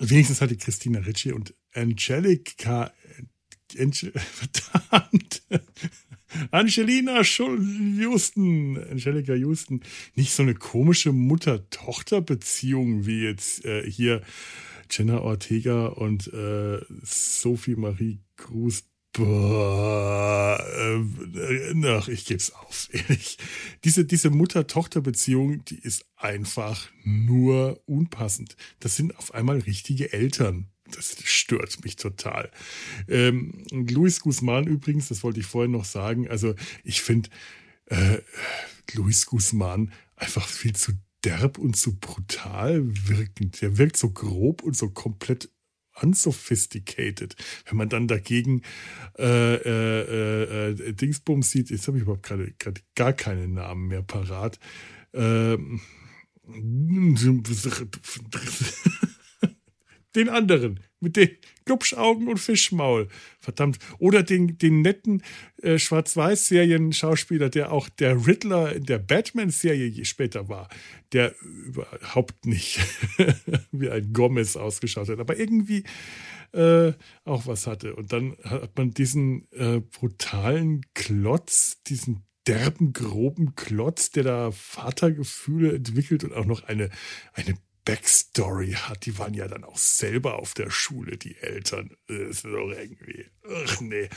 wenigstens 0.00 0.40
hatte 0.40 0.56
Christina 0.56 1.00
Ricci 1.00 1.32
und 1.32 1.54
Angelica. 1.74 2.92
Angel, 3.78 4.12
verdammt. 4.16 5.42
Angelina 6.50 7.22
Houston, 7.22 8.78
Angelica 8.90 9.34
Houston, 9.34 9.80
nicht 10.14 10.32
so 10.32 10.42
eine 10.42 10.54
komische 10.54 11.12
Mutter-Tochter-Beziehung 11.12 13.06
wie 13.06 13.22
jetzt 13.22 13.64
äh, 13.64 13.88
hier 13.90 14.22
Jenna 14.90 15.20
Ortega 15.20 15.86
und 15.86 16.32
äh, 16.32 16.80
Sophie 17.02 17.76
Marie 17.76 18.20
Cruz 18.36 18.84
Boah, 19.16 20.62
äh, 20.76 21.86
ach, 21.86 22.08
ich 22.08 22.26
geb's 22.26 22.52
auf, 22.52 22.90
ehrlich. 22.92 23.38
Diese, 23.82 24.04
diese 24.04 24.28
Mutter-Tochter-Beziehung, 24.28 25.64
die 25.64 25.78
ist 25.78 26.04
einfach 26.16 26.90
nur 27.02 27.80
unpassend. 27.86 28.56
Das 28.78 28.94
sind 28.96 29.16
auf 29.16 29.32
einmal 29.32 29.60
richtige 29.60 30.12
Eltern. 30.12 30.68
Das 30.94 31.16
stört 31.24 31.82
mich 31.84 31.96
total. 31.96 32.50
Ähm, 33.08 33.64
Luis 33.70 34.20
Guzman 34.20 34.66
übrigens, 34.66 35.08
das 35.08 35.22
wollte 35.22 35.40
ich 35.40 35.46
vorhin 35.46 35.72
noch 35.72 35.84
sagen, 35.84 36.28
also 36.28 36.54
ich 36.84 37.02
finde 37.02 37.30
äh, 37.86 38.18
Luis 38.94 39.26
Guzman 39.26 39.92
einfach 40.16 40.46
viel 40.46 40.74
zu 40.74 40.92
derb 41.24 41.58
und 41.58 41.76
zu 41.76 41.98
brutal 41.98 42.82
wirkend. 43.08 43.60
Der 43.60 43.78
wirkt 43.78 43.96
so 43.96 44.10
grob 44.10 44.62
und 44.62 44.76
so 44.76 44.90
komplett 44.90 45.50
unsophisticated. 46.00 47.36
Wenn 47.64 47.78
man 47.78 47.88
dann 47.88 48.06
dagegen 48.06 48.62
äh, 49.18 49.54
äh, 49.54 50.70
äh, 50.70 50.92
Dingsbums 50.92 51.50
sieht, 51.50 51.70
jetzt 51.70 51.88
habe 51.88 51.96
ich 51.96 52.02
überhaupt 52.02 52.22
gerade 52.22 52.80
gar 52.94 53.12
keinen 53.12 53.54
Namen 53.54 53.88
mehr 53.88 54.02
parat. 54.02 54.58
Ähm, 55.14 55.80
den 60.16 60.28
anderen 60.28 60.80
mit 61.00 61.16
den 61.16 61.30
Glubschaugen 61.64 62.28
und 62.28 62.38
Fischmaul. 62.38 63.08
Verdammt. 63.38 63.78
Oder 63.98 64.22
den, 64.22 64.58
den 64.58 64.80
netten 64.80 65.22
äh, 65.62 65.78
Schwarz-Weiß-Serien-Schauspieler, 65.78 67.50
der 67.50 67.70
auch 67.72 67.88
der 67.88 68.26
Riddler 68.26 68.74
in 68.74 68.84
der 68.84 68.98
Batman-Serie 68.98 70.04
später 70.04 70.48
war, 70.48 70.68
der 71.12 71.34
überhaupt 71.40 72.46
nicht 72.46 72.80
wie 73.72 73.90
ein 73.90 74.12
Gomez 74.12 74.56
ausgeschaut 74.56 75.08
hat, 75.08 75.20
aber 75.20 75.38
irgendwie 75.38 75.84
äh, 76.52 76.92
auch 77.24 77.46
was 77.46 77.66
hatte. 77.66 77.94
Und 77.94 78.12
dann 78.12 78.36
hat 78.42 78.76
man 78.76 78.92
diesen 78.92 79.50
äh, 79.52 79.80
brutalen 79.80 80.82
Klotz, 80.94 81.82
diesen 81.84 82.24
derben, 82.46 82.92
groben 82.92 83.54
Klotz, 83.56 84.10
der 84.10 84.22
da 84.24 84.50
Vatergefühle 84.52 85.74
entwickelt 85.74 86.24
und 86.24 86.32
auch 86.32 86.44
noch 86.46 86.62
eine, 86.64 86.90
eine 87.34 87.54
Backstory 87.86 88.72
hat. 88.72 89.06
Die 89.06 89.18
waren 89.18 89.32
ja 89.32 89.48
dann 89.48 89.64
auch 89.64 89.78
selber 89.78 90.38
auf 90.38 90.52
der 90.52 90.70
Schule, 90.70 91.16
die 91.16 91.36
Eltern. 91.36 91.96
Das 92.08 92.18
ist 92.18 92.44
doch 92.44 92.70
irgendwie. 92.70 93.24
Ach 93.48 93.80
nee. 93.80 94.10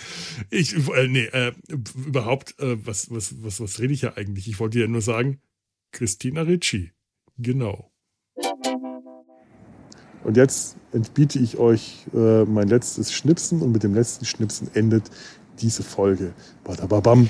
Ich, 0.49 0.75
äh, 0.75 1.07
nee, 1.07 1.25
äh, 1.25 1.53
überhaupt, 1.95 2.59
äh, 2.59 2.85
was, 2.85 3.09
was, 3.11 3.41
was, 3.41 3.61
was 3.61 3.79
rede 3.79 3.93
ich 3.93 4.01
ja 4.01 4.17
eigentlich? 4.17 4.49
Ich 4.49 4.59
wollte 4.59 4.79
ja 4.79 4.87
nur 4.87 5.01
sagen, 5.01 5.39
Christina 5.91 6.41
Ricci. 6.41 6.91
Genau. 7.37 7.91
Und 10.23 10.35
jetzt 10.35 10.75
entbiete 10.91 11.39
ich 11.39 11.57
euch 11.57 12.05
äh, 12.13 12.43
mein 12.45 12.67
letztes 12.67 13.13
Schnipsen 13.13 13.61
und 13.61 13.71
mit 13.71 13.83
dem 13.83 13.93
letzten 13.93 14.25
Schnipsen 14.25 14.69
endet 14.73 15.09
diese 15.61 15.83
Folge. 15.83 16.33
Badababam. 16.63 17.29